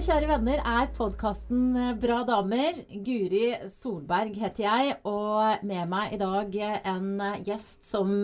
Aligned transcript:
Dette, 0.00 0.14
kjære 0.14 0.28
venner, 0.30 0.60
er 0.64 0.86
podkasten 0.96 1.74
Bra 2.00 2.22
damer. 2.24 2.78
Guri 3.04 3.50
Solberg 3.68 4.32
heter 4.40 4.64
jeg, 4.64 4.94
og 5.04 5.60
med 5.68 5.90
meg 5.92 6.14
i 6.16 6.18
dag 6.22 6.56
en 6.88 7.20
gjest 7.44 7.84
som 7.84 8.14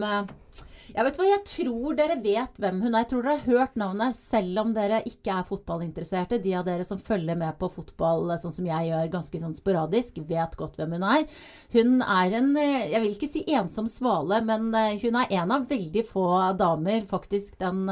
jeg 0.94 1.02
vet 1.02 1.16
hva, 1.18 1.26
jeg 1.26 1.42
tror 1.50 1.96
dere 1.98 2.16
vet 2.22 2.58
hvem 2.62 2.78
hun 2.84 2.92
er. 2.92 3.02
Jeg 3.02 3.08
tror 3.10 3.24
dere 3.24 3.34
har 3.40 3.50
hørt 3.50 3.74
navnet, 3.80 4.18
selv 4.30 4.60
om 4.62 4.72
dere 4.76 5.00
ikke 5.08 5.34
er 5.34 5.46
fotballinteresserte. 5.48 6.38
De 6.44 6.54
av 6.58 6.66
dere 6.68 6.86
som 6.86 7.00
følger 7.02 7.38
med 7.38 7.56
på 7.58 7.68
fotball 7.74 8.30
sånn 8.42 8.54
som 8.54 8.68
jeg 8.68 8.90
gjør, 8.90 9.10
ganske 9.12 9.40
sånn 9.42 9.56
sporadisk, 9.58 10.20
vet 10.28 10.56
godt 10.58 10.78
hvem 10.78 10.96
hun 10.96 11.06
er. 11.08 11.26
Hun 11.74 12.00
er 12.04 12.38
en, 12.38 12.50
jeg 12.60 13.02
vil 13.02 13.12
ikke 13.16 13.30
si 13.30 13.44
ensom 13.58 13.90
svale, 13.90 14.40
men 14.46 14.70
hun 15.02 15.20
er 15.22 15.36
en 15.40 15.54
av 15.58 15.68
veldig 15.70 16.06
få 16.08 16.26
damer. 16.60 17.06
Faktisk 17.10 17.58
den 17.62 17.84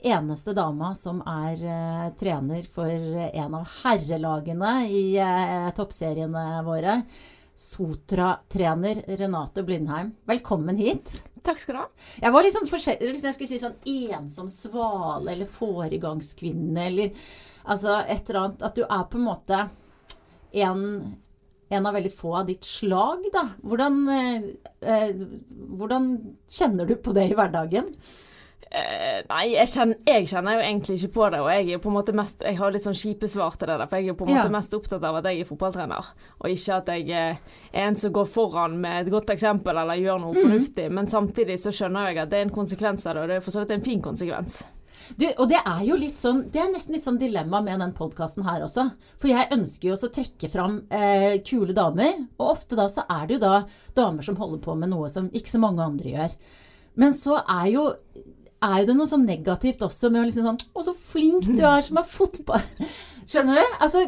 eneste 0.00 0.54
dama 0.56 0.94
som 0.98 1.22
er 1.26 2.12
trener 2.20 2.66
for 2.72 2.90
en 2.90 3.60
av 3.60 3.70
herrelagene 3.82 4.74
i 4.86 5.06
toppseriene 5.76 6.48
våre. 6.66 7.00
Sotra-trener 7.56 9.00
Renate 9.16 9.62
Blindheim, 9.64 10.12
velkommen 10.28 10.76
hit. 10.76 11.22
Takk 11.46 11.60
skal 11.62 11.76
du 11.76 11.80
ha. 11.80 11.88
Jeg 12.22 12.34
var 12.34 12.46
liksom 12.46 12.66
forskjellig 12.70 13.12
Hvis 13.14 13.26
jeg 13.28 13.36
skulle 13.36 13.50
si 13.52 13.60
sånn 13.62 13.76
ensom 14.16 14.48
svale 14.50 15.34
eller 15.34 15.50
foregangskvinne 15.58 16.88
eller 16.90 17.28
altså 17.66 18.00
et 18.02 18.26
eller 18.26 18.40
annet 18.42 18.66
At 18.66 18.78
du 18.78 18.82
er 18.84 19.04
på 19.10 19.20
en 19.20 19.28
måte 19.28 19.60
en, 20.56 20.82
en 21.68 21.88
av 21.90 21.96
veldig 21.98 22.12
få 22.16 22.30
av 22.38 22.46
ditt 22.48 22.64
slag, 22.64 23.26
da. 23.34 23.42
Hvordan, 23.66 23.98
eh, 24.08 24.46
eh 24.80 25.18
hvordan 25.76 26.06
kjenner 26.48 26.88
du 26.88 26.94
på 26.96 27.12
det 27.12 27.26
i 27.28 27.34
hverdagen? 27.36 27.90
Uh, 28.66 29.20
nei, 29.30 29.44
jeg 29.52 29.70
kjenner, 29.70 29.98
jeg 30.10 30.24
kjenner, 30.26 30.56
jo 30.56 30.62
egentlig 30.64 30.96
ikke 30.98 31.12
på 31.14 31.26
det. 31.30 31.40
Og 31.44 31.50
jeg 31.52 31.76
er 31.76 31.82
på 31.82 31.90
en 31.90 31.94
måte 31.94 32.14
mest 32.18 32.42
Jeg 32.42 32.58
har 32.58 32.72
litt 32.74 32.82
sånn 32.82 32.98
kjipe 32.98 33.28
svar 33.30 33.54
til 33.54 33.70
det 33.70 33.76
der, 33.78 33.86
for 33.86 34.02
jeg 34.02 34.10
er 34.10 34.18
på 34.18 34.26
en 34.26 34.32
måte 34.34 34.54
mest 34.56 34.74
opptatt 34.74 35.06
av 35.06 35.20
at 35.20 35.28
jeg 35.30 35.44
er 35.44 35.48
fotballtrener, 35.48 36.08
og 36.40 36.50
ikke 36.50 36.80
at 36.80 36.90
jeg 36.90 37.12
er 37.14 37.84
en 37.86 37.98
som 37.98 38.14
går 38.16 38.30
foran 38.30 38.74
med 38.82 39.04
et 39.04 39.12
godt 39.14 39.30
eksempel 39.36 39.78
eller 39.78 40.02
gjør 40.02 40.24
noe 40.24 40.34
mm. 40.34 40.40
fornuftig. 40.42 40.88
Men 40.98 41.10
samtidig 41.10 41.60
så 41.62 41.74
skjønner 41.74 42.10
jeg 42.10 42.24
at 42.24 42.32
det 42.32 42.40
er 42.40 42.48
en 42.48 42.56
konsekvens 42.58 43.06
av 43.06 43.14
det, 43.14 43.22
og 43.22 43.30
det 43.30 43.38
er 43.38 43.46
for 43.46 43.54
så 43.54 43.62
vidt 43.62 43.76
en 43.76 43.86
fin 43.86 44.02
konsekvens. 44.02 44.64
Du, 45.14 45.26
og 45.28 45.46
det 45.50 45.58
er 45.60 45.82
jo 45.86 45.96
litt 46.00 46.18
sånn 46.18 46.40
Det 46.50 46.58
er 46.58 46.70
nesten 46.72 46.96
litt 46.96 47.04
sånn 47.04 47.18
dilemma 47.20 47.60
med 47.62 47.78
den 47.78 47.92
podkasten 47.94 48.42
her 48.46 48.64
også. 48.66 48.88
For 49.20 49.30
jeg 49.30 49.52
ønsker 49.54 49.90
jo 49.90 49.94
også 49.94 50.10
å 50.10 50.14
trekke 50.16 50.50
fram 50.50 50.80
eh, 50.90 51.38
kule 51.46 51.76
damer, 51.76 52.24
og 52.40 52.56
ofte 52.56 52.78
da 52.78 52.88
så 52.90 53.06
er 53.06 53.28
det 53.28 53.36
jo 53.36 53.44
da 53.44 53.60
damer 53.94 54.26
som 54.26 54.38
holder 54.40 54.62
på 54.64 54.74
med 54.78 54.90
noe 54.90 55.12
som 55.12 55.30
ikke 55.30 55.52
så 55.52 55.62
mange 55.62 55.84
andre 55.84 56.16
gjør. 56.16 56.38
Men 56.96 57.14
så 57.16 57.38
er 57.38 57.68
jo 57.70 57.84
er 58.64 58.86
det 58.88 58.94
noe 58.96 59.08
sånn 59.08 59.26
negativt 59.28 59.82
også 59.84 60.08
med 60.12 60.22
å 60.22 60.28
liksom 60.28 60.46
sånn 60.48 60.62
Å, 60.72 60.84
så 60.86 60.94
flink 61.12 61.48
du 61.50 61.62
er 61.66 61.84
som 61.84 62.00
er 62.00 62.08
fotball... 62.08 62.64
Skjønner 63.26 63.58
du? 63.58 63.72
Altså, 63.82 64.04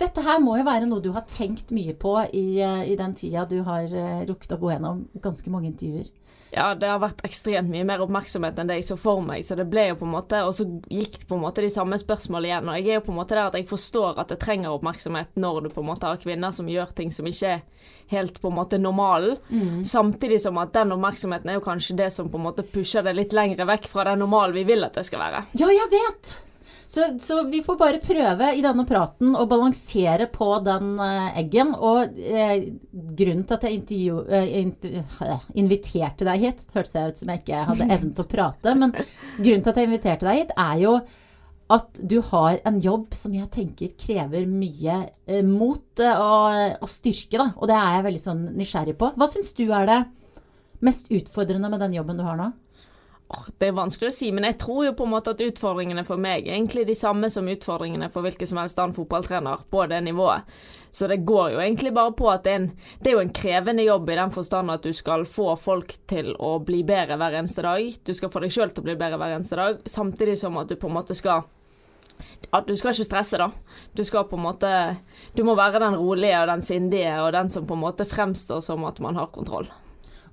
dette 0.00 0.22
her 0.26 0.40
må 0.42 0.56
jo 0.58 0.64
være 0.66 0.88
noe 0.90 1.02
du 1.04 1.12
har 1.14 1.22
tenkt 1.30 1.70
mye 1.70 1.94
på 1.94 2.16
i, 2.34 2.58
eh, 2.58 2.80
i 2.90 2.96
den 2.98 3.12
tida 3.14 3.44
du 3.46 3.60
har 3.62 3.86
uh, 3.86 4.24
rukket 4.26 4.56
å 4.56 4.58
gå 4.58 4.72
gjennom 4.72 5.04
ganske 5.22 5.52
mange 5.54 5.70
intervjuer. 5.70 6.08
Ja, 6.50 6.72
det 6.74 6.88
har 6.90 6.98
vært 7.02 7.22
ekstremt 7.26 7.70
mye 7.70 7.86
mer 7.86 8.02
oppmerksomhet 8.02 8.58
enn 8.58 8.70
det 8.70 8.80
jeg 8.80 8.88
så 8.88 8.96
for 8.98 9.22
meg. 9.24 9.44
Så 9.46 9.54
det 9.58 9.68
ble 9.70 9.86
jo 9.90 10.00
på 10.00 10.06
en 10.08 10.14
måte 10.16 10.40
Og 10.46 10.54
så 10.56 10.66
gikk 10.90 11.22
på 11.28 11.38
en 11.38 11.44
måte 11.44 11.62
de 11.62 11.70
samme 11.72 11.98
spørsmålene 12.00 12.50
igjen. 12.50 12.70
Og 12.72 12.80
jeg 12.80 12.88
er 12.88 12.98
jo 12.98 13.06
på 13.06 13.14
en 13.14 13.20
måte 13.20 13.36
der 13.36 13.46
at 13.46 13.58
jeg 13.58 13.68
forstår 13.70 14.18
at 14.22 14.34
det 14.34 14.40
trenger 14.42 14.74
oppmerksomhet 14.74 15.38
når 15.40 15.62
du 15.62 15.70
på 15.74 15.84
en 15.84 15.90
måte 15.92 16.10
har 16.10 16.20
kvinner 16.22 16.54
som 16.56 16.68
gjør 16.70 16.94
ting 16.98 17.14
som 17.14 17.28
ikke 17.30 17.54
er 17.54 17.64
helt 18.10 18.42
på 18.42 18.50
en 18.50 18.58
måte 18.58 18.82
normalen. 18.82 19.38
Mm. 19.48 19.80
Samtidig 19.86 20.40
som 20.42 20.58
at 20.62 20.74
den 20.74 20.94
oppmerksomheten 20.96 21.52
er 21.52 21.60
jo 21.60 21.66
kanskje 21.66 21.98
det 22.02 22.10
som 22.14 22.30
på 22.30 22.40
en 22.40 22.48
måte 22.50 22.66
pusher 22.66 23.06
det 23.06 23.14
litt 23.16 23.36
lengre 23.36 23.68
vekk 23.70 23.90
fra 23.92 24.10
den 24.10 24.24
normalen 24.24 24.56
vi 24.58 24.66
vil 24.66 24.86
at 24.86 24.98
det 24.98 25.06
skal 25.06 25.22
være. 25.22 25.46
Ja, 25.60 25.70
jeg 25.70 25.90
vet! 25.94 26.38
Så, 26.90 27.18
så, 27.20 27.44
vi 27.46 27.62
får 27.62 27.76
bare 27.78 27.98
prøve 28.02 28.48
i 28.58 28.62
denne 28.64 28.82
praten 28.82 29.36
å 29.38 29.44
balansere 29.46 30.26
på 30.32 30.48
den 30.66 30.96
uh, 30.98 31.28
eggen. 31.38 31.70
Og 31.78 32.16
uh, 32.18 32.54
grunnen 32.90 33.44
til 33.46 33.54
at 33.56 33.66
jeg 33.68 33.76
intervju, 33.78 34.16
uh, 34.26 35.44
inviterte 35.54 36.26
deg 36.26 36.42
hit, 36.48 36.64
hørtes 36.74 36.96
jeg 36.98 37.12
ut 37.12 37.20
som 37.20 37.30
jeg 37.30 37.44
ikke 37.44 37.60
hadde 37.68 37.86
evnen 37.86 38.10
til 38.16 38.26
å 38.26 38.30
prate, 38.32 38.74
men 38.74 38.94
grunnen 38.96 39.62
til 39.62 39.70
at 39.70 39.78
jeg 39.78 39.90
inviterte 39.90 40.26
deg 40.26 40.40
hit, 40.40 40.54
er 40.58 40.82
jo 40.82 40.96
at 41.70 42.00
du 42.10 42.16
har 42.32 42.58
en 42.66 42.80
jobb 42.82 43.14
som 43.14 43.38
jeg 43.38 43.46
tenker 43.54 43.92
krever 43.94 44.48
mye 44.50 44.96
mot 45.46 46.02
og, 46.02 46.56
og, 46.82 46.88
styrke, 46.90 47.38
da. 47.38 47.52
Og 47.54 47.70
det 47.70 47.76
er 47.78 47.92
jeg 47.94 48.06
veldig 48.08 48.22
sånn 48.24 48.40
nysgjerrig 48.58 48.96
på. 48.98 49.12
Hva 49.14 49.30
syns 49.30 49.54
du 49.54 49.68
er 49.68 49.86
det 49.86 50.00
mest 50.82 51.06
utfordrende 51.06 51.70
med 51.70 51.86
den 51.86 51.94
jobben 52.00 52.18
du 52.18 52.26
har 52.26 52.40
nå? 52.40 52.50
Det 53.30 53.68
er 53.68 53.76
vanskelig 53.76 54.10
å 54.10 54.14
si, 54.14 54.30
men 54.34 54.46
jeg 54.48 54.56
tror 54.58 54.86
jo 54.88 54.92
på 54.98 55.06
en 55.06 55.12
måte 55.12 55.34
at 55.34 55.42
utfordringene 55.44 56.02
for 56.06 56.18
meg 56.20 56.48
er 56.48 56.56
egentlig 56.56 56.82
de 56.88 56.96
samme 56.98 57.28
som 57.30 57.46
utfordringene 57.50 58.08
for 58.10 58.26
hvilken 58.26 58.48
som 58.50 58.58
helst 58.58 58.80
annen 58.80 58.96
fotballtrener 58.96 59.62
på 59.70 59.84
det 59.90 60.00
nivået. 60.02 60.48
Så 60.90 61.06
det 61.06 61.20
går 61.28 61.52
jo 61.52 61.60
egentlig 61.62 61.92
bare 61.94 62.14
på 62.18 62.26
at 62.32 62.42
det 62.42 62.52
er, 62.52 62.62
en, 62.64 62.66
det 62.98 63.12
er 63.12 63.14
jo 63.14 63.22
en 63.22 63.34
krevende 63.36 63.84
jobb 63.86 64.10
i 64.10 64.18
den 64.18 64.32
forstand 64.34 64.74
at 64.74 64.82
du 64.82 64.90
skal 64.96 65.22
få 65.28 65.52
folk 65.60 65.94
til 66.10 66.32
å 66.34 66.56
bli 66.66 66.82
bedre 66.86 67.20
hver 67.20 67.36
eneste 67.38 67.62
dag. 67.62 67.92
Du 68.02 68.10
skal 68.16 68.32
få 68.34 68.42
deg 68.42 68.54
sjøl 68.56 68.74
til 68.74 68.82
å 68.82 68.88
bli 68.88 68.98
bedre 68.98 69.20
hver 69.20 69.36
eneste 69.36 69.60
dag, 69.60 69.78
samtidig 69.86 70.34
som 70.40 70.58
at 70.58 70.72
du 70.72 70.74
på 70.80 70.90
en 70.90 70.98
måte 70.98 71.14
skal 71.18 71.46
at 72.50 72.66
du 72.66 72.74
skal 72.76 72.92
ikke 72.92 73.06
stresse, 73.06 73.38
da. 73.40 73.46
Du 73.96 74.02
skal 74.04 74.26
på 74.28 74.36
en 74.36 74.44
måte 74.44 74.70
Du 75.36 75.44
må 75.46 75.54
være 75.56 75.80
den 75.80 75.96
rolige 75.96 76.40
og 76.42 76.50
den 76.50 76.64
sindige 76.66 77.14
og 77.22 77.32
den 77.36 77.48
som 77.52 77.68
på 77.68 77.78
en 77.78 77.84
måte 77.84 78.08
fremstår 78.08 78.60
som 78.64 78.84
at 78.88 79.00
man 79.00 79.16
har 79.16 79.30
kontroll. 79.32 79.70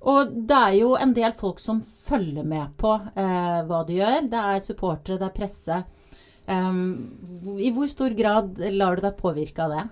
Og 0.08 0.34
det 0.48 0.58
er 0.58 0.74
jo 0.78 0.94
en 0.96 1.12
del 1.16 1.34
folk 1.36 1.60
som 1.60 1.82
følger 2.08 2.46
med 2.48 2.74
på 2.80 2.94
eh, 2.96 3.60
hva 3.68 3.82
du 3.84 3.94
gjør. 3.98 4.28
Det 4.32 4.42
er 4.54 4.64
supportere, 4.64 5.18
det 5.20 5.28
er 5.28 5.36
presse. 5.36 5.80
Um, 6.48 7.58
I 7.60 7.68
hvor 7.76 7.90
stor 7.92 8.14
grad 8.16 8.56
lar 8.72 8.96
du 8.96 9.04
deg 9.04 9.18
påvirke 9.18 9.66
av 9.66 9.74
det? 9.74 9.82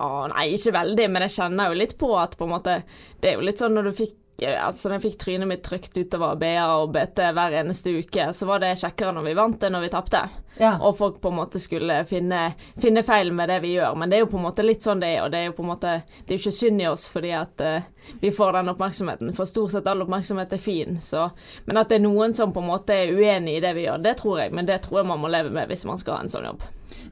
Å, 0.00 0.06
nei, 0.32 0.46
ikke 0.56 0.72
veldig, 0.76 1.08
men 1.12 1.26
jeg 1.26 1.34
kjenner 1.36 1.68
jo 1.68 1.80
litt 1.82 1.96
på 2.00 2.08
at 2.20 2.36
på 2.36 2.48
måte 2.48 2.78
Det 3.20 3.30
er 3.30 3.38
jo 3.38 3.44
litt 3.44 3.60
sånn 3.60 3.76
når 3.76 3.88
du 3.88 3.92
fikk 3.96 4.14
altså 4.44 4.88
når 4.88 4.98
jeg 4.98 5.04
fikk 5.06 5.20
trynet 5.22 5.48
mitt 5.48 5.62
trykt 5.64 5.96
utover 5.96 6.36
BA 6.40 6.66
og 6.76 6.90
BT 6.92 7.22
hver 7.36 7.54
eneste 7.62 7.94
uke, 7.96 8.26
så 8.36 8.48
var 8.48 8.60
det 8.60 8.74
kjekkere 8.82 9.14
når 9.16 9.24
vi 9.30 9.36
vant 9.38 9.62
enn 9.64 9.72
når 9.72 9.86
vi 9.86 9.92
tapte. 9.94 10.20
Ja. 10.58 10.74
Og 10.80 10.96
folk 10.96 11.18
på 11.20 11.28
en 11.28 11.36
måte 11.36 11.60
skulle 11.60 11.98
finne, 12.08 12.54
finne, 12.80 13.02
feil 13.04 13.32
med 13.32 13.48
det 13.52 13.58
vi 13.64 13.74
gjør. 13.74 13.96
Men 13.96 14.10
det 14.10 14.18
er 14.18 14.24
jo 14.24 14.30
på 14.32 14.40
en 14.40 14.46
måte 14.46 14.64
litt 14.64 14.84
sånn 14.84 15.00
det 15.00 15.14
er, 15.14 15.24
og 15.24 15.32
det 15.32 15.40
er 15.40 15.50
jo 15.50 15.56
på 15.56 15.64
en 15.64 15.70
måte 15.72 15.96
Det 16.06 16.32
er 16.32 16.38
jo 16.38 16.44
ikke 16.44 16.58
synd 16.58 16.82
i 16.82 16.88
oss 16.88 17.06
fordi 17.12 17.32
at 17.36 17.64
uh, 17.64 17.88
vi 18.22 18.32
får 18.32 18.56
den 18.56 18.72
oppmerksomheten, 18.72 19.32
for 19.36 19.48
stort 19.48 19.74
sett 19.74 19.88
all 19.90 20.04
oppmerksomhet 20.04 20.52
er 20.52 20.62
fin. 20.62 21.00
Så, 21.02 21.28
men 21.64 21.80
at 21.80 21.92
det 21.92 22.00
er 22.00 22.06
noen 22.06 22.36
som 22.36 22.54
på 22.56 22.64
en 22.64 22.70
måte 22.70 22.96
er 22.96 23.12
uenig 23.12 23.58
i 23.58 23.64
det 23.64 23.72
vi 23.76 23.86
gjør, 23.86 24.04
det 24.04 24.16
tror 24.20 24.44
jeg. 24.44 24.54
Men 24.56 24.68
det 24.68 24.82
tror 24.86 25.02
jeg 25.02 25.10
man 25.12 25.22
må 25.24 25.32
leve 25.32 25.52
med 25.54 25.72
hvis 25.72 25.84
man 25.88 26.00
skal 26.00 26.18
ha 26.18 26.24
en 26.24 26.32
sånn 26.32 26.48
jobb. 26.48 26.64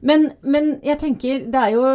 Men, 0.05 0.31
men 0.41 0.77
jeg 0.85 1.01
tenker, 1.01 1.45
det 1.51 1.61
er 1.61 1.75
jo 1.75 1.85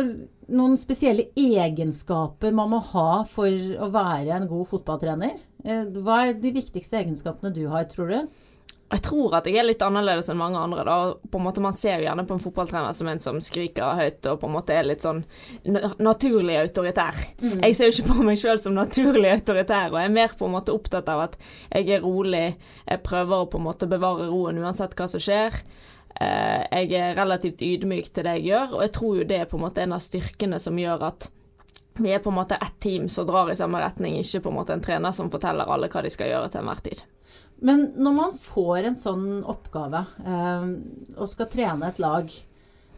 noen 0.51 0.77
spesielle 0.81 1.29
egenskaper 1.39 2.55
man 2.57 2.73
må 2.75 2.83
ha 2.93 3.23
for 3.31 3.49
å 3.51 3.91
være 3.95 4.37
en 4.37 4.49
god 4.51 4.69
fotballtrener? 4.73 5.41
Eh, 5.65 5.89
hva 6.03 6.25
er 6.27 6.39
de 6.41 6.55
viktigste 6.55 7.01
egenskapene 7.01 7.53
du 7.55 7.67
har, 7.73 7.89
tror 7.91 8.13
du? 8.13 8.47
Jeg 8.91 9.05
tror 9.07 9.37
at 9.39 9.47
jeg 9.47 9.61
er 9.61 9.69
litt 9.69 9.83
annerledes 9.87 10.27
enn 10.33 10.39
mange 10.41 10.59
andre. 10.59 10.83
da. 10.83 10.95
På 11.31 11.39
en 11.39 11.45
måte 11.47 11.63
Man 11.63 11.77
ser 11.79 12.01
jo 12.01 12.09
gjerne 12.09 12.25
på 12.27 12.35
en 12.35 12.43
fotballtrener 12.43 12.97
som 12.97 13.09
en 13.09 13.23
som 13.23 13.39
skriker 13.39 13.95
høyt 13.95 14.27
og 14.27 14.41
på 14.43 14.49
en 14.49 14.57
måte 14.57 14.75
er 14.75 14.89
litt 14.89 15.05
sånn 15.07 15.23
naturlig 16.03 16.57
autoritær. 16.59 17.15
Mm. 17.39 17.61
Jeg 17.69 17.77
ser 17.79 17.91
jo 17.91 17.95
ikke 17.95 18.17
på 18.17 18.27
meg 18.27 18.41
sjøl 18.41 18.59
som 18.59 18.75
naturlig 18.75 19.31
autoritær, 19.31 19.93
og 19.93 20.01
jeg 20.01 20.11
er 20.11 20.17
mer 20.17 20.35
på 20.35 20.49
en 20.49 20.57
måte 20.57 20.75
opptatt 20.75 21.11
av 21.13 21.23
at 21.29 21.39
jeg 21.71 21.87
er 21.95 22.03
rolig, 22.03 22.57
jeg 22.89 23.05
prøver 23.07 23.45
å 23.45 23.51
på 23.53 23.61
en 23.61 23.69
måte 23.69 23.91
bevare 23.91 24.27
roen 24.33 24.59
uansett 24.59 24.99
hva 24.99 25.07
som 25.13 25.23
skjer. 25.23 25.63
Eh, 26.19 26.87
jeg 26.89 26.97
er 26.99 27.19
relativt 27.19 27.63
ydmyk 27.63 28.11
til 28.11 28.27
det 28.27 28.39
jeg 28.39 28.51
gjør, 28.51 28.75
og 28.77 28.83
jeg 28.87 28.95
tror 28.97 29.21
jo 29.21 29.29
det 29.29 29.39
er 29.41 29.51
på 29.51 29.61
en 29.61 29.65
måte 29.67 29.85
en 29.85 29.95
av 29.97 30.03
styrkene 30.03 30.59
som 30.63 30.79
gjør 30.79 31.07
at 31.11 31.31
vi 32.01 32.13
er 32.15 32.23
på 32.23 32.33
en 32.33 32.39
måte 32.39 32.57
ett 32.57 32.77
team 32.81 33.09
som 33.13 33.27
drar 33.29 33.51
i 33.53 33.57
samme 33.59 33.81
retning, 33.83 34.17
ikke 34.19 34.43
på 34.45 34.53
en 34.53 34.59
måte 34.61 34.75
en 34.75 34.85
trener 34.85 35.15
som 35.17 35.31
forteller 35.33 35.69
alle 35.69 35.91
hva 35.93 36.03
de 36.05 36.13
skal 36.13 36.31
gjøre 36.31 36.53
til 36.53 36.63
enhver 36.63 36.85
tid. 36.85 37.03
Men 37.61 37.91
når 38.01 38.15
man 38.17 38.39
får 38.41 38.89
en 38.89 38.97
sånn 38.97 39.27
oppgave 39.49 40.05
eh, 40.25 40.71
og 41.17 41.29
skal 41.29 41.51
trene 41.53 41.91
et 41.91 42.01
lag 42.01 42.31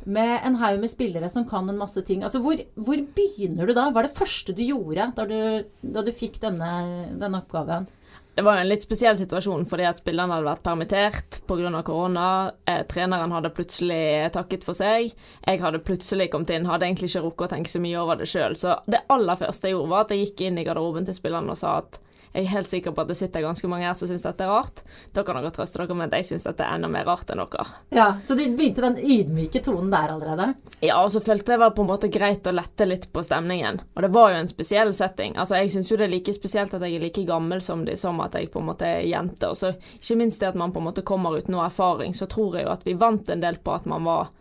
med 0.02 0.32
en 0.46 0.58
haug 0.58 0.80
med 0.82 0.90
spillere 0.90 1.30
som 1.30 1.46
kan 1.48 1.68
en 1.70 1.78
masse 1.78 2.02
ting, 2.06 2.22
altså 2.26 2.40
hvor, 2.42 2.58
hvor 2.74 3.02
begynner 3.16 3.68
du 3.68 3.74
da? 3.74 3.88
Hva 3.90 4.02
er 4.02 4.08
det 4.08 4.18
første 4.18 4.54
du 4.54 4.62
gjorde 4.64 5.10
da 5.16 5.26
du, 5.30 5.38
da 5.82 6.02
du 6.02 6.12
fikk 6.14 6.40
denne, 6.42 6.70
denne 7.18 7.42
oppgaven? 7.42 7.86
Det 8.34 8.42
var 8.42 8.56
jo 8.56 8.62
en 8.64 8.70
litt 8.70 8.84
spesiell 8.84 9.16
situasjon 9.18 9.66
fordi 9.68 9.84
at 9.84 9.98
spillerne 10.00 10.32
hadde 10.32 10.48
vært 10.48 10.64
permittert 10.64 11.40
pga. 11.48 11.82
korona. 11.84 12.52
Eh, 12.64 12.80
treneren 12.88 13.32
hadde 13.34 13.52
plutselig 13.52 14.32
takket 14.32 14.64
for 14.64 14.78
seg. 14.78 15.12
Jeg 15.46 15.60
hadde 15.60 15.82
plutselig 15.84 16.30
kommet 16.32 16.54
inn, 16.54 16.64
hadde 16.66 16.88
egentlig 16.88 17.10
ikke 17.10 17.26
rukket 17.26 17.50
å 17.50 17.52
tenke 17.56 17.72
så 17.72 17.82
mye 17.84 18.00
over 18.00 18.16
det 18.16 18.30
sjøl. 18.30 18.56
Så 18.56 18.78
det 18.88 19.04
aller 19.12 19.36
første 19.36 19.68
jeg 19.68 19.76
gjorde, 19.76 19.92
var 19.92 20.06
at 20.06 20.14
jeg 20.14 20.24
gikk 20.24 20.46
inn 20.46 20.62
i 20.62 20.64
garderoben 20.64 21.08
til 21.08 21.18
spillerne 21.18 21.52
og 21.52 21.60
sa 21.60 21.76
at 21.82 22.00
jeg 22.32 22.46
er 22.46 22.52
helt 22.54 22.70
sikker 22.70 22.94
på 22.96 23.02
at 23.02 23.10
det 23.10 23.18
sitter 23.18 23.44
ganske 23.44 23.68
mange 23.68 23.84
her 23.84 23.96
som 23.98 24.08
syns 24.08 24.24
dette 24.24 24.44
er 24.44 24.48
rart. 24.48 24.80
Da 25.12 25.20
kan 25.26 25.36
dere 25.36 25.52
trøste 25.52 25.82
dere 25.82 25.96
med 25.98 26.08
at 26.08 26.22
jeg 26.22 26.30
syns 26.30 26.46
dette 26.48 26.64
er 26.64 26.78
enda 26.78 26.88
mer 26.88 27.04
rart 27.04 27.28
enn 27.28 27.42
dere. 27.42 27.66
Ja, 27.92 28.06
Så 28.24 28.36
du 28.38 28.44
begynte 28.56 28.84
den 28.86 28.96
ydmyke 28.96 29.60
tonen 29.64 29.90
der 29.92 30.14
allerede? 30.14 30.54
Ja, 30.80 31.02
og 31.02 31.12
så 31.12 31.20
følte 31.20 31.52
jeg 31.52 31.58
det 31.58 31.60
var 31.60 31.74
på 31.76 31.84
en 31.84 31.90
måte 31.92 32.08
greit 32.08 32.48
å 32.48 32.54
lette 32.56 32.88
litt 32.88 33.04
på 33.12 33.22
stemningen. 33.22 33.82
Og 33.94 34.02
det 34.06 34.12
var 34.16 34.32
jo 34.32 34.40
en 34.40 34.48
spesiell 34.48 34.94
setting. 34.96 35.36
Altså, 35.36 35.60
jeg 35.60 35.74
syns 35.74 35.92
jo 35.92 36.00
det 36.00 36.08
er 36.08 36.14
like 36.14 36.32
spesielt 36.34 36.72
at 36.74 36.86
jeg 36.86 36.96
er 36.96 37.04
like 37.04 37.26
gammel 37.28 37.60
som 37.60 37.84
de, 37.84 37.98
som 38.00 38.20
at 38.24 38.34
jeg 38.38 38.48
på 38.50 38.62
en 38.62 38.70
måte 38.72 38.88
er 38.88 39.04
jente. 39.04 39.52
Og 39.52 39.58
så 39.60 39.74
ikke 40.00 40.20
minst 40.24 40.40
det 40.40 40.54
at 40.54 40.58
man 40.58 40.72
på 40.72 40.80
en 40.80 40.88
måte 40.88 41.04
kommer 41.04 41.36
uten 41.36 41.52
noe 41.52 41.68
erfaring, 41.68 42.16
så 42.16 42.26
tror 42.30 42.56
jeg 42.56 42.64
jo 42.64 42.72
at 42.72 42.86
vi 42.88 42.96
vant 42.96 43.28
en 43.28 43.44
del 43.44 43.60
på 43.60 43.76
at 43.76 43.84
man 43.84 44.08
var 44.08 44.32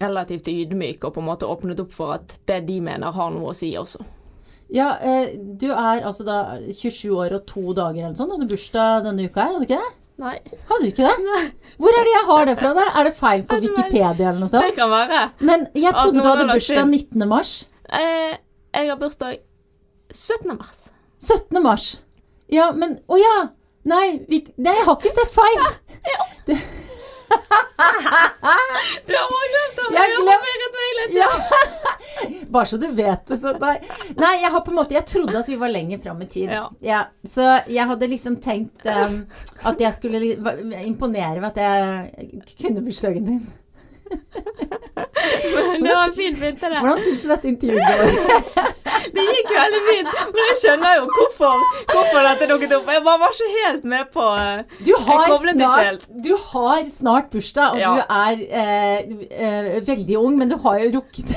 relativt 0.00 0.48
ydmyk 0.48 1.04
og 1.04 1.14
på 1.14 1.20
en 1.22 1.28
måte 1.28 1.46
åpnet 1.46 1.80
opp 1.84 1.92
for 1.94 2.16
at 2.16 2.40
det 2.48 2.64
de 2.66 2.80
mener, 2.80 3.12
har 3.12 3.30
noe 3.34 3.52
å 3.52 3.56
si 3.56 3.70
også. 3.78 4.02
Ja, 4.74 4.96
eh, 4.98 5.36
du 5.36 5.68
er 5.70 6.02
altså 6.02 6.24
da 6.26 6.38
27 6.74 7.12
år 7.14 7.36
og 7.38 7.46
to 7.46 7.72
dager 7.76 8.02
eller 8.02 8.16
sånn. 8.18 8.32
Hadde 8.34 8.48
bursdag 8.50 9.06
denne 9.06 9.28
uka 9.28 9.44
her, 9.44 9.54
hadde 9.54 9.62
du 9.62 9.68
ikke 9.68 9.82
det? 9.82 9.92
Nei. 10.16 10.34
Hadde 10.70 10.80
du 10.80 10.88
ikke 10.90 11.10
det? 11.10 11.42
Hvor 11.76 11.92
er 11.92 12.08
det 12.08 12.14
jeg 12.14 12.26
har 12.30 12.48
det 12.48 12.56
fra? 12.58 12.72
deg? 12.78 12.88
Er 12.88 13.04
det 13.04 13.14
feil 13.18 13.44
på 13.46 13.58
Wikipedia 13.60 14.30
eller 14.30 14.40
noe 14.40 14.48
sånt? 14.48 14.64
Det 14.64 14.78
kan 14.78 14.90
være. 14.90 15.22
Men 15.44 15.66
jeg 15.76 15.92
trodde 15.92 16.22
du 16.22 16.26
hadde 16.26 16.48
bursdag 16.50 16.88
19. 16.88 17.28
mars. 17.28 17.52
Eh, 17.92 18.38
jeg 18.74 18.90
har 18.90 18.98
bursdag 19.00 19.38
17. 20.10 20.56
mars. 20.56 20.86
17. 21.20 21.62
mars. 21.62 21.86
Ja, 22.52 22.70
men 22.72 22.98
Å 23.10 23.20
ja! 23.20 23.36
Nei, 23.86 24.24
vi, 24.26 24.40
nei, 24.58 24.72
jeg 24.74 24.86
har 24.88 24.96
ikke 24.98 25.12
sett 25.14 25.30
feil. 25.36 25.60
Du 29.06 29.14
har 29.14 29.26
bare 29.32 29.48
glemt 29.52 29.76
det! 29.76 29.86
Jeg 29.94 30.02
har 30.02 30.10
forvirret 30.20 30.72
meg 30.76 30.88
litt. 30.98 31.14
Ja. 31.16 31.30
Bare 32.56 32.66
så 32.70 32.78
du 32.80 32.86
vet 32.96 33.26
det. 33.28 33.38
Så 33.40 33.52
nei. 33.60 33.74
nei, 34.16 34.32
jeg 34.42 34.50
har 34.54 34.62
på 34.64 34.72
en 34.72 34.78
måte 34.78 34.96
Jeg 34.96 35.06
trodde 35.10 35.36
at 35.40 35.48
vi 35.50 35.58
var 35.60 35.70
lenger 35.72 36.00
fram 36.02 36.22
i 36.22 36.28
tid. 36.30 36.54
Ja. 36.84 37.02
så 37.26 37.48
jeg 37.66 37.86
hadde 37.90 38.08
liksom 38.10 38.38
tenkt 38.42 38.86
um, 38.88 39.18
at 39.66 39.82
jeg 39.82 39.92
skulle 39.98 40.18
imponere 40.86 41.42
ved 41.42 41.50
at 41.52 41.62
jeg 41.62 42.42
kunne 42.62 42.84
bursdagen 42.86 43.28
din. 43.28 43.46
Det 44.06 45.92
var 45.94 46.04
en 46.08 46.14
fin 46.16 46.36
finte, 46.38 46.68
det. 46.70 46.78
Hvordan 46.80 47.00
syns 47.04 47.22
du 47.24 47.28
dette 47.30 47.48
intervjuet 47.50 47.82
går? 47.86 48.72
Det 49.16 49.24
gikk 49.26 49.50
veldig 49.54 49.80
fint. 49.86 50.10
Men 50.34 50.42
jeg 50.50 50.56
skjønner 50.62 50.96
jo 50.98 51.06
hvorfor, 51.12 51.64
hvorfor 51.92 52.26
dette 52.26 52.48
dukket 52.50 52.74
opp. 52.78 52.90
Jeg 52.94 53.04
bare 53.06 53.20
var 53.22 53.34
ikke 53.34 53.50
helt 53.54 53.86
med 53.92 54.10
på 54.14 54.26
eh, 54.40 54.78
Du 54.86 54.92
har, 55.06 55.34
snart, 55.42 56.06
du 56.26 56.30
har 56.52 56.80
snart 56.92 57.30
bursdag, 57.34 57.76
og 57.76 57.82
Ja. 57.82 57.92
du 57.94 58.02
er 58.18 58.44
eh, 58.62 59.16
eh, 59.30 59.70
veldig 59.86 60.18
ung, 60.20 60.38
men 60.40 60.50
du 60.52 60.56
har 60.64 60.80
jo 60.84 60.92
rukket, 60.98 61.34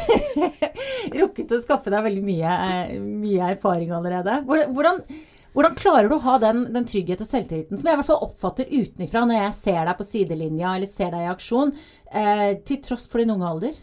rukket 1.22 1.56
å 1.58 1.62
skaffe 1.64 1.94
deg 1.94 2.06
veldig 2.10 2.24
mye, 2.26 2.56
eh, 2.70 2.96
mye 3.00 3.52
erfaring 3.56 3.94
allerede. 3.96 4.40
Hvordan, 4.50 5.04
hvordan, 5.60 5.76
klarer 5.80 6.08
du 6.10 6.16
å 6.16 6.22
ha 6.24 6.38
den, 6.42 6.64
den 6.74 6.88
trygghet 6.88 7.22
og 7.22 7.28
selvtilliten, 7.30 7.78
som 7.78 7.90
jeg 7.90 7.98
i 7.98 8.00
hvert 8.00 8.10
fall 8.10 8.24
oppfatter 8.30 8.72
utenfra 8.72 9.26
når 9.28 9.40
jeg 9.42 9.58
ser 9.60 9.84
deg 9.86 10.00
på 10.00 10.08
sidelinja 10.08 10.74
eller 10.78 10.90
ser 10.90 11.12
deg 11.14 11.28
i 11.28 11.32
aksjon, 11.36 11.76
eh, 12.12 12.50
til 12.66 12.82
tross 12.88 13.06
for 13.12 13.20
din 13.22 13.36
unge 13.36 13.52
alder? 13.54 13.78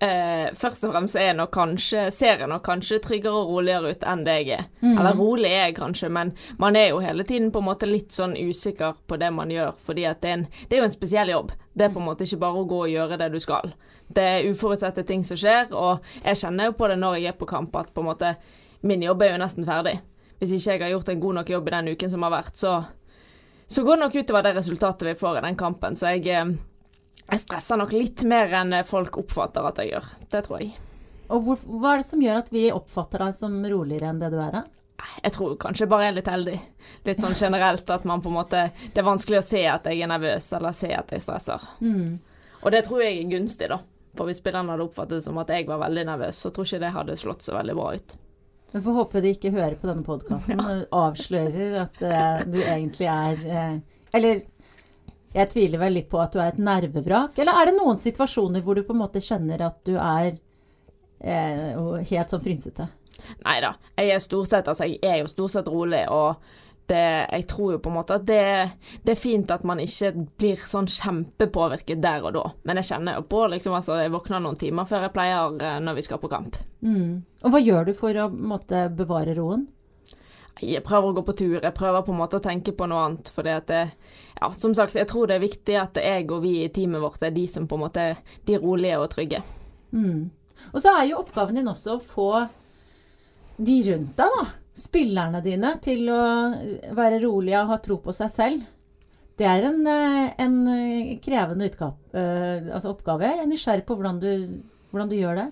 eh, 0.00 0.48
Først 0.54 0.84
og 0.86 0.92
fremst 0.94 1.16
er 1.18 1.30
jeg 1.30 1.36
nok 1.40 1.50
kanskje, 1.54 2.04
ser 2.14 2.42
jeg 2.44 2.48
nok 2.50 2.62
kanskje 2.66 3.00
tryggere 3.02 3.34
og 3.40 3.48
roligere 3.50 3.94
ut 3.96 4.04
enn 4.06 4.24
det 4.26 4.36
jeg 4.42 4.52
er. 4.58 4.68
Eller 4.84 5.16
rolig 5.18 5.50
er 5.50 5.64
jeg 5.68 5.74
kanskje, 5.80 6.10
men 6.14 6.30
man 6.58 6.76
er 6.78 6.92
jo 6.92 7.00
hele 7.02 7.24
tiden 7.26 7.50
på 7.50 7.58
en 7.58 7.66
måte 7.66 7.88
litt 7.88 8.14
sånn 8.14 8.36
usikker 8.38 9.00
på 9.10 9.18
det 9.18 9.32
man 9.34 9.50
gjør, 9.50 9.72
fordi 9.82 10.04
at 10.06 10.20
det 10.22 10.30
er, 10.30 10.36
en, 10.38 10.46
det 10.68 10.76
er 10.78 10.82
jo 10.84 10.88
en 10.90 10.94
spesiell 10.94 11.32
jobb. 11.32 11.50
Det 11.74 11.88
er 11.88 11.94
på 11.94 11.98
en 12.02 12.06
måte 12.10 12.28
ikke 12.28 12.42
bare 12.44 12.62
å 12.62 12.68
gå 12.70 12.82
og 12.84 12.92
gjøre 12.92 13.18
det 13.18 13.32
du 13.34 13.40
skal. 13.42 13.72
Det 14.08 14.22
er 14.24 14.46
uforutsette 14.52 15.02
ting 15.08 15.24
som 15.26 15.36
skjer, 15.36 15.72
og 15.74 16.04
jeg 16.22 16.40
kjenner 16.44 16.70
jo 16.70 16.76
på 16.78 16.88
det 16.88 17.00
når 17.00 17.18
jeg 17.18 17.32
er 17.32 17.40
på 17.40 17.48
kamp 17.50 17.74
at 17.76 17.90
på 17.94 18.04
en 18.04 18.08
måte 18.12 18.36
min 18.86 19.02
jobb 19.02 19.22
er 19.26 19.34
jo 19.34 19.42
nesten 19.42 19.66
ferdig. 19.66 19.98
Hvis 20.38 20.54
ikke 20.54 20.76
jeg 20.76 20.84
har 20.84 20.94
gjort 20.94 21.12
en 21.12 21.20
god 21.20 21.38
nok 21.40 21.52
jobb 21.54 21.68
i 21.68 21.74
den 21.74 21.92
uken 21.94 22.10
som 22.12 22.24
har 22.26 22.34
vært, 22.36 22.56
så, 22.58 22.74
så 23.66 23.84
går 23.84 23.98
det 23.98 24.04
nok 24.04 24.18
utover 24.20 24.46
det 24.46 24.54
resultatet 24.58 25.08
vi 25.10 25.16
får 25.18 25.40
i 25.40 25.44
den 25.48 25.58
kampen. 25.58 25.98
Så 25.98 26.14
jeg, 26.14 26.26
eh, 26.30 27.22
jeg 27.24 27.44
stresser 27.44 27.80
nok 27.80 27.94
litt 27.96 28.22
mer 28.28 28.54
enn 28.60 28.76
folk 28.86 29.18
oppfatter 29.24 29.66
at 29.66 29.82
jeg 29.82 29.94
gjør. 29.94 30.10
Det 30.30 30.44
tror 30.46 30.62
jeg. 30.62 30.74
Og 31.28 31.44
hvor, 31.44 31.60
hva 31.80 31.94
er 31.94 32.02
det 32.02 32.08
som 32.08 32.22
gjør 32.24 32.40
at 32.40 32.52
vi 32.54 32.68
oppfatter 32.72 33.26
deg 33.26 33.34
som 33.36 33.58
roligere 33.68 34.12
enn 34.12 34.20
det 34.22 34.30
du 34.32 34.38
er? 34.40 34.60
da? 34.60 34.64
Jeg 35.22 35.34
tror 35.34 35.52
kanskje 35.60 35.86
bare 35.90 36.08
jeg 36.08 36.12
er 36.12 36.16
litt 36.16 36.30
heldig. 36.30 36.56
Litt 37.06 37.20
sånn 37.22 37.36
generelt 37.38 37.90
at 37.94 38.06
man 38.08 38.22
på 38.22 38.32
en 38.32 38.38
måte 38.40 38.62
Det 38.82 38.98
er 38.98 39.06
vanskelig 39.06 39.38
å 39.38 39.44
se 39.46 39.60
at 39.70 39.86
jeg 39.86 40.02
er 40.02 40.10
nervøs, 40.10 40.48
eller 40.58 40.74
se 40.74 40.90
at 40.94 41.12
jeg 41.14 41.22
stresser. 41.22 41.66
Og 42.62 42.72
det 42.74 42.80
tror 42.86 43.04
jeg 43.04 43.20
er 43.20 43.30
gunstig, 43.30 43.68
da. 43.70 43.78
For 44.18 44.26
hvis 44.26 44.40
spillerne 44.40 44.74
hadde 44.74 44.88
oppfattet 44.88 45.20
det 45.20 45.26
som 45.28 45.38
at 45.38 45.52
jeg 45.52 45.68
var 45.68 45.78
veldig 45.84 46.06
nervøs, 46.08 46.40
så 46.42 46.50
tror 46.50 46.66
ikke 46.66 46.82
det 46.82 46.94
hadde 46.96 47.18
slått 47.20 47.44
så 47.46 47.54
veldig 47.54 47.76
bra 47.78 47.92
ut. 47.94 48.16
Vi 48.72 48.82
får 48.84 48.96
håpe 48.98 49.20
de 49.24 49.32
ikke 49.32 49.52
hører 49.54 49.78
på 49.80 49.88
denne 49.88 50.04
podkasten 50.04 50.60
og 50.60 50.82
avslører 50.92 51.78
at 51.86 52.02
uh, 52.04 52.42
du 52.44 52.58
egentlig 52.60 53.08
er 53.08 53.40
uh, 53.48 53.78
Eller 54.16 54.42
jeg 55.32 55.50
tviler 55.52 55.80
vel 55.80 55.96
litt 55.98 56.08
på 56.10 56.20
at 56.20 56.32
du 56.32 56.38
er 56.40 56.54
et 56.54 56.60
nervevrak. 56.60 57.36
Eller 57.38 57.56
er 57.56 57.68
det 57.68 57.76
noen 57.76 57.98
situasjoner 58.00 58.62
hvor 58.64 58.78
du 58.78 58.84
på 58.84 58.94
en 58.96 59.02
måte 59.02 59.20
kjenner 59.24 59.60
at 59.66 59.76
du 59.88 59.94
er 59.96 60.36
uh, 60.36 61.98
helt 62.00 62.32
sånn 62.32 62.44
frynsete? 62.44 62.88
Nei 63.44 63.58
da. 63.64 63.74
Jeg 63.98 64.14
er 64.14 64.22
stort 64.24 64.52
sett 64.52 64.68
Altså, 64.70 64.88
jeg 64.88 65.04
er 65.04 65.20
jo 65.22 65.30
stort 65.32 65.52
sett 65.56 65.68
rolig, 65.68 66.04
og 66.12 66.40
det, 66.90 67.04
jeg 67.30 67.46
tror 67.50 67.74
jo 67.74 67.80
på 67.84 67.90
en 67.90 67.96
måte 67.98 68.16
at 68.18 68.26
det, 68.28 68.42
det 69.04 69.14
er 69.14 69.20
fint 69.20 69.50
at 69.54 69.64
man 69.68 69.80
ikke 69.82 70.12
blir 70.40 70.60
sånn 70.68 70.88
kjempepåvirket 70.90 72.02
der 72.02 72.26
og 72.26 72.36
da. 72.36 72.44
Men 72.68 72.80
jeg 72.80 72.90
kjenner 72.90 73.18
jo 73.18 73.26
på 73.30 73.44
liksom 73.52 73.76
altså 73.78 73.98
Jeg 74.00 74.12
våkner 74.14 74.42
noen 74.44 74.58
timer 74.58 74.88
før 74.88 75.06
jeg 75.06 75.14
pleier 75.16 75.64
eh, 75.64 75.80
når 75.84 75.98
vi 75.98 76.06
skal 76.06 76.22
på 76.22 76.30
kamp. 76.32 76.56
Mm. 76.84 77.18
Og 77.44 77.54
hva 77.54 77.62
gjør 77.62 77.88
du 77.88 77.92
for 77.98 78.20
å 78.22 78.28
måte, 78.32 78.86
bevare 78.96 79.36
roen? 79.38 79.66
Jeg 80.58 80.82
prøver 80.82 81.12
å 81.12 81.14
gå 81.14 81.22
på 81.22 81.36
tur, 81.38 81.58
jeg 81.62 81.74
prøver 81.76 82.02
på 82.02 82.10
en 82.10 82.18
måte 82.18 82.40
å 82.40 82.42
tenke 82.42 82.72
på 82.74 82.88
noe 82.90 83.04
annet. 83.06 83.30
at 83.38 83.68
det, 83.70 83.82
ja, 84.40 84.50
som 84.50 84.74
sagt, 84.74 84.96
jeg 84.98 85.06
tror 85.06 85.28
det 85.28 85.36
er 85.36 85.44
viktig 85.44 85.76
at 85.78 86.00
jeg 86.02 86.26
og 86.32 86.42
vi 86.42 86.64
i 86.64 86.68
teamet 86.74 87.02
vårt 87.02 87.22
er 87.22 87.30
de 87.30 87.46
som 87.46 87.68
på 87.68 87.78
en 87.78 87.84
måte 87.84 88.00
er 88.00 88.16
de 88.46 88.58
rolige 88.58 88.98
og 88.98 89.10
trygge. 89.12 89.42
Mm. 89.92 90.30
Og 90.72 90.80
så 90.82 90.96
er 90.96 91.04
jo 91.10 91.20
oppgaven 91.22 91.60
din 91.60 91.70
også 91.70 91.96
å 91.96 92.02
få 92.02 92.30
de 93.58 93.76
rundt 93.90 94.18
deg, 94.18 94.34
da, 94.34 94.44
spillerne 94.78 95.42
dine, 95.44 95.74
til 95.84 96.08
å 96.12 96.22
være 96.96 97.22
rolige 97.24 97.62
og 97.62 97.72
ha 97.74 97.78
tro 97.84 97.98
på 98.02 98.14
seg 98.16 98.34
selv. 98.34 98.66
Det 99.38 99.46
er 99.46 99.68
en, 99.68 99.86
eh, 99.86 100.32
en 100.42 100.58
eh, 100.66 101.14
krevende 101.22 101.68
utgave, 101.70 101.94
eh, 102.12 102.66
altså 102.74 102.90
oppgave. 102.90 103.28
Jeg 103.28 103.44
er 103.44 103.50
nysgjerrig 103.50 103.86
på 103.86 103.94
hvordan 103.94 104.18
du, 104.22 104.30
hvordan 104.90 105.10
du 105.10 105.16
gjør 105.18 105.42
det. 105.42 105.48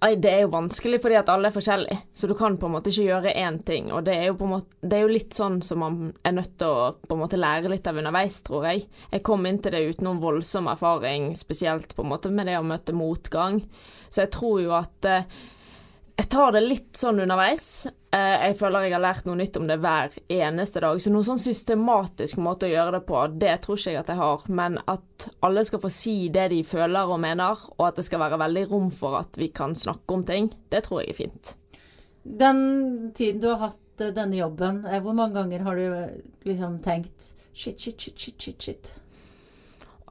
Ai, 0.00 0.14
det 0.16 0.30
er 0.32 0.38
jo 0.46 0.52
vanskelig 0.54 0.96
fordi 1.02 1.16
at 1.18 1.28
alle 1.28 1.50
er 1.50 1.52
forskjellige, 1.52 1.98
så 2.16 2.28
du 2.28 2.32
kan 2.36 2.54
på 2.56 2.68
en 2.68 2.72
måte 2.72 2.88
ikke 2.88 3.04
gjøre 3.04 3.34
én 3.36 3.58
ting. 3.64 3.90
Og 3.92 4.06
det 4.06 4.14
er 4.16 4.32
måte, 4.48 4.72
det 4.80 4.96
er 4.96 5.04
jo 5.04 5.12
litt 5.12 5.36
sånn 5.36 5.58
som 5.64 5.82
man 5.84 5.98
er 6.24 6.36
nødt 6.38 6.54
til 6.60 6.72
å 6.72 6.86
på 7.04 7.16
en 7.16 7.20
måte 7.20 7.40
lære 7.40 7.68
litt 7.68 7.88
av 7.88 8.00
underveis, 8.00 8.40
tror 8.46 8.64
jeg. 8.70 8.86
Jeg 9.12 9.24
kom 9.28 9.44
inn 9.48 9.60
til 9.60 9.76
det 9.76 9.82
uten 9.90 10.08
noen 10.08 10.22
voldsom 10.22 10.70
erfaring, 10.72 11.34
spesielt 11.36 11.92
på 11.96 12.04
en 12.04 12.12
måte 12.14 12.32
med 12.32 12.48
det 12.48 12.56
å 12.56 12.64
møte 12.64 12.96
motgang. 12.96 13.60
Så 14.08 14.24
jeg 14.24 14.32
tror 14.36 14.62
jo 14.64 14.72
at 14.78 15.08
eh, 15.08 15.28
jeg 16.20 16.28
tar 16.28 16.52
det 16.52 16.60
litt 16.60 16.98
sånn 17.00 17.22
underveis. 17.22 17.86
Eh, 18.12 18.42
jeg 18.50 18.56
føler 18.60 18.84
jeg 18.84 18.92
har 18.92 19.00
lært 19.00 19.24
noe 19.24 19.38
nytt 19.40 19.54
om 19.56 19.64
det 19.70 19.78
hver 19.80 20.12
eneste 20.28 20.82
dag. 20.84 20.98
Så 21.00 21.12
noen 21.12 21.24
sånn 21.24 21.40
systematisk 21.40 22.40
måte 22.44 22.68
å 22.68 22.72
gjøre 22.74 22.98
det 22.98 23.00
på, 23.08 23.22
det 23.40 23.54
tror 23.62 23.80
ikke 23.80 23.94
jeg 23.94 24.00
at 24.02 24.12
jeg 24.12 24.20
har. 24.20 24.44
Men 24.60 24.76
at 24.84 25.28
alle 25.46 25.64
skal 25.64 25.80
få 25.80 25.92
si 25.94 26.16
det 26.34 26.50
de 26.52 26.60
føler 26.66 27.08
og 27.08 27.22
mener, 27.24 27.64
og 27.78 27.86
at 27.88 28.02
det 28.02 28.04
skal 28.10 28.20
være 28.20 28.40
veldig 28.42 28.66
rom 28.68 28.90
for 28.92 29.16
at 29.22 29.40
vi 29.40 29.48
kan 29.54 29.72
snakke 29.72 30.18
om 30.18 30.26
ting, 30.28 30.50
det 30.68 30.84
tror 30.84 31.00
jeg 31.00 31.14
er 31.14 31.20
fint. 31.22 31.54
Den 32.20 32.60
tiden 33.16 33.40
du 33.40 33.48
har 33.54 33.70
hatt 33.70 34.04
eh, 34.04 34.12
denne 34.12 34.42
jobben, 34.42 34.84
eh, 34.84 35.00
hvor 35.00 35.16
mange 35.16 35.40
ganger 35.40 35.64
har 35.64 35.80
du 35.80 36.50
liksom 36.50 36.82
tenkt 36.84 37.32
shit, 37.54 37.80
shit, 37.80 37.96
shit, 37.96 38.18
shit, 38.20 38.36
shit, 38.36 38.60
shit? 38.60 38.92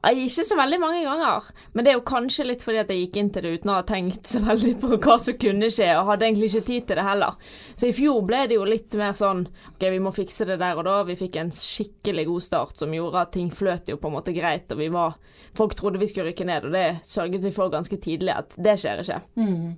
Ikke 0.00 0.44
så 0.48 0.56
veldig 0.56 0.78
mange 0.80 1.00
ganger, 1.04 1.48
men 1.74 1.84
det 1.84 1.90
er 1.92 1.98
jo 1.98 2.04
kanskje 2.08 2.46
litt 2.48 2.62
fordi 2.64 2.78
at 2.80 2.88
jeg 2.92 3.02
gikk 3.02 3.18
inn 3.20 3.28
til 3.34 3.44
det 3.44 3.50
uten 3.58 3.72
å 3.72 3.74
ha 3.76 3.84
tenkt 3.84 4.30
så 4.32 4.40
veldig 4.40 4.72
på 4.80 4.96
hva 4.96 5.16
som 5.20 5.36
kunne 5.40 5.68
skje, 5.68 5.90
og 5.98 6.08
hadde 6.08 6.24
egentlig 6.28 6.48
ikke 6.48 6.66
tid 6.70 6.86
til 6.88 7.00
det 7.00 7.04
heller. 7.04 7.36
Så 7.76 7.90
i 7.90 7.96
fjor 7.96 8.22
ble 8.24 8.46
det 8.48 8.56
jo 8.56 8.64
litt 8.68 8.96
mer 8.96 9.12
sånn 9.18 9.44
OK, 9.74 9.84
vi 9.92 10.00
må 10.00 10.14
fikse 10.16 10.48
det 10.48 10.56
der 10.62 10.80
og 10.80 10.88
da. 10.88 10.96
Vi 11.04 11.18
fikk 11.20 11.36
en 11.42 11.52
skikkelig 11.52 12.24
god 12.30 12.46
start 12.46 12.80
som 12.80 12.96
gjorde 12.96 13.26
at 13.26 13.34
ting 13.36 13.52
fløt 13.52 13.92
jo 13.92 13.98
på 14.00 14.08
en 14.08 14.16
måte 14.16 14.34
greit, 14.36 14.72
og 14.72 14.80
vi 14.80 14.88
var 14.92 15.18
Folk 15.58 15.72
trodde 15.74 15.98
vi 15.98 16.06
skulle 16.06 16.30
rykke 16.30 16.44
ned, 16.46 16.68
og 16.68 16.74
det 16.76 17.00
sørget 17.10 17.42
vi 17.42 17.50
for 17.50 17.72
ganske 17.72 17.96
tidlig 17.98 18.30
at 18.36 18.52
det 18.54 18.76
skjer 18.78 19.00
ikke. 19.02 19.16
Eh, 19.42 19.72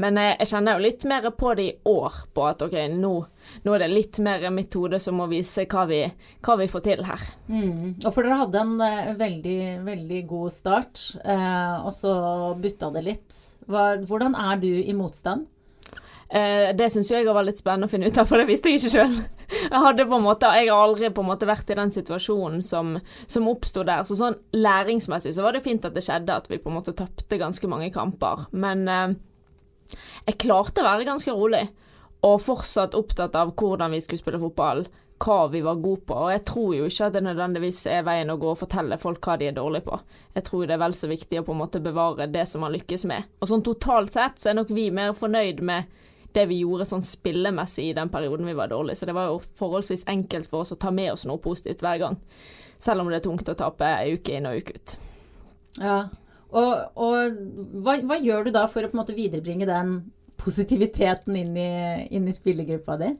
men 0.00 0.18
eh, 0.20 0.36
jeg 0.40 0.50
kjenner 0.52 0.76
jo 0.76 0.84
litt 0.84 1.04
mer 1.08 1.28
på 1.34 1.52
det 1.58 1.66
i 1.66 1.76
år, 1.90 2.18
på 2.34 2.46
at 2.46 2.62
OK, 2.66 2.76
nå, 2.94 3.12
nå 3.64 3.74
er 3.74 3.84
det 3.84 3.90
litt 3.90 4.20
mer 4.22 4.46
mitt 4.54 4.74
hode 4.78 5.00
som 5.02 5.18
må 5.18 5.26
vise 5.30 5.66
hva 5.70 5.86
vi, 5.90 6.02
hva 6.46 6.56
vi 6.60 6.68
får 6.70 6.84
til 6.86 7.04
her. 7.08 7.24
Mm. 7.50 8.00
Og 8.04 8.10
for 8.10 8.22
dere 8.22 8.40
hadde 8.44 8.64
en 8.64 8.74
eh, 8.86 9.12
veldig, 9.18 9.60
veldig 9.86 10.20
god 10.30 10.54
start, 10.54 11.06
eh, 11.24 11.76
og 11.82 11.94
så 11.96 12.12
butta 12.60 12.92
det 12.94 13.06
litt. 13.06 13.40
Hvordan 13.70 14.34
er 14.34 14.62
du 14.62 14.70
i 14.70 14.94
motstand? 14.96 15.46
Eh, 16.30 16.70
det 16.78 16.86
syns 16.94 17.08
jeg 17.10 17.26
var 17.26 17.42
litt 17.42 17.58
spennende 17.58 17.88
å 17.88 17.90
finne 17.90 18.06
ut 18.06 18.18
av, 18.22 18.28
for 18.30 18.38
det 18.38 18.46
visste 18.46 18.70
jeg 18.70 18.78
ikke 18.78 18.92
sjøl. 18.92 19.14
Jeg 19.70 19.82
hadde 19.82 20.04
på 20.06 20.14
en 20.14 20.22
måte, 20.22 20.46
jeg 20.54 20.68
har 20.70 20.78
aldri 20.78 21.08
på 21.10 21.22
en 21.24 21.28
måte 21.28 21.46
vært 21.46 21.68
i 21.72 21.76
den 21.78 21.90
situasjonen 21.90 22.60
som, 22.62 22.92
som 23.30 23.48
oppsto 23.50 23.82
der. 23.86 24.04
Så 24.06 24.14
sånn 24.18 24.36
læringsmessig 24.54 25.32
så 25.34 25.42
var 25.42 25.56
det 25.56 25.64
fint 25.64 25.84
at 25.86 25.94
det 25.94 26.04
skjedde, 26.06 26.36
at 26.38 26.46
vi 26.50 26.58
på 26.62 26.70
en 26.70 26.76
måte 26.78 26.94
tapte 26.96 27.38
ganske 27.38 27.70
mange 27.70 27.90
kamper. 27.94 28.44
Men 28.54 28.86
uh, 28.86 29.12
jeg 30.28 30.38
klarte 30.42 30.82
å 30.82 30.86
være 30.86 31.06
ganske 31.08 31.34
rolig, 31.34 31.64
og 32.26 32.40
fortsatt 32.42 32.94
opptatt 32.98 33.36
av 33.38 33.52
hvordan 33.58 33.94
vi 33.94 34.02
skulle 34.04 34.22
spille 34.22 34.42
fotball. 34.42 34.84
Hva 35.20 35.40
vi 35.52 35.60
var 35.66 35.82
gode 35.82 36.06
på. 36.08 36.16
Og 36.16 36.32
jeg 36.32 36.44
tror 36.48 36.74
jo 36.78 36.86
ikke 36.88 37.08
at 37.10 37.16
det 37.16 37.24
nødvendigvis 37.26 37.80
er 37.92 38.06
veien 38.06 38.30
å 38.32 38.38
gå 38.40 38.52
og 38.54 38.60
fortelle 38.62 38.98
folk 39.02 39.26
hva 39.26 39.34
de 39.40 39.50
er 39.50 39.56
dårlige 39.56 39.88
på. 39.90 39.98
Jeg 40.38 40.46
tror 40.46 40.66
det 40.66 40.76
er 40.76 40.84
vel 40.86 40.94
så 40.96 41.10
viktig 41.10 41.42
å 41.42 41.46
på 41.46 41.56
en 41.56 41.60
måte 41.60 41.82
bevare 41.84 42.30
det 42.30 42.46
som 42.48 42.62
man 42.64 42.72
lykkes 42.74 43.04
med. 43.10 43.26
Og 43.42 43.50
sånn 43.50 43.66
totalt 43.66 44.14
sett 44.14 44.40
så 44.40 44.52
er 44.52 44.62
nok 44.62 44.70
vi 44.72 44.88
mer 44.94 45.12
fornøyd 45.18 45.60
med 45.66 45.98
det 46.36 46.46
vi 46.50 46.60
gjorde 46.62 46.86
sånn 46.88 47.04
spillemessig 47.04 47.90
i 47.90 47.96
den 47.96 48.10
perioden 48.12 48.48
vi 48.48 48.56
var 48.58 48.70
dårlige. 48.70 49.00
Så 49.00 49.08
det 49.08 49.16
var 49.16 49.30
jo 49.32 49.40
forholdsvis 49.58 50.06
enkelt 50.10 50.48
for 50.50 50.64
oss 50.64 50.74
å 50.74 50.78
ta 50.80 50.92
med 50.94 51.12
oss 51.14 51.26
noe 51.28 51.42
positivt 51.42 51.82
hver 51.84 52.00
gang. 52.02 52.18
Selv 52.80 53.02
om 53.02 53.10
det 53.10 53.20
er 53.20 53.26
tungt 53.26 53.50
å 53.50 53.56
tape 53.58 53.88
uke 54.14 54.36
inn 54.36 54.48
og 54.48 54.62
uke 54.62 54.76
ut. 54.78 54.96
Ja. 55.80 55.98
Og, 56.50 56.70
og 56.98 57.42
hva, 57.84 57.98
hva, 58.02 58.18
gjør 58.18 58.48
du 58.48 58.54
da 58.54 58.64
for 58.70 58.82
å 58.82 58.90
på 58.90 58.96
en 58.96 59.02
måte 59.02 59.14
viderebringe 59.14 59.68
den 59.68 59.98
positiviteten 60.40 61.36
inn 61.36 61.58
i, 61.58 61.72
inn 62.16 62.26
i 62.26 62.34
spillergruppa 62.34 62.96
di? 63.02 63.12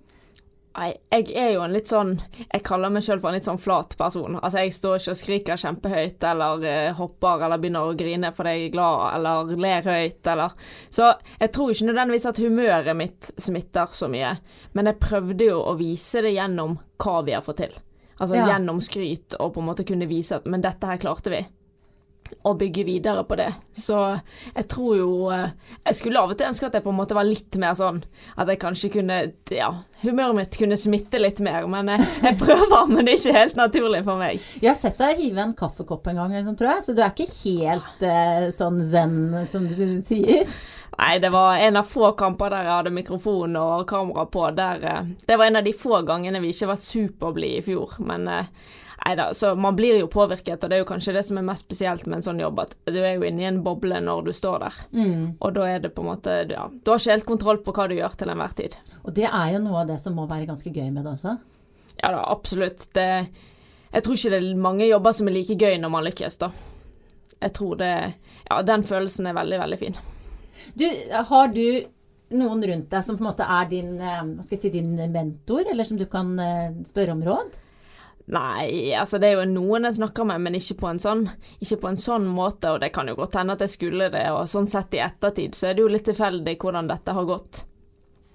Nei, 0.70 0.92
jeg 1.10 1.32
er 1.34 1.48
jo 1.56 1.62
en 1.64 1.72
litt 1.74 1.90
sånn 1.90 2.12
Jeg 2.38 2.62
kaller 2.62 2.92
meg 2.94 3.02
sjøl 3.02 3.18
for 3.18 3.30
en 3.30 3.36
litt 3.36 3.46
sånn 3.48 3.58
flat 3.58 3.96
person. 3.98 4.36
Altså, 4.38 4.62
jeg 4.62 4.74
står 4.76 5.00
ikke 5.00 5.14
og 5.14 5.18
skriker 5.18 5.60
kjempehøyt 5.60 6.26
eller 6.30 6.62
uh, 6.62 6.92
hopper 7.00 7.44
eller 7.46 7.62
begynner 7.62 7.90
å 7.90 7.96
grine 7.98 8.30
fordi 8.36 8.54
jeg 8.54 8.68
er 8.68 8.74
glad 8.76 9.04
eller 9.18 9.52
ler 9.66 9.90
høyt 9.90 10.32
eller 10.32 10.56
Så 10.86 11.10
jeg 11.40 11.52
tror 11.56 11.74
ikke 11.74 11.90
nødvendigvis 11.90 12.30
at 12.30 12.42
humøret 12.44 12.98
mitt 12.98 13.32
smitter 13.40 13.90
så 13.96 14.08
mye, 14.12 14.36
men 14.78 14.90
jeg 14.90 15.02
prøvde 15.02 15.50
jo 15.50 15.60
å 15.66 15.76
vise 15.80 16.22
det 16.22 16.36
gjennom 16.36 16.78
hva 17.02 17.20
vi 17.26 17.34
har 17.34 17.44
fått 17.44 17.64
til. 17.64 17.74
Altså 18.20 18.36
ja. 18.36 18.46
gjennom 18.52 18.82
skryt 18.84 19.34
og 19.40 19.54
på 19.54 19.62
en 19.62 19.70
måte 19.72 19.86
kunne 19.88 20.08
vise 20.08 20.36
at 20.36 20.44
Men 20.44 20.60
dette 20.60 20.86
her 20.86 21.00
klarte 21.00 21.32
vi 21.32 21.40
og 22.44 22.58
bygge 22.60 22.84
videre 22.88 23.24
på 23.28 23.36
det. 23.40 23.48
Så 23.76 23.98
jeg 24.54 24.66
tror 24.70 24.96
jo 24.96 25.10
eh, 25.34 25.52
Jeg 25.86 25.98
skulle 25.98 26.20
av 26.20 26.32
og 26.32 26.38
til 26.38 26.48
ønske 26.48 26.68
at 26.68 26.76
jeg 26.76 26.84
på 26.84 26.92
en 26.92 26.98
måte 26.98 27.16
var 27.16 27.28
litt 27.28 27.56
mer 27.60 27.76
sånn 27.78 28.00
At 28.36 28.50
jeg 28.50 28.60
kanskje 28.62 28.90
kunne 28.96 29.18
Ja, 29.54 29.70
humøret 30.02 30.36
mitt 30.36 30.58
kunne 30.58 30.78
smitte 30.80 31.20
litt 31.20 31.40
mer. 31.44 31.68
Men 31.70 31.92
jeg, 31.92 32.08
jeg 32.24 32.40
prøver, 32.40 32.90
men 32.90 33.04
det 33.04 33.14
er 33.14 33.22
ikke 33.22 33.38
helt 33.38 33.60
naturlig 33.60 34.02
for 34.06 34.20
meg. 34.20 34.42
Jeg 34.60 34.72
har 34.72 34.80
sett 34.80 35.00
deg 35.00 35.20
hive 35.20 35.44
en 35.44 35.56
kaffekopp 35.58 36.10
en 36.10 36.22
gang, 36.22 36.36
liksom, 36.38 36.58
tror 36.60 36.74
jeg. 36.74 36.86
Så 36.86 36.96
du 36.96 37.02
er 37.04 37.14
ikke 37.14 37.30
helt 37.30 38.04
eh, 38.06 38.50
sånn 38.56 38.82
zen 38.90 39.16
som 39.52 39.66
du 39.68 39.86
sier? 40.06 40.50
Nei, 41.00 41.18
det 41.22 41.30
var 41.32 41.56
en 41.56 41.78
av 41.80 41.86
få 41.88 42.10
kamper 42.18 42.52
der 42.52 42.66
jeg 42.66 42.74
hadde 42.74 42.92
mikrofon 42.92 43.54
og 43.56 43.86
kamera 43.88 44.26
på. 44.28 44.42
Der, 44.56 44.82
eh, 44.84 45.14
det 45.26 45.38
var 45.38 45.48
en 45.48 45.60
av 45.60 45.64
de 45.64 45.72
få 45.76 46.02
gangene 46.08 46.42
vi 46.42 46.52
ikke 46.52 46.72
var 46.72 46.82
superblide 46.82 47.62
i 47.62 47.64
fjor. 47.70 47.94
Men 48.04 48.28
eh, 48.28 48.50
Nei 49.00 49.14
da, 49.16 49.30
så 49.34 49.54
man 49.56 49.76
blir 49.76 49.96
jo 49.96 50.08
påvirket, 50.12 50.60
og 50.60 50.70
det 50.70 50.76
er 50.76 50.82
jo 50.82 50.88
kanskje 50.90 51.14
det 51.16 51.22
som 51.24 51.38
er 51.40 51.44
mest 51.46 51.64
spesielt 51.64 52.04
med 52.06 52.18
en 52.18 52.24
sånn 52.26 52.40
jobb, 52.42 52.58
at 52.60 52.74
du 52.84 52.98
er 53.00 53.14
jo 53.14 53.24
inne 53.24 53.42
i 53.42 53.48
en 53.48 53.62
boble 53.64 53.96
når 54.04 54.26
du 54.26 54.32
står 54.36 54.58
der. 54.66 54.80
Mm. 54.92 55.22
Og 55.40 55.54
da 55.56 55.68
er 55.70 55.80
det 55.80 55.92
på 55.96 56.04
en 56.04 56.10
måte 56.10 56.34
Ja, 56.50 56.66
du 56.68 56.90
har 56.92 57.00
ikke 57.00 57.14
helt 57.16 57.28
kontroll 57.28 57.62
på 57.64 57.74
hva 57.76 57.86
du 57.88 57.96
gjør 57.96 58.18
til 58.20 58.32
enhver 58.32 58.52
tid. 58.58 58.76
Og 59.00 59.14
det 59.16 59.24
er 59.30 59.54
jo 59.54 59.62
noe 59.64 59.80
av 59.82 59.88
det 59.88 59.96
som 60.02 60.18
må 60.18 60.26
være 60.28 60.50
ganske 60.50 60.72
gøy 60.74 60.90
med 60.92 61.06
det 61.06 61.14
også? 61.14 61.38
Ja 62.02 62.12
da, 62.12 62.26
absolutt. 62.28 62.90
Det 62.96 63.06
Jeg 63.90 64.04
tror 64.04 64.18
ikke 64.18 64.34
det 64.34 64.42
er 64.42 64.60
mange 64.68 64.86
jobber 64.86 65.16
som 65.16 65.30
er 65.30 65.36
like 65.38 65.56
gøy 65.56 65.80
når 65.80 65.94
man 65.96 66.06
lykkes, 66.06 66.36
da. 66.44 66.50
Jeg 67.40 67.56
tror 67.56 67.80
det 67.80 67.94
Ja, 68.50 68.60
den 68.66 68.84
følelsen 68.84 69.30
er 69.30 69.38
veldig, 69.38 69.62
veldig 69.64 69.80
fin. 69.80 69.96
Du, 70.76 70.84
har 71.30 71.48
du 71.54 71.64
noen 72.36 72.62
rundt 72.68 72.92
deg 72.92 73.04
som 73.04 73.16
på 73.16 73.24
en 73.24 73.30
måte 73.30 73.46
er 73.48 73.66
din, 73.70 73.96
eh, 73.96 74.22
hva 74.22 74.44
skal 74.44 74.56
jeg 74.58 74.62
si, 74.62 74.70
din 74.76 74.92
mentor, 75.12 75.64
eller 75.70 75.86
som 75.88 75.98
du 75.98 76.04
kan 76.10 76.36
eh, 76.38 76.76
spørre 76.86 77.16
om 77.16 77.22
råd? 77.26 77.56
Nei, 78.30 78.92
altså 78.94 79.18
det 79.18 79.26
er 79.26 79.40
jo 79.40 79.46
noen 79.50 79.88
jeg 79.88 79.96
snakker 79.96 80.26
med, 80.28 80.42
men 80.44 80.54
ikke 80.54 80.76
på 80.78 80.86
en 80.86 81.00
sånn, 81.02 81.24
ikke 81.58 81.80
på 81.82 81.88
en 81.90 81.98
sånn 81.98 82.28
måte. 82.30 82.70
Og 82.70 82.78
det 82.82 82.92
kan 82.94 83.10
jo 83.10 83.16
godt 83.18 83.34
hende 83.40 83.56
at 83.56 83.64
jeg 83.64 83.74
skulle 83.74 84.10
det, 84.12 84.28
og 84.30 84.46
sånn 84.50 84.68
sett 84.70 84.94
i 84.94 85.02
ettertid 85.02 85.58
så 85.58 85.70
er 85.70 85.74
det 85.74 85.82
jo 85.82 85.90
litt 85.90 86.06
tilfeldig 86.06 86.54
hvordan 86.62 86.90
dette 86.90 87.16
har 87.16 87.26
gått. 87.26 87.64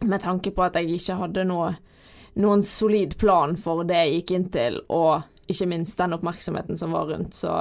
Med 0.03 0.19
tanke 0.25 0.51
på 0.51 0.65
at 0.65 0.75
jeg 0.75 0.97
ikke 0.97 1.15
hadde 1.21 1.45
noe, 1.47 1.71
noen 2.43 2.65
solid 2.67 3.15
plan 3.21 3.55
for 3.55 3.87
det 3.87 4.01
jeg 4.01 4.17
gikk 4.17 4.35
inn 4.35 4.49
til, 4.51 4.81
og 4.91 5.23
ikke 5.47 5.69
minst 5.71 6.01
den 6.01 6.17
oppmerksomheten 6.17 6.81
som 6.81 6.91
var 6.95 7.07
rundt. 7.13 7.37
Så 7.37 7.53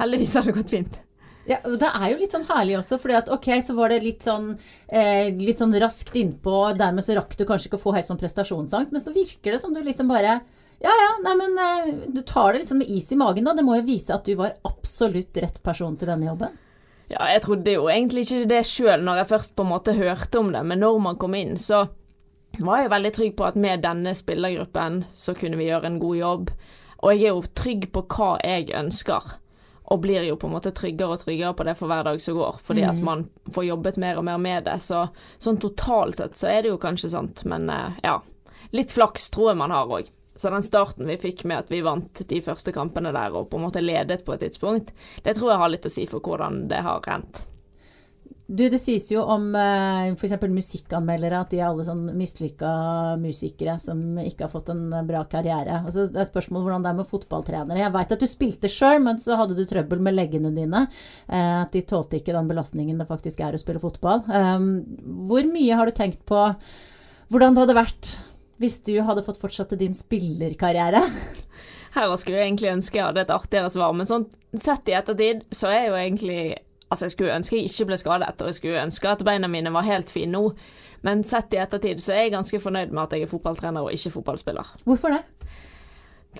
heldigvis 0.00 0.32
har 0.38 0.48
det 0.48 0.56
gått 0.56 0.72
fint. 0.72 0.96
Ja, 1.44 1.58
og 1.66 1.76
Det 1.82 1.90
er 1.90 2.08
jo 2.08 2.18
litt 2.20 2.32
sånn 2.32 2.46
herlig 2.46 2.78
også, 2.78 2.96
fordi 3.02 3.18
at 3.18 3.28
ok, 3.34 3.50
så 3.66 3.74
var 3.76 3.90
det 3.90 4.00
litt 4.04 4.24
sånn, 4.24 4.52
eh, 4.88 5.28
litt 5.34 5.58
sånn 5.58 5.74
raskt 5.82 6.14
innpå, 6.16 6.56
dermed 6.78 7.04
så 7.04 7.18
rakk 7.18 7.34
du 7.36 7.44
kanskje 7.44 7.68
ikke 7.68 7.80
å 7.80 7.84
få 7.84 7.96
helt 7.96 8.08
sånn 8.08 8.20
prestasjonsangst, 8.20 8.94
men 8.94 9.02
så 9.02 9.12
virker 9.12 9.52
det 9.52 9.60
som 9.60 9.74
du 9.74 9.82
liksom 9.82 10.08
bare 10.08 10.38
ja 10.82 10.92
ja, 10.98 11.10
nei 11.22 11.36
men 11.38 11.58
eh, 11.62 11.94
du 12.10 12.20
tar 12.26 12.52
det 12.52 12.64
liksom 12.64 12.82
med 12.82 12.90
is 12.90 13.12
i 13.12 13.18
magen, 13.18 13.46
da. 13.46 13.54
Det 13.54 13.64
må 13.66 13.76
jo 13.78 13.86
vise 13.86 14.14
at 14.14 14.26
du 14.26 14.34
var 14.38 14.56
absolutt 14.66 15.38
rett 15.38 15.62
person 15.62 15.96
til 15.96 16.10
denne 16.10 16.26
jobben. 16.26 16.58
Ja, 17.12 17.26
jeg 17.28 17.42
trodde 17.44 17.74
jo 17.74 17.88
egentlig 17.92 18.24
ikke 18.24 18.48
det 18.50 18.62
sjøl 18.66 19.02
når 19.04 19.22
jeg 19.22 19.30
først 19.34 19.54
på 19.56 19.66
en 19.66 19.72
måte 19.74 19.94
hørte 19.94 20.40
om 20.40 20.50
det, 20.54 20.62
men 20.66 20.80
når 20.82 21.02
man 21.04 21.18
kom 21.20 21.36
inn, 21.38 21.58
så 21.60 21.84
var 22.60 22.82
jeg 22.82 22.92
veldig 22.92 23.12
trygg 23.16 23.36
på 23.36 23.46
at 23.46 23.58
med 23.60 23.84
denne 23.84 24.14
spillergruppen 24.16 25.02
så 25.16 25.34
kunne 25.36 25.60
vi 25.60 25.68
gjøre 25.68 25.88
en 25.88 26.00
god 26.02 26.16
jobb. 26.18 26.50
Og 27.02 27.12
jeg 27.12 27.22
er 27.22 27.36
jo 27.36 27.54
trygg 27.58 27.86
på 27.92 28.04
hva 28.14 28.32
jeg 28.44 28.72
ønsker, 28.78 29.30
og 29.92 30.00
blir 30.02 30.24
jo 30.24 30.38
på 30.40 30.48
en 30.48 30.54
måte 30.54 30.72
tryggere 30.74 31.16
og 31.16 31.22
tryggere 31.24 31.52
på 31.58 31.66
det 31.68 31.76
for 31.78 31.90
hver 31.90 32.06
dag 32.06 32.20
som 32.22 32.38
går, 32.38 32.58
fordi 32.64 32.84
mm. 32.84 32.90
at 32.90 33.04
man 33.04 33.24
får 33.52 33.68
jobbet 33.68 34.00
mer 34.00 34.20
og 34.20 34.26
mer 34.28 34.40
med 34.40 34.66
det. 34.68 34.78
Så 34.84 35.04
sånn 35.42 35.60
totalt 35.60 36.20
sett 36.20 36.38
så 36.38 36.50
er 36.52 36.62
det 36.62 36.72
jo 36.72 36.80
kanskje 36.80 37.12
sant, 37.12 37.44
men 37.48 37.70
eh, 37.70 38.02
ja. 38.06 38.18
Litt 38.72 38.92
flaks 38.94 39.28
tror 39.34 39.50
jeg 39.50 39.60
man 39.60 39.74
har 39.74 39.90
òg. 39.92 40.06
Så 40.42 40.50
den 40.50 40.64
starten 40.66 41.06
vi 41.06 41.20
fikk 41.22 41.44
med 41.46 41.62
at 41.62 41.68
vi 41.70 41.84
vant 41.86 42.24
de 42.26 42.42
første 42.42 42.74
kampene 42.74 43.12
der 43.14 43.30
og 43.38 43.46
på 43.52 43.60
en 43.60 43.68
måte 43.68 43.82
ledet 43.82 44.24
på 44.26 44.34
et 44.34 44.42
tidspunkt, 44.42 44.90
det 45.22 45.36
tror 45.38 45.52
jeg 45.52 45.62
har 45.62 45.70
litt 45.70 45.86
å 45.86 45.92
si 45.92 46.06
for 46.10 46.24
hvordan 46.24 46.64
det 46.72 46.80
har 46.82 47.04
rent. 47.06 47.44
Du, 48.52 48.64
det 48.68 48.80
sies 48.82 49.06
jo 49.08 49.22
om 49.30 49.52
eh, 49.54 50.10
f.eks. 50.18 50.34
musikkanmeldere 50.50 51.38
at 51.44 51.52
de 51.54 51.60
er 51.60 51.68
alle 51.68 51.86
sånn 51.86 52.02
mislykka 52.18 52.72
musikere 53.22 53.76
som 53.80 54.18
ikke 54.18 54.48
har 54.48 54.50
fått 54.52 54.72
en 54.74 54.82
bra 55.06 55.22
karriere. 55.30 55.78
Altså, 55.86 56.08
det 56.10 56.20
er 56.20 56.28
spørsmål 56.28 56.66
hvordan 56.66 56.84
det 56.84 56.90
er 56.90 56.98
med 56.98 57.08
fotballtrenere. 57.12 57.80
Jeg 57.84 57.94
veit 57.94 58.16
at 58.16 58.26
du 58.26 58.28
spilte 58.28 58.72
sjøl, 58.72 58.98
men 59.06 59.22
så 59.22 59.38
hadde 59.40 59.56
du 59.56 59.62
trøbbel 59.70 60.02
med 60.02 60.18
leggene 60.18 60.50
dine. 60.58 60.82
Uh, 61.30 61.62
at 61.62 61.72
de 61.72 61.84
tålte 61.86 62.18
ikke 62.18 62.34
den 62.34 62.50
belastningen 62.50 62.98
det 63.00 63.08
faktisk 63.08 63.40
er 63.46 63.54
å 63.54 63.62
spille 63.62 63.80
fotball. 63.80 64.26
Hvor 64.26 65.48
mye 65.54 65.78
har 65.78 65.88
du 65.88 65.96
tenkt 65.96 66.26
på 66.28 66.42
hvordan 67.32 67.54
det 67.54 67.62
hadde 67.62 67.78
vært 67.78 68.12
hvis 68.60 68.80
du 68.86 68.94
hadde 69.04 69.24
fått 69.26 69.40
fortsette 69.40 69.78
din 69.80 69.94
spillerkarriere? 69.96 71.04
Her 71.96 72.12
skulle 72.16 72.40
jeg 72.40 72.52
egentlig 72.52 72.72
ønske 72.72 72.98
jeg 72.98 73.08
hadde 73.10 73.24
et 73.24 73.32
artigere 73.32 73.70
svar, 73.72 73.94
men 73.96 74.08
sånn 74.08 74.28
sett 74.56 74.88
i 74.88 74.96
ettertid 74.96 75.44
så 75.52 75.70
er 75.70 75.78
jeg 75.78 75.90
jo 75.90 75.98
egentlig 76.02 76.42
Altså, 76.92 77.06
jeg 77.06 77.14
skulle 77.14 77.36
ønske 77.38 77.56
jeg 77.56 77.70
ikke 77.70 77.86
ble 77.88 77.96
skadet, 77.96 78.42
og 78.44 78.48
jeg 78.50 78.56
skulle 78.58 78.82
ønske 78.82 79.08
at 79.08 79.22
beina 79.24 79.48
mine 79.48 79.70
var 79.72 79.86
helt 79.86 80.10
fine 80.12 80.28
nå, 80.34 80.42
men 81.00 81.22
sett 81.24 81.54
i 81.56 81.60
ettertid 81.62 82.02
så 82.04 82.12
er 82.12 82.26
jeg 82.26 82.34
ganske 82.34 82.60
fornøyd 82.60 82.92
med 82.92 83.06
at 83.06 83.14
jeg 83.16 83.24
er 83.24 83.30
fotballtrener 83.30 83.86
og 83.86 83.94
ikke 83.96 84.12
fotballspiller. 84.18 84.74
Hvorfor 84.84 85.14
det? 85.16 85.22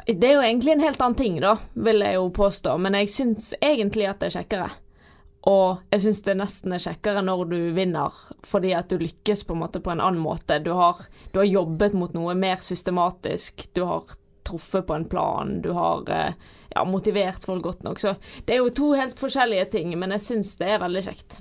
Det 0.07 0.29
er 0.29 0.35
jo 0.37 0.45
egentlig 0.45 0.75
en 0.75 0.85
helt 0.85 1.01
annen 1.01 1.17
ting, 1.17 1.41
da, 1.41 1.55
vil 1.73 2.05
jeg 2.05 2.19
jo 2.19 2.29
påstå, 2.37 2.77
men 2.85 2.99
jeg 3.01 3.09
syns 3.15 3.55
egentlig 3.65 4.11
at 4.11 4.21
det 4.21 4.29
er 4.29 4.37
kjekkere. 4.43 4.69
Og 5.51 5.83
jeg 5.91 6.05
syns 6.05 6.23
det 6.23 6.37
nesten 6.39 6.75
er 6.75 6.83
kjekkere 6.85 7.23
når 7.27 7.45
du 7.51 7.59
vinner, 7.75 8.15
fordi 8.47 8.77
at 8.79 8.93
du 8.93 9.01
lykkes 9.03 9.43
på 9.49 9.57
en 9.57 9.63
måte 9.65 9.83
på 9.83 9.91
en 9.91 10.03
annen 10.03 10.23
måte. 10.23 10.61
Du 10.63 10.71
har, 10.79 11.01
du 11.33 11.41
har 11.43 11.49
jobbet 11.49 11.97
mot 11.99 12.15
noe 12.15 12.37
mer 12.39 12.63
systematisk, 12.63 13.67
du 13.75 13.83
har 13.89 14.07
truffet 14.47 14.87
på 14.87 14.95
en 14.95 15.09
plan, 15.11 15.57
du 15.63 15.73
har 15.75 16.07
eh, 16.11 16.39
ja, 16.75 16.85
motivert 16.87 17.43
folk 17.43 17.65
godt 17.67 17.83
nok. 17.83 17.99
Så 18.01 18.15
det 18.47 18.55
er 18.55 18.63
jo 18.63 18.71
to 18.75 18.93
helt 18.99 19.19
forskjellige 19.19 19.73
ting, 19.75 19.97
men 19.99 20.15
jeg 20.15 20.27
syns 20.29 20.55
det 20.61 20.71
er 20.77 20.83
veldig 20.83 21.05
kjekt. 21.09 21.41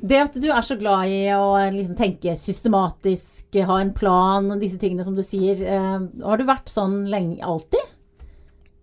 Det 0.00 0.16
at 0.16 0.36
du 0.40 0.48
er 0.48 0.64
så 0.64 0.78
glad 0.80 1.12
i 1.12 1.22
å 1.34 1.52
liksom 1.74 1.96
tenke 1.98 2.32
systematisk, 2.38 3.58
ha 3.68 3.80
en 3.82 3.92
plan 3.92 4.54
disse 4.60 4.80
tingene 4.80 5.04
som 5.04 5.18
du 5.18 5.24
sier, 5.26 5.60
eh, 5.60 5.96
har 6.24 6.40
du 6.40 6.48
vært 6.48 6.72
sånn 6.72 7.02
lenge 7.12 7.42
alltid? 7.44 7.89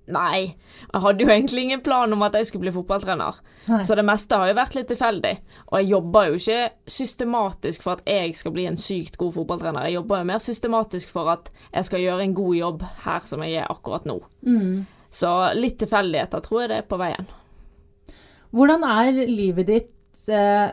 Nei, 0.07 0.55
jeg 0.87 1.01
hadde 1.03 1.23
jo 1.25 1.31
egentlig 1.33 1.65
ingen 1.65 1.81
plan 1.83 2.13
om 2.15 2.21
at 2.23 2.35
jeg 2.37 2.47
skulle 2.47 2.63
bli 2.67 2.75
fotballtrener. 2.75 3.39
Nei. 3.67 3.81
Så 3.83 3.97
det 3.99 4.05
meste 4.07 4.37
har 4.39 4.47
jo 4.47 4.55
vært 4.55 4.77
litt 4.77 4.87
tilfeldig. 4.87 5.33
Og 5.67 5.81
jeg 5.81 5.89
jobber 5.91 6.29
jo 6.29 6.37
ikke 6.39 6.91
systematisk 6.97 7.83
for 7.83 7.97
at 7.97 8.07
jeg 8.07 8.35
skal 8.39 8.53
bli 8.55 8.67
en 8.69 8.79
sykt 8.79 9.19
god 9.19 9.35
fotballtrener. 9.35 9.89
Jeg 9.89 9.97
jobber 9.97 10.21
jo 10.21 10.29
mer 10.29 10.43
systematisk 10.43 11.11
for 11.11 11.33
at 11.33 11.51
jeg 11.73 11.89
skal 11.89 12.05
gjøre 12.05 12.23
en 12.23 12.37
god 12.37 12.55
jobb 12.55 12.85
her 13.03 13.27
som 13.27 13.43
jeg 13.43 13.59
er 13.59 13.73
akkurat 13.73 14.07
nå. 14.07 14.21
Mm. 14.47 14.85
Så 15.11 15.33
litt 15.59 15.75
tilfeldigheter 15.81 16.43
tror 16.45 16.63
jeg 16.63 16.71
det 16.71 16.79
er 16.81 16.87
på 16.87 17.01
veien. 17.01 17.27
Hvordan 18.55 18.87
er 18.87 19.25
livet 19.27 19.67
ditt 19.67 20.31
eh, 20.31 20.71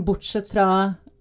bortsett 0.00 0.48
fra 0.48 0.68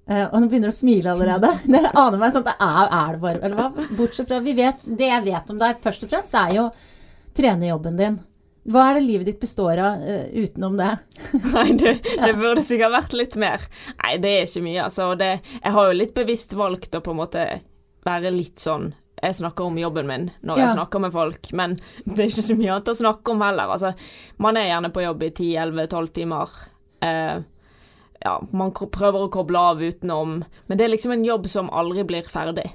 og 0.07 0.37
nå 0.39 0.47
begynner 0.47 0.71
å 0.71 0.75
smile 0.75 1.11
allerede. 1.11 1.49
Det 1.73 1.83
aner 1.91 2.21
meg 2.21 2.33
sånn 2.33 2.45
at 2.45 2.53
det 2.53 2.67
er, 2.67 2.91
er 2.95 3.15
det 3.15 3.21
bare 3.25 3.41
Eller 3.43 3.59
hva? 3.59 3.87
Bortsett 3.97 4.29
fra 4.29 4.39
vi 4.43 4.53
vet, 4.55 4.85
Det 4.87 5.09
jeg 5.09 5.25
vet 5.25 5.51
om 5.51 5.59
deg 5.59 5.83
først 5.83 6.05
og 6.07 6.11
fremst, 6.13 6.35
det 6.35 6.43
er 6.43 6.57
jo 6.61 6.65
trenerjobben 7.37 7.99
din. 7.99 8.19
Hva 8.67 8.89
er 8.89 8.97
det 8.97 9.05
livet 9.05 9.29
ditt 9.29 9.39
består 9.39 9.79
av 9.79 10.01
uh, 10.03 10.23
utenom 10.33 10.75
det? 10.79 10.89
Nei, 11.53 11.67
det, 11.79 11.93
det, 12.03 12.31
burde 12.35 12.63
sikkert 12.65 12.95
vært 12.97 13.15
litt 13.15 13.35
mer. 13.39 13.63
Nei, 14.01 14.15
det 14.23 14.31
er 14.33 14.47
ikke 14.47 14.63
mye, 14.65 14.85
altså. 14.87 15.11
Det, 15.19 15.29
jeg 15.61 15.75
har 15.77 15.89
jo 15.89 15.99
litt 15.99 16.15
bevisst 16.17 16.55
valgt 16.57 16.97
å 16.97 17.03
på 17.03 17.13
en 17.13 17.21
måte 17.21 17.45
være 18.07 18.33
litt 18.35 18.63
sånn 18.63 18.89
jeg 19.17 19.33
snakker 19.33 19.65
om 19.65 19.77
jobben 19.81 20.05
min 20.05 20.25
når 20.45 20.59
ja. 20.59 20.65
jeg 20.65 20.75
snakker 20.75 21.01
med 21.01 21.13
folk, 21.15 21.47
men 21.57 21.77
det 22.05 22.19
er 22.19 22.27
ikke 22.29 22.47
så 22.49 22.57
mye 22.57 22.73
annet 22.75 22.91
å 22.91 22.97
snakke 22.99 23.33
om 23.33 23.45
heller. 23.45 23.73
Altså, 23.73 23.93
man 24.43 24.59
er 24.59 24.69
gjerne 24.71 24.91
på 24.93 25.05
jobb 25.05 25.23
i 25.25 25.31
10-11-12 25.31 26.11
timer. 26.19 26.57
Uh, 27.03 27.39
ja, 28.23 28.39
man 28.51 28.73
prøver 28.73 29.25
å 29.25 29.31
koble 29.33 29.61
av 29.73 29.83
utenom, 29.83 30.41
men 30.67 30.79
det 30.79 30.85
er 30.85 30.93
liksom 30.93 31.13
en 31.13 31.25
jobb 31.25 31.47
som 31.51 31.71
aldri 31.73 32.05
blir 32.07 32.27
ferdig 32.29 32.69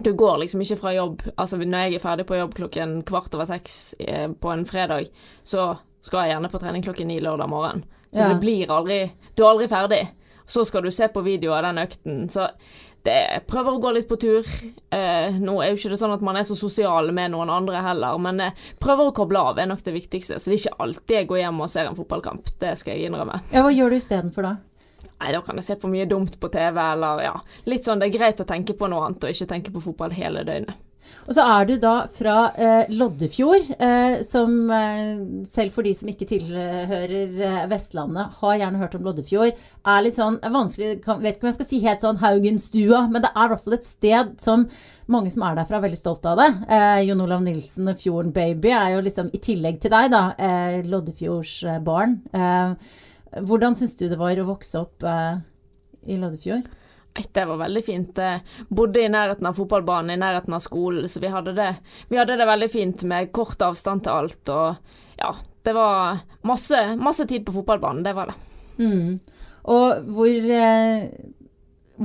du 0.00 0.12
går 0.12 0.38
liksom 0.38 0.62
ikke 0.64 0.78
fra 0.80 0.92
jobb 0.94 1.22
Altså 1.36 1.58
når 1.60 1.86
jeg 1.86 1.96
er 1.96 2.02
ferdig 2.02 2.26
på 2.28 2.38
jobb 2.38 2.54
klokken 2.56 2.94
kvart 3.08 3.34
over 3.36 3.48
seks 3.48 3.94
eh, 4.00 4.28
på 4.30 4.52
en 4.52 4.64
fredag, 4.66 5.10
så 5.44 5.74
skal 6.02 6.24
jeg 6.24 6.34
gjerne 6.34 6.50
på 6.52 6.60
trening 6.62 6.84
klokken 6.84 7.10
ni 7.12 7.20
lørdag 7.22 7.50
morgen. 7.50 7.84
Så 8.12 8.24
ja. 8.24 8.32
det 8.32 8.40
blir 8.42 8.72
aldri 8.72 9.04
Du 9.36 9.44
er 9.44 9.52
aldri 9.52 9.68
ferdig. 9.70 10.02
Så 10.46 10.64
skal 10.64 10.82
du 10.82 10.90
se 10.90 11.06
på 11.08 11.22
video 11.22 11.52
av 11.54 11.62
den 11.68 11.78
økten. 11.78 12.24
Så 12.28 12.48
det 13.06 13.42
prøver 13.50 13.74
å 13.74 13.80
gå 13.82 13.92
litt 13.96 14.08
på 14.10 14.18
tur. 14.22 14.46
Eh, 14.94 15.38
nå 15.42 15.56
er 15.62 15.72
jo 15.72 15.78
ikke 15.78 15.90
det 15.92 15.98
sånn 15.98 16.14
at 16.14 16.22
man 16.22 16.38
er 16.38 16.46
så 16.46 16.54
sosial 16.58 17.10
med 17.14 17.32
noen 17.34 17.50
andre 17.50 17.82
heller, 17.82 18.18
men 18.22 18.42
eh, 18.44 18.58
prøver 18.82 19.10
å 19.10 19.14
koble 19.16 19.42
av 19.42 19.58
er 19.58 19.70
nok 19.70 19.82
det 19.86 19.96
viktigste. 19.96 20.38
Så 20.38 20.50
det 20.50 20.58
er 20.58 20.60
ikke 20.60 20.84
alltid 20.86 21.16
jeg 21.16 21.30
går 21.32 21.40
hjem 21.42 21.64
og 21.64 21.72
ser 21.72 21.90
en 21.90 21.98
fotballkamp. 21.98 22.52
Det 22.62 22.76
skal 22.78 22.94
jeg 22.94 23.10
innrømme. 23.10 23.40
Ja, 23.50 23.64
Hva 23.66 23.74
gjør 23.74 23.90
du 23.90 23.98
istedenfor 23.98 24.46
da? 24.46 24.54
Nei, 25.22 25.32
da 25.34 25.42
kan 25.46 25.58
jeg 25.58 25.66
se 25.66 25.76
på 25.78 25.90
mye 25.90 26.06
dumt 26.10 26.38
på 26.42 26.50
TV, 26.50 26.78
eller 26.82 27.20
ja. 27.22 27.34
Litt 27.70 27.86
sånn 27.86 28.00
det 28.02 28.08
er 28.10 28.16
greit 28.16 28.42
å 28.42 28.46
tenke 28.46 28.74
på 28.78 28.88
noe 28.90 29.06
annet, 29.06 29.22
og 29.22 29.34
ikke 29.34 29.50
tenke 29.50 29.74
på 29.74 29.82
fotball 29.82 30.14
hele 30.14 30.42
døgnet. 30.46 30.78
Og 31.26 31.36
så 31.36 31.44
er 31.46 31.68
du 31.68 31.74
da 31.80 31.92
fra 32.10 32.36
eh, 32.58 32.90
Loddefjord, 32.90 33.68
eh, 33.78 34.14
som 34.26 34.56
eh, 34.74 35.20
selv 35.50 35.76
for 35.76 35.86
de 35.86 35.92
som 35.94 36.10
ikke 36.10 36.26
tilhører 36.32 37.12
eh, 37.12 37.60
Vestlandet, 37.70 38.38
har 38.40 38.56
gjerne 38.58 38.80
hørt 38.80 38.96
om 38.98 39.06
Loddefjord. 39.06 39.60
Er 39.86 40.02
litt 40.02 40.18
sånn 40.18 40.40
er 40.42 40.54
vanskelig, 40.54 40.96
kan, 41.04 41.22
Vet 41.22 41.38
ikke 41.38 41.46
om 41.46 41.52
jeg 41.52 41.58
skal 41.60 41.70
si 41.70 41.80
helt 41.84 42.02
sånn 42.02 42.20
Haugenstua, 42.22 43.04
men 43.12 43.22
det 43.22 43.30
er 43.30 43.46
i 43.46 43.54
hvert 43.54 43.64
fall 43.68 43.78
et 43.78 43.86
sted 43.86 44.34
som 44.42 44.66
mange 45.12 45.30
som 45.34 45.46
er 45.46 45.56
derfra, 45.58 45.78
er 45.78 45.86
veldig 45.86 46.00
stolt 46.00 46.26
av 46.30 46.42
det. 46.42 46.50
Eh, 46.74 46.98
Jon 47.06 47.22
Olav 47.22 47.46
Nilsen, 47.46 47.94
Fjorden 48.02 48.34
Baby, 48.34 48.74
er 48.74 48.96
jo 48.96 49.06
liksom, 49.06 49.30
i 49.34 49.42
tillegg 49.42 49.80
til 49.82 49.94
deg, 49.94 50.10
da, 50.14 50.26
eh, 50.38 50.82
Loddefjords 50.88 51.56
barn. 51.86 52.18
hvordan 53.32 53.74
syns 53.78 53.94
du 53.96 54.08
det 54.08 54.18
var 54.20 54.36
å 54.36 54.50
vokse 54.50 54.80
opp 54.82 55.06
i 56.04 56.18
Loddefjord? 56.18 56.66
Det 57.12 57.44
var 57.44 57.60
veldig 57.60 57.82
fint. 57.84 58.18
Bodde 58.68 59.02
i 59.02 59.10
nærheten 59.12 59.46
av 59.48 59.56
fotballbanen, 59.58 60.14
i 60.14 60.20
nærheten 60.20 60.54
av 60.56 60.62
skolen, 60.64 61.08
så 61.08 61.20
vi 61.20 61.32
hadde, 61.32 61.52
det, 61.56 61.68
vi 62.08 62.18
hadde 62.20 62.38
det 62.40 62.48
veldig 62.48 62.68
fint 62.72 63.04
med 63.08 63.32
kort 63.36 63.62
avstand 63.62 64.06
til 64.06 64.14
alt. 64.14 64.52
Og 64.52 65.20
ja, 65.20 65.34
det 65.62 65.74
var 65.76 66.22
masse, 66.48 66.80
masse 66.96 67.26
tid 67.28 67.44
på 67.46 67.54
fotballbanen, 67.58 68.02
det 68.06 68.16
var 68.16 68.32
det. 68.32 68.38
Mm. 68.80 69.20
Og 69.72 70.08
hvor 70.16 70.52
eh, 70.56 71.04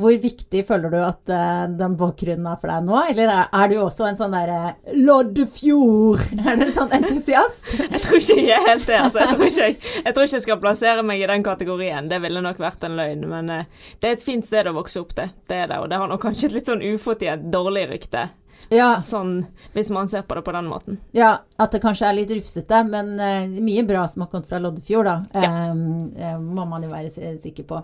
hvor 0.01 0.15
viktig 0.21 0.63
føler 0.67 0.93
du 0.93 0.97
at 1.01 1.31
uh, 1.31 1.65
den 1.79 1.95
bakgrunnen 1.99 2.47
er 2.49 2.59
for 2.61 2.71
deg 2.71 2.87
nå? 2.87 2.97
Eller 3.11 3.31
er, 3.33 3.49
er 3.59 3.71
du 3.71 3.75
også 3.81 4.07
en 4.09 4.19
sånn 4.19 4.35
derre 4.35 4.59
uh, 4.73 4.93
Loddefjord? 4.97 6.23
Er 6.47 6.59
du 6.59 6.65
en 6.67 6.73
sånn 6.75 6.93
entusiast? 6.95 7.61
jeg 7.77 8.01
tror 8.03 8.19
ikke 8.21 8.37
jeg 8.39 8.55
er 8.55 8.65
helt 8.69 8.87
det. 8.87 8.97
Altså. 9.01 9.23
Jeg, 9.23 9.35
tror 9.35 9.47
ikke 9.49 9.67
jeg, 9.67 10.13
tror 10.15 10.27
ikke 10.27 10.37
jeg 10.37 10.45
skal 10.45 10.61
plassere 10.63 11.05
meg 11.07 11.21
i 11.23 11.29
den 11.29 11.45
kategorien. 11.45 12.09
Det 12.11 12.21
ville 12.23 12.43
nok 12.43 12.61
vært 12.61 12.85
en 12.87 12.97
løgn. 12.99 13.27
Men 13.31 13.53
uh, 13.53 13.87
det 14.01 14.11
er 14.11 14.17
et 14.17 14.25
fint 14.25 14.47
sted 14.47 14.69
å 14.69 14.75
vokse 14.77 15.01
opp, 15.01 15.15
det. 15.17 15.29
Det 15.49 15.61
er 15.63 15.71
det. 15.71 15.81
Og 15.83 15.89
det 15.91 16.01
har 16.01 16.11
nok 16.11 16.23
kanskje 16.23 16.51
et 16.51 16.59
litt 16.59 16.71
sånn 16.71 16.85
ufortjent 16.85 17.49
dårlig 17.53 17.87
rykte. 17.91 18.27
Ja. 18.73 18.87
Sånn, 19.03 19.45
hvis 19.75 19.89
man 19.93 20.09
ser 20.11 20.25
på 20.27 20.35
det 20.35 20.43
på 20.43 20.53
den 20.55 20.67
måten. 20.67 20.99
Ja, 21.15 21.37
at 21.59 21.73
det 21.73 21.81
kanskje 21.83 22.07
er 22.09 22.17
litt 22.17 22.31
rufsete, 22.33 22.81
men 22.87 23.13
uh, 23.19 23.47
mye 23.63 23.85
bra 23.87 24.03
som 24.11 24.25
har 24.25 24.31
kommet 24.31 24.49
fra 24.49 24.59
Loddefjord, 24.61 25.07
da. 25.07 25.45
Ja. 25.45 25.51
Uh, 25.71 26.41
må 26.41 26.67
man 26.67 26.83
jo 26.83 26.91
være 26.91 27.37
sikker 27.43 27.67
på. 27.69 27.81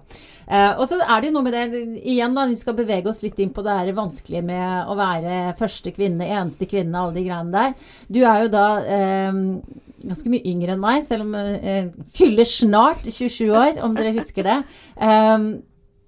Uh, 0.49 0.73
og 0.73 0.85
så 0.91 0.99
er 0.99 1.15
det 1.21 1.31
jo 1.31 1.37
noe 1.37 1.47
med 1.47 1.55
det, 1.55 1.83
igjen 2.01 2.35
da, 2.35 2.45
vi 2.51 2.59
skal 2.59 2.77
bevege 2.77 3.09
oss 3.11 3.23
litt 3.23 3.39
inn 3.43 3.53
på 3.55 3.63
det 3.65 3.77
her 3.79 3.95
vanskelige 3.95 4.43
med 4.45 4.91
å 4.91 4.97
være 4.99 5.55
første 5.59 5.95
kvinne, 5.95 6.27
eneste 6.27 6.67
kvinne, 6.69 6.99
alle 6.99 7.17
de 7.17 7.25
greiene 7.29 7.55
der. 7.55 7.89
Du 8.11 8.21
er 8.23 8.45
jo 8.45 8.53
da 8.53 8.67
ganske 10.03 10.31
mye 10.31 10.43
yngre 10.49 10.75
enn 10.75 10.83
meg, 10.83 11.05
selv 11.07 11.23
om 11.23 11.35
jeg 11.37 11.91
fyller 12.17 12.47
snart 12.49 13.05
27 13.07 13.45
år, 13.47 13.77
om 13.85 13.95
dere 13.95 14.11
husker 14.17 14.43
det. 14.43 14.57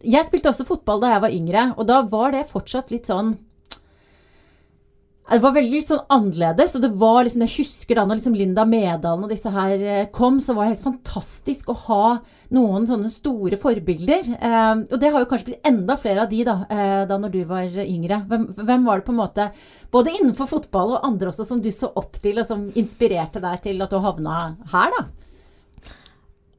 jeg 0.04 0.28
spilte 0.28 0.52
også 0.52 0.68
fotball 0.68 1.00
da 1.00 1.14
jeg 1.14 1.24
var 1.24 1.36
yngre, 1.38 1.68
og 1.80 1.88
da 1.88 2.02
var 2.12 2.36
det 2.36 2.50
fortsatt 2.52 2.92
litt 2.92 3.08
sånn 3.08 3.38
det 5.34 5.42
var 5.42 5.56
veldig 5.56 5.80
sånn 5.82 6.04
annerledes. 6.14 6.76
og 6.78 6.84
det 6.84 6.92
var 7.02 7.24
liksom, 7.26 7.42
Jeg 7.48 7.66
husker 7.66 7.98
da 7.98 8.06
når 8.06 8.20
liksom 8.20 8.36
Linda 8.38 8.66
Medalen 8.70 9.26
og 9.26 9.32
disse 9.34 9.50
her 9.50 9.82
eh, 9.82 10.08
kom, 10.14 10.38
så 10.40 10.54
var 10.54 10.66
det 10.66 10.76
helt 10.76 10.86
fantastisk 10.86 11.72
å 11.74 11.78
ha 11.88 12.06
noen 12.54 12.86
sånne 12.86 13.10
store 13.10 13.58
forbilder. 13.58 14.30
Eh, 14.38 14.84
og 14.86 14.96
det 15.02 15.10
har 15.10 15.24
jo 15.24 15.30
kanskje 15.32 15.50
blitt 15.50 15.66
enda 15.66 15.98
flere 15.98 16.28
av 16.28 16.30
de 16.30 16.44
da, 16.46 16.60
eh, 16.70 17.02
da 17.10 17.18
når 17.18 17.34
du 17.34 17.42
var 17.50 17.82
yngre. 17.86 18.22
Hvem, 18.30 18.48
hvem, 18.62 18.86
var 18.86 19.02
det 19.02 19.08
på 19.08 19.16
en 19.16 19.22
måte, 19.24 19.50
både 19.96 20.14
innenfor 20.14 20.52
fotball 20.52 21.00
og 21.00 21.10
andre 21.10 21.34
også, 21.34 21.48
som 21.50 21.62
du 21.64 21.72
så 21.74 21.90
opp 21.98 22.22
til, 22.22 22.38
og 22.38 22.46
som 22.46 22.70
inspirerte 22.78 23.42
deg 23.42 23.66
til 23.66 23.82
at 23.82 23.94
du 23.94 24.02
havna 24.06 24.40
her, 24.76 24.94
da? 24.94 25.25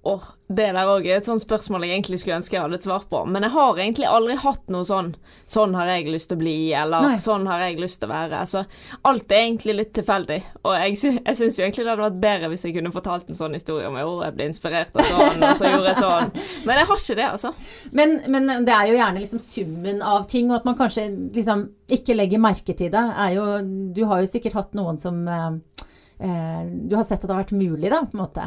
Åh, 0.06 0.26
det 0.46 0.68
der 0.76 0.86
òg 0.86 1.06
er 1.08 1.18
et 1.18 1.26
sånt 1.26 1.42
spørsmål 1.42 1.82
jeg 1.82 1.96
egentlig 1.96 2.20
skulle 2.22 2.36
ønske 2.38 2.54
jeg 2.54 2.62
hadde 2.62 2.78
et 2.78 2.84
svar 2.86 3.02
på. 3.10 3.24
Men 3.26 3.42
jeg 3.42 3.50
har 3.56 3.78
egentlig 3.82 4.06
aldri 4.06 4.36
hatt 4.38 4.68
noe 4.70 4.86
sånn 4.86 5.08
'sånn 5.50 5.74
har 5.74 5.88
jeg 5.90 6.12
lyst 6.14 6.28
til 6.30 6.38
å 6.38 6.42
bli', 6.42 6.74
eller 6.78 7.02
Nei. 7.02 7.16
'sånn 7.18 7.46
har 7.50 7.64
jeg 7.64 7.80
lyst 7.82 7.98
til 8.00 8.08
å 8.08 8.12
være'. 8.12 8.42
Så 8.46 8.62
alt 9.10 9.32
er 9.32 9.42
egentlig 9.42 9.74
litt 9.74 9.92
tilfeldig. 9.98 10.38
Og 10.62 10.76
jeg, 10.78 10.98
sy 11.00 11.08
jeg 11.18 11.36
syns 11.36 11.58
jo 11.58 11.64
egentlig 11.64 11.84
det 11.84 11.90
hadde 11.90 12.06
vært 12.06 12.20
bedre 12.22 12.50
hvis 12.52 12.62
jeg 12.62 12.76
kunne 12.76 12.92
fortalt 12.94 13.28
en 13.28 13.38
sånn 13.40 13.56
historie 13.58 13.88
om 13.88 13.98
jo, 13.98 14.12
jeg 14.22 14.36
ble 14.36 14.46
inspirert 14.46 14.94
av 14.94 15.08
sånn, 15.10 15.42
og 15.42 15.56
så 15.58 15.72
gjorde 15.72 15.90
jeg 15.90 15.98
sånn. 16.02 16.30
Men 16.66 16.78
jeg 16.78 16.86
har 16.86 17.00
ikke 17.02 17.16
det, 17.18 17.26
altså. 17.30 17.52
Men, 17.90 18.14
men 18.28 18.46
det 18.66 18.74
er 18.76 18.86
jo 18.86 19.00
gjerne 19.00 19.22
liksom 19.24 19.42
summen 19.42 20.02
av 20.02 20.28
ting, 20.30 20.52
og 20.52 20.60
at 20.60 20.68
man 20.68 20.78
kanskje 20.78 21.08
liksom 21.34 21.66
ikke 21.90 22.14
legger 22.14 22.38
merke 22.42 22.76
til 22.76 22.92
det, 22.94 23.02
er 23.02 23.34
jo 23.34 23.46
Du 23.96 24.04
har 24.06 24.22
jo 24.22 24.30
sikkert 24.30 24.54
hatt 24.54 24.78
noen 24.78 24.98
som 24.98 25.26
eh, 25.26 25.58
eh 26.22 26.62
Du 26.86 26.94
har 26.94 27.04
sett 27.04 27.18
at 27.18 27.26
det 27.26 27.34
har 27.34 27.42
vært 27.42 27.58
mulig, 27.58 27.90
da, 27.90 28.04
på 28.06 28.14
en 28.14 28.22
måte. 28.22 28.46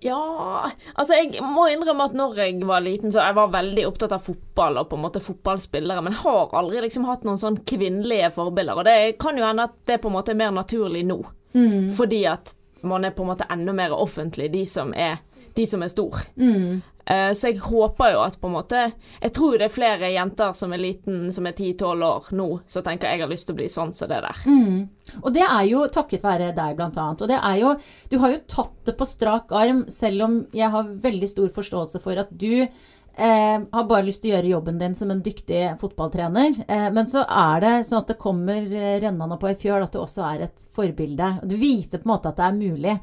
Ja 0.00 0.70
Altså, 0.94 1.16
jeg 1.16 1.42
må 1.44 1.66
innrømme 1.70 2.06
at 2.08 2.14
når 2.16 2.38
jeg 2.40 2.60
var 2.68 2.84
liten, 2.84 3.12
så 3.12 3.24
jeg 3.24 3.36
var 3.36 3.52
veldig 3.52 3.84
opptatt 3.88 4.14
av 4.16 4.24
fotball 4.24 4.80
og 4.80 4.88
på 4.90 4.98
en 4.98 5.04
måte 5.04 5.22
fotballspillere, 5.24 6.04
men 6.04 6.16
har 6.22 6.54
aldri 6.56 6.84
liksom 6.86 7.06
hatt 7.08 7.26
noen 7.28 7.40
sånn 7.40 7.60
kvinnelige 7.68 8.32
forbilder. 8.34 8.80
Og 8.80 8.88
det 8.88 8.96
kan 9.20 9.38
jo 9.38 9.46
hende 9.46 9.68
at 9.68 9.76
det 9.88 10.00
på 10.00 10.10
en 10.10 10.16
måte 10.16 10.34
er 10.34 10.40
mer 10.40 10.54
naturlig 10.56 11.04
nå. 11.08 11.20
Mm. 11.56 11.90
Fordi 11.96 12.24
at 12.30 12.54
man 12.86 13.04
er 13.04 13.14
på 13.16 13.24
en 13.24 13.32
måte 13.32 13.48
enda 13.50 13.74
mer 13.76 13.94
offentlig, 13.96 14.50
de 14.52 14.64
som 14.68 14.94
er, 14.94 15.20
de 15.56 15.66
som 15.66 15.82
er 15.82 15.92
stor. 15.92 16.22
Mm. 16.36 16.80
Uh, 17.10 17.32
så 17.34 17.50
jeg 17.50 17.62
håper 17.64 18.12
jo 18.12 18.18
at 18.22 18.36
på 18.38 18.46
en 18.46 18.52
måte 18.54 18.80
Jeg 19.22 19.32
tror 19.34 19.56
det 19.58 19.64
er 19.66 19.72
flere 19.72 20.10
jenter 20.12 20.52
som 20.54 20.70
er 20.76 20.82
liten, 20.82 21.32
som 21.34 21.48
er 21.48 21.56
10-12 21.56 22.04
år 22.06 22.28
nå, 22.38 22.48
som 22.70 22.84
tenker 22.86 23.10
jeg 23.10 23.24
har 23.24 23.32
lyst 23.32 23.48
til 23.48 23.56
å 23.56 23.58
bli 23.58 23.66
sånn 23.72 23.94
som 23.96 24.04
så 24.04 24.10
det 24.12 24.20
der. 24.26 24.44
Mm. 24.46 25.16
Og 25.24 25.32
det 25.34 25.46
er 25.46 25.64
jo 25.70 25.86
takket 25.90 26.22
være 26.22 26.52
deg, 26.54 26.76
blant 26.78 27.00
annet. 27.00 27.24
Og 27.24 27.32
det 27.32 27.40
er 27.40 27.58
jo 27.62 27.74
Du 28.12 28.20
har 28.22 28.36
jo 28.36 28.44
tatt 28.46 28.76
det 28.86 28.94
på 29.00 29.08
strak 29.08 29.50
arm, 29.56 29.86
selv 29.90 30.28
om 30.28 30.38
jeg 30.54 30.70
har 30.70 30.94
veldig 31.08 31.30
stor 31.32 31.50
forståelse 31.56 32.02
for 32.04 32.20
at 32.20 32.30
du 32.30 32.68
Eh, 33.14 33.62
har 33.72 33.88
bare 33.88 34.06
lyst 34.06 34.22
til 34.22 34.30
å 34.30 34.36
gjøre 34.36 34.52
jobben 34.52 34.78
din 34.80 34.94
som 34.96 35.10
en 35.12 35.22
dyktig 35.24 35.64
fotballtrener. 35.80 36.62
Eh, 36.66 36.86
men 36.94 37.08
så 37.10 37.24
er 37.26 37.64
det 37.64 37.72
sånn 37.88 38.02
at 38.04 38.12
det 38.12 38.20
kommer 38.20 38.62
eh, 38.62 39.00
rennende 39.02 39.38
på 39.40 39.50
ei 39.50 39.58
fjøl 39.60 39.84
at 39.84 39.92
du 39.92 40.00
også 40.00 40.24
er 40.28 40.46
et 40.46 40.68
forbilde. 40.76 41.32
Du 41.44 41.56
viser 41.60 42.00
på 42.00 42.08
en 42.08 42.14
måte 42.14 42.30
at 42.30 42.38
det 42.38 42.46
er 42.46 42.60
mulig. 42.60 42.96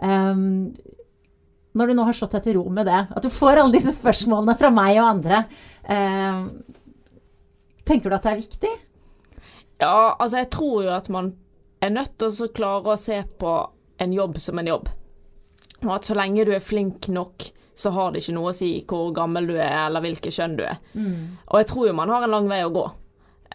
Eh, 0.00 0.42
når 1.70 1.86
du 1.86 1.94
nå 1.94 2.06
har 2.08 2.16
slått 2.18 2.34
deg 2.38 2.48
til 2.48 2.58
ro 2.58 2.64
med 2.72 2.88
det, 2.90 3.00
at 3.14 3.22
du 3.22 3.30
får 3.30 3.60
alle 3.60 3.76
disse 3.76 3.94
spørsmålene 3.94 4.56
fra 4.58 4.72
meg 4.74 4.96
og 4.98 5.10
andre, 5.12 5.44
eh, 5.84 6.40
tenker 7.86 8.10
du 8.10 8.16
at 8.16 8.26
det 8.26 8.32
er 8.32 8.40
viktig? 8.40 8.72
Ja, 9.80 10.16
altså 10.18 10.40
jeg 10.40 10.50
tror 10.52 10.82
jo 10.84 10.90
at 10.96 11.08
man 11.12 11.30
er 11.80 11.94
nødt 11.94 12.18
til 12.18 12.32
å 12.32 12.50
klare 12.52 12.94
å 12.94 13.00
se 13.00 13.22
på 13.40 13.54
en 14.00 14.12
jobb 14.16 14.40
som 14.42 14.58
en 14.60 14.68
jobb. 14.72 14.90
Og 15.84 15.94
at 15.94 16.08
så 16.08 16.16
lenge 16.18 16.44
du 16.44 16.52
er 16.52 16.64
flink 16.64 17.08
nok, 17.12 17.46
så 17.74 17.92
har 17.94 18.12
det 18.12 18.22
ikke 18.22 18.36
noe 18.36 18.52
å 18.52 18.56
si 18.56 18.70
hvor 18.88 19.12
gammel 19.16 19.46
du 19.50 19.54
er 19.56 19.86
eller 19.86 20.04
hvilket 20.04 20.36
kjønn 20.36 20.56
du 20.58 20.64
er. 20.66 20.80
Mm. 20.94 21.38
Og 21.46 21.62
jeg 21.62 21.70
tror 21.70 21.88
jo 21.88 21.98
man 22.00 22.12
har 22.12 22.26
en 22.26 22.34
lang 22.34 22.50
vei 22.50 22.62
å 22.64 22.72
gå. 22.74 22.86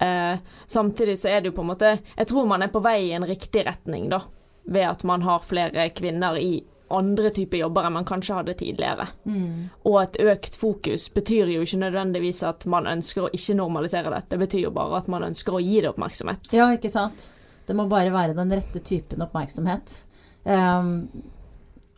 Eh, 0.02 0.38
samtidig 0.68 1.18
så 1.20 1.32
er 1.32 1.42
det 1.42 1.52
jo 1.52 1.56
på 1.56 1.64
en 1.64 1.70
måte 1.70 1.90
Jeg 2.18 2.28
tror 2.28 2.50
man 2.50 2.66
er 2.66 2.68
på 2.68 2.82
vei 2.84 2.98
i 3.06 3.14
en 3.16 3.24
riktig 3.28 3.64
retning, 3.68 4.10
da. 4.12 4.26
Ved 4.66 4.88
at 4.90 5.06
man 5.08 5.24
har 5.24 5.46
flere 5.46 5.90
kvinner 5.96 6.40
i 6.42 6.64
andre 6.88 7.30
typer 7.34 7.58
jobber 7.58 7.88
enn 7.88 7.96
man 7.98 8.06
kanskje 8.06 8.38
hadde 8.38 8.56
tidligere. 8.60 9.08
Mm. 9.26 9.70
Og 9.90 9.98
et 10.04 10.20
økt 10.22 10.58
fokus 10.58 11.08
betyr 11.14 11.50
jo 11.54 11.64
ikke 11.66 11.82
nødvendigvis 11.82 12.44
at 12.46 12.66
man 12.70 12.90
ønsker 12.90 13.26
å 13.26 13.32
ikke 13.34 13.58
normalisere 13.58 14.12
det. 14.14 14.26
Det 14.30 14.42
betyr 14.42 14.68
jo 14.68 14.74
bare 14.76 15.00
at 15.02 15.10
man 15.12 15.26
ønsker 15.30 15.58
å 15.58 15.64
gi 15.64 15.80
det 15.82 15.92
oppmerksomhet. 15.94 16.52
Ja, 16.54 16.70
ikke 16.76 16.94
sant. 16.94 17.30
Det 17.66 17.74
må 17.78 17.88
bare 17.90 18.14
være 18.14 18.38
den 18.38 18.54
rette 18.54 18.82
typen 18.86 19.26
oppmerksomhet. 19.26 20.04
Um, 20.46 21.08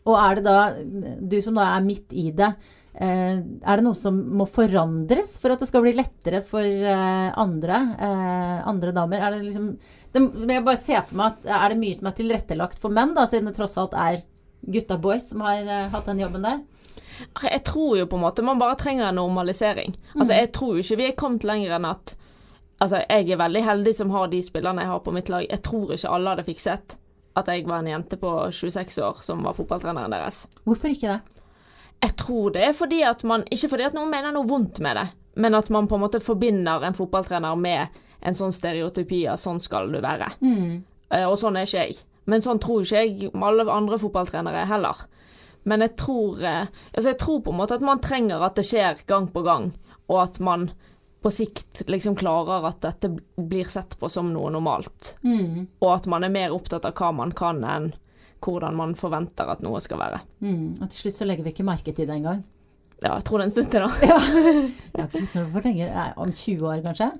og 0.08 0.16
er 0.16 0.38
det 0.38 0.44
da, 0.46 0.58
du 1.20 1.38
som 1.44 1.58
da 1.58 1.68
er 1.74 1.84
midt 1.86 2.14
i 2.16 2.30
det, 2.36 2.48
uh, 2.98 3.36
er 3.36 3.80
det 3.80 3.84
noe 3.84 3.98
som 3.98 4.18
må 4.40 4.48
forandres 4.50 5.36
for 5.42 5.54
at 5.54 5.62
det 5.62 5.68
skal 5.70 5.84
bli 5.84 5.94
lettere 5.98 6.42
for 6.46 6.64
uh, 6.64 7.28
andre, 7.38 7.82
uh, 8.00 8.56
andre 8.70 8.94
damer? 8.96 9.22
Er 9.22 9.36
det 9.36 9.44
liksom 9.50 9.70
det, 10.14 10.24
jeg 10.48 10.64
bare 10.64 10.80
ser 10.80 11.02
for 11.04 11.20
meg 11.20 11.34
at 11.36 11.50
Er 11.52 11.74
det 11.74 11.82
mye 11.82 11.96
som 11.98 12.06
er 12.08 12.16
tilrettelagt 12.16 12.80
for 12.80 12.94
menn, 12.94 13.12
da, 13.16 13.26
siden 13.28 13.50
det 13.50 13.58
tross 13.58 13.76
alt 13.80 13.92
er 13.92 14.22
gutta 14.64 14.96
boys 14.98 15.28
som 15.30 15.44
har 15.44 15.68
hatt 15.92 16.08
den 16.08 16.24
jobben 16.24 16.46
der? 16.48 16.62
Jeg 17.44 17.60
tror 17.66 17.98
jo 17.98 18.06
på 18.08 18.16
en 18.16 18.24
måte 18.24 18.44
man 18.46 18.60
bare 18.60 18.78
trenger 18.78 19.08
en 19.08 19.18
normalisering. 19.18 19.92
Altså, 19.92 20.14
mm. 20.14 20.20
Altså, 20.20 20.34
Jeg 20.34 20.52
tror 20.56 20.72
jo 20.72 20.84
ikke 20.84 20.98
vi 20.98 21.06
er 21.08 21.18
kommet 21.18 21.46
lenger 21.46 21.76
enn 21.76 21.88
at 21.88 22.16
Altså, 22.78 23.00
jeg 23.10 23.32
er 23.34 23.40
veldig 23.40 23.64
heldig 23.66 23.92
som 23.96 24.10
har 24.14 24.28
de 24.30 24.38
spillerne 24.46 24.84
jeg 24.84 24.90
har 24.92 25.00
på 25.02 25.10
mitt 25.10 25.28
lag. 25.32 25.46
Jeg 25.50 25.62
tror 25.66 25.92
ikke 25.92 26.10
alle 26.14 26.30
hadde 26.30 26.44
fikset 26.46 26.94
at 27.36 27.48
jeg 27.52 27.66
var 27.68 27.82
en 27.82 27.90
jente 27.90 28.18
på 28.20 28.30
26 28.50 29.02
år 29.04 29.20
som 29.22 29.44
var 29.46 29.56
fotballtreneren 29.56 30.14
deres. 30.14 30.46
Hvorfor 30.64 30.94
ikke 30.94 31.16
det? 31.16 31.20
Jeg 31.98 32.14
tror 32.16 32.52
det 32.54 32.62
er 32.62 32.74
fordi 32.78 33.00
at 33.02 33.24
man 33.26 33.42
Ikke 33.50 33.72
fordi 33.72 33.88
at 33.88 33.94
noen 33.96 34.10
mener 34.12 34.30
noe 34.30 34.46
vondt 34.46 34.78
med 34.78 34.94
det, 34.96 35.08
men 35.34 35.54
at 35.58 35.70
man 35.70 35.88
på 35.90 35.96
en 35.98 36.04
måte 36.04 36.20
forbinder 36.22 36.84
en 36.86 36.94
fotballtrener 36.94 37.58
med 37.58 37.98
en 38.22 38.34
sånn 38.34 38.54
stereotypi 38.54 39.24
av 39.30 39.38
sånn 39.38 39.60
skal 39.62 39.90
du 39.92 40.00
være. 40.02 40.30
Mm. 40.42 40.78
Uh, 41.10 41.26
og 41.30 41.36
sånn 41.40 41.56
er 41.58 41.66
ikke 41.66 41.84
jeg. 41.86 42.00
Men 42.28 42.42
sånn 42.44 42.60
tror 42.62 42.82
ikke 42.84 43.02
jeg 43.02 43.30
alle 43.34 43.66
andre 43.72 43.98
fotballtrenere 43.98 44.66
heller. 44.68 45.06
Men 45.68 45.84
jeg 45.84 45.96
tror, 46.00 46.42
eh, 46.44 46.68
altså 46.94 47.12
jeg 47.12 47.18
tror 47.20 47.40
på 47.44 47.52
en 47.52 47.58
måte 47.60 47.76
at 47.78 47.84
man 47.84 48.02
trenger 48.04 48.44
at 48.44 48.58
det 48.58 48.66
skjer 48.68 49.02
gang 49.08 49.28
på 49.32 49.42
gang, 49.46 49.72
og 50.08 50.20
at 50.22 50.38
man 50.40 50.70
på 51.28 51.32
sikt 51.34 51.82
liksom 51.86 52.16
klarer 52.16 52.64
at 52.64 52.80
dette 52.80 53.10
blir 53.36 53.68
sett 53.68 53.98
på 54.00 54.08
som 54.08 54.30
noe 54.32 54.48
normalt. 54.48 55.10
Mm. 55.20 55.66
Og 55.84 55.90
at 55.92 56.06
man 56.08 56.24
er 56.24 56.32
mer 56.32 56.54
opptatt 56.56 56.86
av 56.88 56.94
hva 56.96 57.10
man 57.12 57.34
kan, 57.36 57.60
enn 57.68 57.90
hvordan 58.40 58.78
man 58.78 58.94
forventer 58.96 59.50
at 59.52 59.60
noe 59.60 59.82
skal 59.84 60.00
være. 60.00 60.22
Mm. 60.40 60.78
Og 60.78 60.86
til 60.86 61.02
slutt 61.02 61.18
så 61.20 61.28
legger 61.28 61.44
vi 61.44 61.52
ikke 61.52 61.66
merke 61.68 61.92
til 61.92 62.08
det 62.08 62.16
engang. 62.16 62.40
Ja, 63.02 63.18
jeg 63.18 63.26
tror 63.28 63.42
det 63.42 63.44
er 63.44 63.50
en 63.50 63.54
stund 63.58 63.68
til, 63.74 63.84
da. 63.84 64.08
Ja, 64.96 65.04
gud, 65.12 65.36
hvor 65.52 65.68
lenge? 65.68 65.90
Om 66.16 66.32
20 66.32 66.64
år, 66.70 66.80
kanskje? 66.86 67.10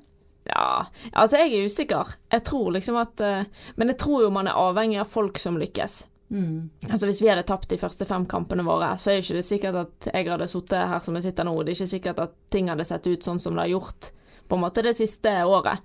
Ja, 0.49 0.65
altså 1.13 1.43
jeg 1.43 1.53
er 1.53 1.69
usikker. 1.69 2.17
Jeg 2.33 2.47
tror 2.49 2.73
liksom 2.79 2.97
at 2.97 3.21
eh, 3.21 3.45
Men 3.77 3.93
jeg 3.93 3.99
tror 4.01 4.25
jo 4.25 4.33
man 4.33 4.49
er 4.49 4.57
avhengig 4.57 5.03
av 5.03 5.13
folk 5.13 5.37
som 5.43 5.61
lykkes. 5.61 6.01
Mm. 6.31 6.71
Altså 6.91 7.07
Hvis 7.09 7.23
vi 7.23 7.29
hadde 7.31 7.43
tapt 7.49 7.69
de 7.71 7.79
første 7.81 8.05
fem 8.05 8.27
kampene 8.29 8.65
våre, 8.67 8.91
så 9.01 9.11
er 9.11 9.17
det 9.21 9.25
ikke 9.25 9.39
det 9.39 9.45
sikkert 9.49 9.75
at 9.81 10.09
jeg 10.13 10.29
hadde 10.29 10.49
sittet 10.49 10.89
her 10.91 11.01
som 11.01 11.15
jeg 11.17 11.23
sitter 11.23 11.45
nå. 11.49 11.55
Det 11.65 11.73
er 11.73 11.79
ikke 11.79 11.93
sikkert 11.95 12.19
at 12.19 12.35
ting 12.51 12.69
hadde 12.69 12.85
sett 12.85 13.07
ut 13.07 13.25
sånn 13.25 13.41
som 13.41 13.55
det 13.57 13.63
har 13.65 13.73
gjort 13.79 14.11
på 14.49 14.57
en 14.57 14.63
måte 14.67 14.83
det 14.85 14.95
siste 14.97 15.33
året. 15.45 15.79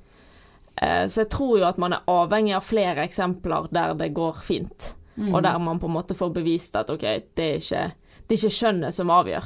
Eh, 0.82 1.08
Så 1.08 1.21
jeg 1.23 1.29
tror 1.29 1.60
jo 1.60 1.65
at 1.65 1.77
man 1.77 1.93
er 1.93 2.03
avhengig 2.08 2.56
av 2.56 2.63
flere 2.63 3.03
eksempler 3.08 3.69
der 3.71 3.93
det 3.93 4.13
går 4.13 4.34
fint, 4.43 4.95
Mm. 5.15 5.36
og 5.36 5.43
der 5.43 5.60
man 5.60 5.79
på 5.79 5.86
en 5.86 5.93
måte 5.93 6.15
får 6.17 6.34
bevist 6.34 6.75
at 6.75 6.89
OK, 6.89 7.01
det 7.36 7.43
er 7.45 7.60
ikke, 7.60 7.91
det 8.27 8.34
er 8.34 8.47
ikke 8.47 8.58
skjønnet 8.58 8.93
som 8.93 9.08
avgjør. 9.13 9.43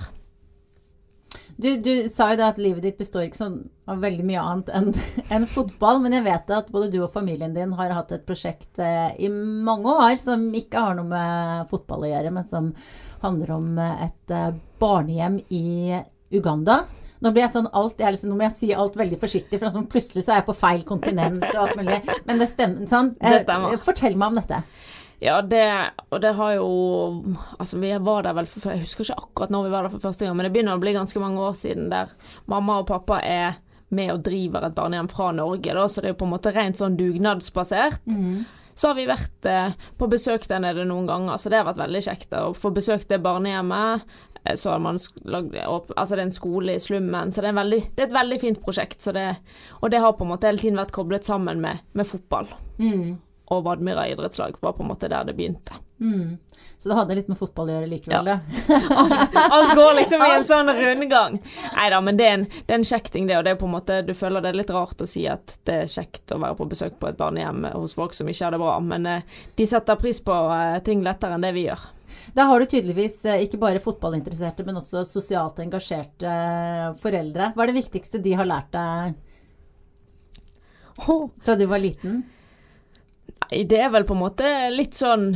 Du, 1.57 1.71
du 1.81 1.91
sa 2.13 2.29
jo 2.31 2.37
det 2.37 2.45
at 2.45 2.59
livet 2.61 2.83
ditt 2.85 2.99
består 2.99 3.25
ikke 3.25 3.39
sånn 3.39 3.55
av 3.89 4.03
veldig 4.03 4.25
mye 4.29 4.41
annet 4.43 4.67
enn 4.77 4.91
en 5.39 5.47
fotball, 5.49 6.03
men 6.03 6.13
jeg 6.13 6.27
vet 6.27 6.53
at 6.53 6.69
både 6.73 6.91
du 6.93 6.99
og 7.01 7.13
familien 7.15 7.55
din 7.55 7.73
har 7.79 7.95
hatt 7.97 8.13
et 8.13 8.27
prosjekt 8.27 8.77
eh, 8.77 9.15
i 9.17 9.29
mange 9.31 9.89
år 9.89 10.19
som 10.21 10.45
ikke 10.53 10.83
har 10.85 10.99
noe 10.99 11.09
med 11.09 11.71
fotball 11.71 12.05
å 12.05 12.11
gjøre, 12.11 12.35
men 12.35 12.45
som 12.51 12.69
handler 13.23 13.55
om 13.57 13.73
eh, 13.81 14.05
et 14.05 14.35
eh, 14.37 14.53
barnehjem 14.77 15.41
i 15.49 15.97
Uganda. 16.37 16.83
Nå 17.25 17.31
blir 17.33 17.47
jeg 17.47 17.55
sånn 17.55 17.69
alt, 17.73 17.97
jeg 17.97 18.13
liksom, 18.13 18.29
nå 18.29 18.37
må 18.37 18.45
jeg 18.45 18.57
si 18.59 18.69
alt 18.77 18.97
veldig 18.99 19.17
forsiktig, 19.17 19.57
for 19.57 19.73
sånn, 19.73 19.89
plutselig 19.89 20.27
så 20.27 20.35
er 20.35 20.43
jeg 20.43 20.49
på 20.51 20.57
feil 20.59 20.83
kontinent 20.85 21.41
og 21.49 21.61
alt 21.63 21.79
mulig. 21.79 21.97
Men 22.27 22.41
det 22.41 22.51
stemmer, 22.51 22.85
sant? 22.91 23.17
Det 23.17 23.41
stemmer. 23.41 23.73
Eh, 23.73 23.81
Fortell 23.81 24.17
meg 24.19 24.35
om 24.35 24.37
dette. 24.37 24.61
Ja, 25.19 25.39
det, 25.41 25.63
og 26.13 26.19
det 26.21 26.35
har 26.37 26.51
jo 26.59 26.65
Altså, 27.57 27.79
vi 27.81 27.89
var 28.05 28.21
der 28.27 28.35
vel 28.37 28.45
for 28.45 28.69
Jeg 28.69 28.83
husker 28.83 29.07
ikke 29.07 29.15
akkurat 29.23 29.49
når 29.55 29.63
vi 29.65 29.71
var 29.73 29.87
der 29.87 29.93
for 29.95 30.03
første 30.03 30.25
gang, 30.27 30.35
men 30.37 30.45
det 30.45 30.51
begynner 30.53 30.77
å 30.77 30.81
bli 30.83 30.93
ganske 30.93 31.19
mange 31.23 31.41
år 31.41 31.55
siden 31.57 31.87
der 31.89 32.11
mamma 32.45 32.75
og 32.83 32.87
pappa 32.91 33.17
er 33.25 33.57
med 33.89 34.11
og 34.13 34.21
driver 34.27 34.65
et 34.67 34.75
barnehjem 34.75 35.07
fra 35.09 35.31
Norge, 35.31 35.73
da, 35.73 35.85
så 35.87 36.01
det 36.03 36.09
er 36.09 36.13
jo 36.13 36.19
på 36.19 36.25
en 36.27 36.33
måte 36.35 36.51
rent 36.51 36.75
sånn 36.77 36.97
dugnadsbasert. 36.99 38.01
Så 38.77 38.89
har 38.91 38.97
vi 38.97 39.05
vært 39.09 39.45
eh, 39.49 39.71
på 39.97 40.09
besøk 40.11 40.43
der 40.51 40.59
nede 40.61 40.83
noen 40.85 41.07
ganger, 41.09 41.37
så 41.39 41.49
det 41.49 41.57
har 41.61 41.65
vært 41.69 41.79
veldig 41.81 42.01
kjekt 42.05 42.35
å 42.37 42.51
få 42.53 42.69
besøkt 42.75 43.07
det 43.09 43.21
barnehjemmet. 43.23 44.03
Eh, 44.43 44.55
Så 44.59 44.69
har 44.75 44.79
man 44.83 44.99
lagd 45.23 45.55
opp, 45.65 45.89
altså 45.97 46.13
det 46.15 46.21
er 46.21 46.27
en 46.27 46.35
skole 46.35 46.75
i 46.75 46.83
slummen, 46.83 47.31
så 47.31 47.41
det 47.41 47.49
er, 47.53 47.57
veldig, 47.57 47.79
det 47.95 48.03
er 48.03 48.09
et 48.11 48.17
veldig 48.19 48.39
fint 48.43 48.59
prosjekt. 48.61 49.01
Så 49.01 49.15
det, 49.15 49.25
og 49.81 49.89
det 49.89 50.03
har 50.03 50.13
på 50.19 50.27
en 50.27 50.33
måte 50.35 50.45
hele 50.51 50.59
tiden 50.61 50.77
vært 50.77 50.91
koblet 50.93 51.25
sammen 51.25 51.63
med, 51.63 51.79
med 51.97 52.05
fotball. 52.05 52.51
Mm. 52.77 53.15
Og 53.53 53.61
Vadmyra 53.63 54.07
idrettslag 54.11 54.57
var 54.59 54.73
på 54.75 54.83
en 54.83 54.89
måte 54.91 55.07
der 55.07 55.23
det 55.29 55.33
begynte. 55.37 55.77
Mm. 56.03 56.37
Så 56.77 56.89
det 56.91 56.95
hadde 56.99 57.15
litt 57.17 57.29
med 57.31 57.39
fotball 57.39 57.69
å 57.71 57.73
gjøre 57.77 57.87
likevel, 57.89 58.27
Ja. 58.27 58.35
det. 58.37 58.75
Alt, 59.01 59.37
alt 59.39 59.71
går 59.75 59.95
liksom 59.97 60.21
i 60.21 60.27
en 60.35 60.43
sånn 60.45 60.69
rundgang. 60.77 61.39
Nei 61.73 61.87
da, 61.89 62.01
men 62.05 62.19
det 62.19 62.27
er, 62.27 62.33
en, 62.37 62.43
det 62.67 62.75
er 62.75 62.77
en 62.77 62.85
kjekk 62.85 63.07
ting, 63.15 63.25
det. 63.25 63.37
Og 63.39 63.45
det 63.47 63.55
er 63.55 63.59
på 63.61 63.65
en 63.65 63.73
måte, 63.73 64.01
du 64.05 64.11
føler 64.13 64.43
det 64.45 64.51
er 64.51 64.59
litt 64.59 64.73
rart 64.75 65.01
å 65.01 65.07
si 65.09 65.23
at 65.31 65.55
det 65.65 65.77
er 65.85 65.89
kjekt 65.89 66.35
å 66.35 66.37
være 66.43 66.59
på 66.59 66.67
besøk 66.69 66.99
på 67.01 67.09
et 67.09 67.17
barnehjem 67.17 67.65
hos 67.73 67.95
folk 67.97 68.13
som 68.13 68.29
ikke 68.29 68.45
har 68.45 68.53
det 68.53 68.61
bra, 68.61 68.75
men 68.83 69.09
eh, 69.09 69.25
de 69.57 69.65
setter 69.71 69.97
pris 70.03 70.19
på 70.21 70.37
eh, 70.53 70.77
ting 70.85 71.01
lettere 71.07 71.39
enn 71.39 71.47
det 71.47 71.53
vi 71.57 71.65
gjør. 71.65 71.87
Da 72.37 72.45
har 72.51 72.59
du 72.61 72.67
tydeligvis 72.69 73.17
eh, 73.25 73.41
ikke 73.47 73.57
bare 73.63 73.81
fotballinteresserte, 73.81 74.67
men 74.67 74.77
også 74.77 75.01
sosialt 75.07 75.57
engasjerte 75.63 76.29
eh, 76.29 76.87
foreldre. 77.01 77.53
Hva 77.55 77.63
er 77.65 77.71
det 77.73 77.79
viktigste 77.81 78.21
de 78.21 78.35
har 78.37 78.45
lært 78.49 78.69
deg 78.75 79.15
fra 81.41 81.55
du 81.57 81.65
var 81.69 81.81
liten? 81.81 82.21
Nei, 83.47 83.63
det 83.69 83.79
er 83.79 83.89
vel 83.93 84.03
på 84.07 84.15
en 84.15 84.21
måte 84.25 84.49
litt 84.73 84.97
sånn 84.97 85.29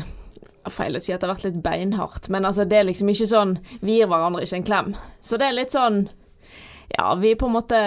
Feil 0.70 0.94
å 0.94 1.00
si 1.02 1.10
at 1.14 1.22
det 1.24 1.26
har 1.26 1.34
vært 1.36 1.46
litt 1.48 1.62
beinhardt, 1.66 2.28
men 2.30 2.46
altså 2.46 2.66
det 2.70 2.78
er 2.78 2.84
liksom 2.86 3.10
ikke 3.10 3.26
sånn 3.32 3.56
Vi 3.82 3.96
gir 3.98 4.10
hverandre 4.12 4.44
ikke 4.46 4.60
en 4.60 4.68
klem. 4.68 4.92
Så 5.26 5.40
det 5.42 5.48
er 5.50 5.56
litt 5.58 5.74
sånn 5.74 6.04
Ja, 6.94 7.16
vi 7.18 7.32
på 7.40 7.48
en 7.50 7.56
måte 7.56 7.80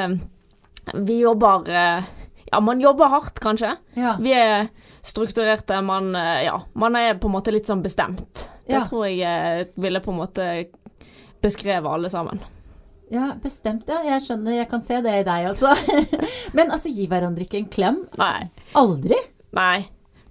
Vi 1.06 1.20
jobber 1.20 1.68
eh, 1.70 2.08
Ja, 2.50 2.60
man 2.60 2.80
jobber 2.82 3.08
hardt, 3.12 3.38
kanskje. 3.42 3.76
Ja. 3.98 4.16
Vi 4.20 4.32
er 4.34 4.66
strukturerte, 5.06 5.78
man 5.86 6.14
eh, 6.18 6.44
Ja, 6.48 6.58
man 6.74 6.96
er 6.98 7.14
på 7.20 7.30
en 7.30 7.36
måte 7.36 7.54
litt 7.54 7.66
sånn 7.70 7.82
bestemt. 7.84 8.48
Det 8.66 8.74
Ja. 8.78 8.82
tror 8.88 9.06
jeg 9.06 9.20
eh, 9.22 9.66
ville 9.76 10.00
på 10.00 10.10
en 10.12 10.18
måte 10.22 10.48
beskrevet 11.44 11.86
alle 11.90 12.08
sammen. 12.10 12.40
ja, 13.12 13.32
bestemt, 13.42 13.84
ja. 13.88 14.00
Jeg 14.02 14.22
skjønner, 14.24 14.56
jeg 14.56 14.68
kan 14.70 14.80
se 14.82 15.00
det 15.04 15.12
i 15.20 15.24
deg 15.26 15.50
også. 15.50 15.74
men 16.56 16.70
altså, 16.72 16.88
gi 16.88 17.06
hverandre 17.10 17.44
ikke 17.44 17.58
en 17.60 17.68
klem? 17.70 17.98
Nei. 18.18 18.48
Aldri? 18.74 19.18
Nei. 19.54 19.84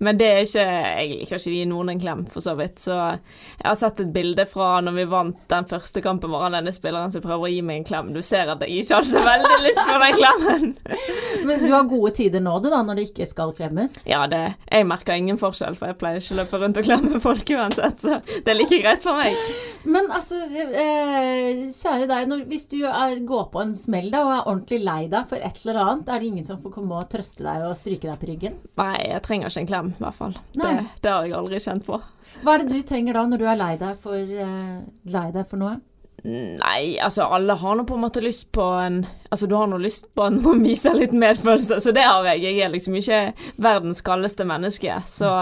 Men 0.04 0.20
det 0.20 0.30
er 0.30 0.44
ikke 0.44 0.64
Jeg 0.64 1.10
liker 1.14 1.38
ikke 1.40 1.52
å 1.52 1.56
gi 1.56 1.64
noen 1.70 1.94
en 1.94 2.02
klem, 2.02 2.24
for 2.32 2.44
så 2.44 2.56
vidt. 2.60 2.82
Så 2.84 2.94
jeg 2.96 3.66
har 3.66 3.78
sett 3.80 4.02
et 4.04 4.14
bilde 4.14 4.46
fra 4.50 4.76
når 4.84 4.98
vi 4.98 5.08
vant 5.14 5.40
den 5.52 5.68
første 5.70 6.04
kampen 6.04 6.34
vår 6.34 6.48
av 6.50 6.58
denne 6.58 6.74
spilleren 6.76 7.14
som 7.14 7.24
prøver 7.24 7.48
å 7.48 7.52
gi 7.54 7.62
meg 7.66 7.82
en 7.82 7.88
klem. 7.88 8.12
Du 8.16 8.22
ser 8.26 8.52
at 8.52 8.64
jeg 8.64 8.84
ikke 8.84 9.00
hadde 9.00 9.12
så 9.12 9.24
veldig 9.24 9.60
lyst 9.66 9.84
på 9.88 10.00
den 10.04 10.18
klemmen. 10.20 10.74
Men 11.48 11.64
du 11.64 11.70
har 11.74 11.88
gode 11.90 12.14
tider 12.18 12.44
nå, 12.44 12.58
du, 12.64 12.70
da, 12.74 12.82
når 12.86 13.00
det 13.00 13.08
ikke 13.10 13.28
skal 13.30 13.54
klemmes? 13.58 13.98
Ja, 14.10 14.26
det 14.32 14.42
Jeg 14.70 14.88
merker 14.90 15.18
ingen 15.18 15.40
forskjell, 15.42 15.78
for 15.80 15.92
jeg 15.92 16.00
pleier 16.02 16.22
ikke 16.22 16.36
å 16.36 16.40
løpe 16.42 16.62
rundt 16.62 16.80
og 16.80 16.88
klemme 16.88 17.22
folk 17.24 17.54
uansett, 17.56 18.04
så 18.04 18.20
det 18.24 18.54
er 18.54 18.60
like 18.60 18.80
greit 18.84 19.06
for 19.06 19.20
meg. 19.20 19.38
Men 19.84 20.08
altså, 20.14 20.40
eh, 20.54 21.66
kjære 21.76 22.08
deg, 22.10 22.30
når, 22.32 22.46
hvis 22.52 22.68
du 22.72 22.80
er, 22.88 23.18
går 23.28 23.50
på 23.54 23.64
en 23.64 23.74
smell 23.78 24.10
da, 24.14 24.24
og 24.24 24.34
er 24.36 24.46
ordentlig 24.46 24.80
lei 24.84 25.02
deg 25.12 25.28
for 25.30 25.44
et 25.44 25.60
eller 25.64 25.82
annet, 25.84 26.12
er 26.12 26.22
det 26.22 26.32
ingen 26.32 26.48
som 26.48 26.62
får 26.64 26.76
komme 26.78 27.00
og 27.00 27.10
trøste 27.12 27.46
deg 27.46 27.68
og 27.68 27.78
stryke 27.80 28.08
deg 28.10 28.22
på 28.22 28.30
ryggen? 28.32 28.60
Nei, 28.80 28.94
jeg 29.10 29.24
trenger 29.26 29.52
ikke 29.52 29.64
en 29.64 29.72
klem, 29.74 29.93
i 29.96 30.04
hvert 30.04 30.18
fall. 30.18 30.36
Det, 30.54 30.74
det 31.02 31.12
har 31.12 31.26
jeg 31.28 31.38
aldri 31.38 31.62
kjent 31.64 31.88
på. 31.88 32.02
Hva 32.44 32.56
er 32.56 32.64
det 32.64 32.76
du 32.76 32.86
trenger 32.88 33.18
da, 33.18 33.26
når 33.30 33.42
du 33.42 33.48
er 33.48 33.60
lei 33.60 33.74
deg 33.82 33.98
for, 34.04 34.18
eh, 34.18 34.78
lei 35.14 35.28
deg 35.36 35.50
for 35.50 35.62
noe? 35.62 35.78
Nei, 36.24 36.96
altså 37.04 37.26
alle 37.36 37.58
har 37.60 37.76
nå 37.76 37.84
på 37.84 37.98
en 37.98 38.04
måte 38.06 38.22
lyst 38.24 38.46
på 38.56 38.64
en 38.80 39.02
Altså 39.28 39.48
du 39.50 39.58
har 39.60 39.68
nå 39.68 39.76
lyst 39.84 40.06
på 40.16 40.24
en 40.24 40.38
å 40.48 40.54
vise 40.62 40.94
litt 40.96 41.12
medfølelse, 41.12 41.82
så 41.84 41.92
det 41.96 42.06
har 42.08 42.24
jeg. 42.32 42.46
Jeg 42.46 42.62
er 42.64 42.72
liksom 42.72 42.96
ikke 43.00 43.24
verdens 43.62 44.04
kaldeste 44.06 44.48
menneske, 44.48 45.02
så 45.08 45.34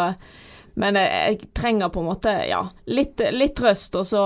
Men 0.73 0.95
jeg, 0.95 1.11
jeg 1.11 1.51
trenger 1.53 1.91
på 1.91 1.99
en 1.99 2.07
måte, 2.07 2.31
ja, 2.47 2.61
litt, 2.87 3.19
litt 3.35 3.57
trøst, 3.59 3.97
og 3.99 4.05
så 4.07 4.23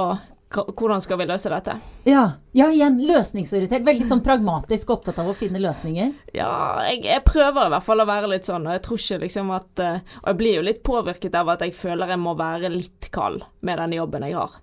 hvordan 0.53 1.01
skal 1.01 1.17
vi 1.19 1.25
løse 1.27 1.49
dette? 1.49 1.77
Ja, 2.07 2.23
ja 2.55 2.67
igjen 2.71 2.99
løsningsorientert. 3.03 3.83
Veldig 3.85 4.07
sånn 4.07 4.23
pragmatisk 4.23 4.89
og 4.89 4.99
opptatt 4.99 5.19
av 5.21 5.31
å 5.31 5.37
finne 5.37 5.61
løsninger. 5.61 6.11
Ja, 6.37 6.51
jeg, 6.85 7.01
jeg 7.07 7.23
prøver 7.27 7.67
i 7.67 7.73
hvert 7.73 7.87
fall 7.87 8.03
å 8.03 8.07
være 8.09 8.29
litt 8.31 8.47
sånn, 8.47 8.67
og 8.67 8.77
jeg 8.77 8.83
tror 8.85 9.01
ikke 9.01 9.23
liksom 9.25 9.49
at 9.55 9.81
eh, 9.83 10.03
Og 10.21 10.29
jeg 10.31 10.39
blir 10.39 10.59
jo 10.59 10.67
litt 10.67 10.83
påvirket 10.85 11.35
av 11.35 11.49
at 11.55 11.65
jeg 11.65 11.75
føler 11.75 12.13
jeg 12.13 12.21
må 12.21 12.35
være 12.39 12.71
litt 12.71 13.09
kald 13.15 13.43
med 13.65 13.81
den 13.81 13.97
jobben 13.97 14.27
jeg 14.27 14.37
har. 14.37 14.59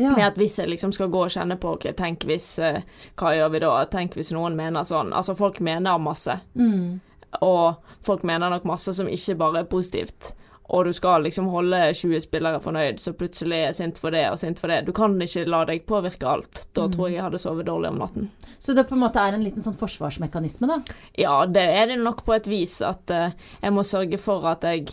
Ja. 0.00 0.14
Med 0.16 0.26
at 0.30 0.40
hvis 0.40 0.56
jeg 0.58 0.70
liksom 0.70 0.94
skal 0.96 1.10
gå 1.12 1.26
og 1.26 1.32
kjenne 1.32 1.58
på 1.60 1.74
ok, 1.76 1.90
tenk 1.96 2.24
hvis 2.28 2.54
eh, 2.64 2.82
Hva 3.20 3.34
gjør 3.36 3.54
vi 3.54 3.62
da? 3.66 3.72
Tenk 3.92 4.16
hvis 4.16 4.32
noen 4.32 4.56
mener 4.58 4.86
sånn. 4.88 5.12
Altså, 5.12 5.36
folk 5.38 5.60
mener 5.64 6.00
masse. 6.00 6.40
Mm. 6.56 7.00
Og 7.44 7.96
folk 8.04 8.24
mener 8.26 8.50
nok 8.50 8.66
masse 8.68 8.94
som 8.96 9.08
ikke 9.08 9.36
bare 9.38 9.62
er 9.62 9.70
positivt. 9.70 10.32
Og 10.70 10.86
du 10.86 10.92
skal 10.94 11.24
liksom 11.26 11.48
holde 11.50 11.78
20 11.98 12.22
spillere 12.22 12.60
fornøyd, 12.62 13.00
så 13.02 13.12
plutselig 13.18 13.56
er 13.56 13.64
jeg 13.70 13.78
sint 13.80 13.98
for 13.98 14.14
det 14.14 14.22
og 14.30 14.38
sint 14.38 14.60
for 14.62 14.70
det. 14.70 14.84
Du 14.86 14.92
kan 14.94 15.16
ikke 15.18 15.42
la 15.50 15.64
deg 15.66 15.82
påvirke 15.88 16.28
alt. 16.30 16.62
Da 16.78 16.86
tror 16.86 17.08
jeg 17.08 17.18
jeg 17.18 17.26
hadde 17.26 17.40
sovet 17.42 17.66
dårlig 17.66 17.90
om 17.90 17.98
natten. 17.98 18.28
Så 18.62 18.76
det 18.78 18.86
på 18.86 18.94
en 18.94 19.02
måte 19.02 19.22
er 19.22 19.34
en 19.34 19.42
liten 19.42 19.64
sånn 19.64 19.78
forsvarsmekanisme, 19.80 20.70
da? 20.70 20.78
Ja, 21.18 21.34
det 21.50 21.66
er 21.74 21.90
det 21.90 21.98
nok 22.04 22.22
på 22.26 22.36
et 22.36 22.46
vis 22.50 22.78
at 22.86 23.10
uh, 23.10 23.34
jeg 23.58 23.74
må 23.74 23.82
sørge 23.86 24.20
for 24.22 24.46
at 24.50 24.66
jeg 24.68 24.88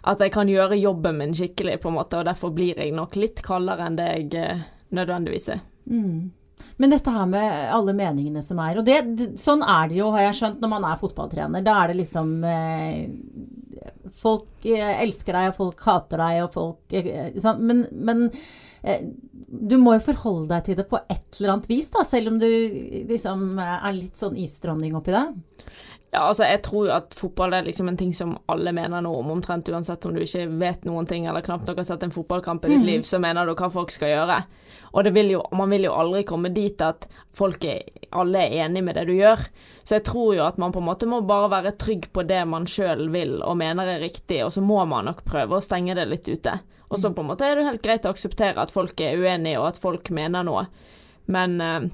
at 0.00 0.22
jeg 0.24 0.32
kan 0.32 0.48
gjøre 0.48 0.78
jobben 0.80 1.18
min 1.20 1.34
skikkelig, 1.36 1.74
på 1.82 1.90
en 1.90 1.98
måte, 1.98 2.16
og 2.16 2.24
derfor 2.24 2.54
blir 2.56 2.78
jeg 2.80 2.94
nok 2.96 3.18
litt 3.20 3.42
kaldere 3.44 3.84
enn 3.84 3.98
det 3.98 4.06
jeg 4.08 4.30
uh, 4.40 4.62
nødvendigvis 4.96 5.50
er. 5.52 5.60
Mm. 5.92 6.30
Men 6.80 6.92
dette 6.92 7.12
her 7.12 7.26
med 7.28 7.72
alle 7.72 7.92
meningene 7.96 8.42
som 8.44 8.58
er 8.62 8.80
Og 8.80 8.86
det, 8.86 8.98
sånn 9.40 9.62
er 9.64 9.90
det 9.90 9.98
jo, 10.00 10.10
har 10.14 10.28
jeg 10.28 10.38
skjønt, 10.40 10.62
når 10.62 10.72
man 10.72 10.86
er 10.88 11.00
fotballtrener. 11.00 11.64
Da 11.64 11.76
er 11.82 11.92
det 11.92 11.98
liksom 12.02 12.32
eh, 12.44 13.02
Folk 14.20 14.66
eh, 14.68 15.02
elsker 15.02 15.36
deg, 15.36 15.52
og 15.52 15.58
folk 15.60 15.86
hater 15.86 16.20
deg, 16.20 16.40
og 16.44 16.54
folk 16.56 16.96
eh? 16.96 17.36
Men, 17.60 17.86
men 17.92 18.26
eh, 18.82 19.06
du 19.50 19.76
må 19.80 19.96
jo 19.96 20.06
forholde 20.10 20.50
deg 20.52 20.66
til 20.66 20.80
det 20.80 20.88
på 20.90 21.00
et 21.02 21.40
eller 21.40 21.54
annet 21.54 21.70
vis, 21.70 21.88
da, 21.92 22.04
selv 22.06 22.32
om 22.32 22.40
du 22.42 22.48
liksom 23.08 23.54
er 23.64 23.92
litt 23.96 24.20
sånn 24.20 24.38
isdronning 24.40 24.98
oppi 24.98 25.16
det. 25.16 25.24
Ja, 26.10 26.24
altså 26.26 26.42
jeg 26.42 26.58
tror 26.66 26.88
jo 26.88 26.94
at 26.96 27.14
fotball 27.14 27.52
er 27.54 27.66
liksom 27.68 27.86
en 27.86 27.98
ting 27.98 28.10
som 28.14 28.32
alle 28.50 28.72
mener 28.74 29.02
noe 29.04 29.20
om, 29.20 29.28
omtrent 29.36 29.68
uansett 29.70 30.02
om 30.08 30.16
du 30.16 30.24
ikke 30.24 30.48
vet 30.58 30.82
noen 30.88 31.06
ting 31.06 31.28
eller 31.30 31.44
knapt 31.46 31.68
nok 31.68 31.78
har 31.78 31.86
sett 31.86 32.02
en 32.02 32.14
fotballkamp 32.14 32.66
i 32.66 32.72
ditt 32.72 32.82
mm. 32.82 32.88
liv, 32.88 33.04
så 33.06 33.20
mener 33.22 33.46
du 33.46 33.54
hva 33.54 33.68
folk 33.70 33.94
skal 33.94 34.10
gjøre. 34.10 34.40
Og 34.90 35.06
det 35.06 35.12
vil 35.14 35.30
jo, 35.36 35.44
man 35.54 35.70
vil 35.70 35.86
jo 35.86 35.94
aldri 35.94 36.24
komme 36.26 36.50
dit 36.50 36.82
at 36.82 37.06
folk 37.36 37.62
er, 37.62 37.86
alle 38.10 38.42
er 38.42 38.66
enig 38.66 38.82
med 38.88 38.98
det 38.98 39.06
du 39.06 39.14
gjør. 39.14 39.46
Så 39.84 40.00
jeg 40.00 40.06
tror 40.10 40.34
jo 40.34 40.48
at 40.48 40.58
man 40.58 40.74
på 40.74 40.82
en 40.82 40.88
måte 40.90 41.06
må 41.06 41.22
bare 41.22 41.52
være 41.54 41.76
trygg 41.78 42.10
på 42.10 42.26
det 42.26 42.42
man 42.50 42.66
sjøl 42.66 43.06
vil 43.14 43.38
og 43.38 43.60
mener 43.62 43.94
er 43.94 44.02
riktig, 44.02 44.42
og 44.42 44.50
så 44.56 44.66
må 44.66 44.82
man 44.90 45.06
nok 45.12 45.22
prøve 45.28 45.60
å 45.60 45.62
stenge 45.62 45.94
det 45.94 46.10
litt 46.10 46.26
ute. 46.26 46.58
Og 46.90 46.98
så 46.98 47.14
på 47.14 47.22
en 47.22 47.30
måte 47.30 47.46
er 47.46 47.54
det 47.54 47.62
jo 47.62 47.70
helt 47.70 47.86
greit 47.86 48.06
å 48.08 48.10
akseptere 48.10 48.58
at 48.58 48.74
folk 48.74 48.98
er 48.98 49.14
uenige 49.14 49.62
og 49.62 49.70
at 49.70 49.78
folk 49.78 50.10
mener 50.10 50.42
noe. 50.42 50.66
Men 51.30 51.60
eh, 51.62 51.92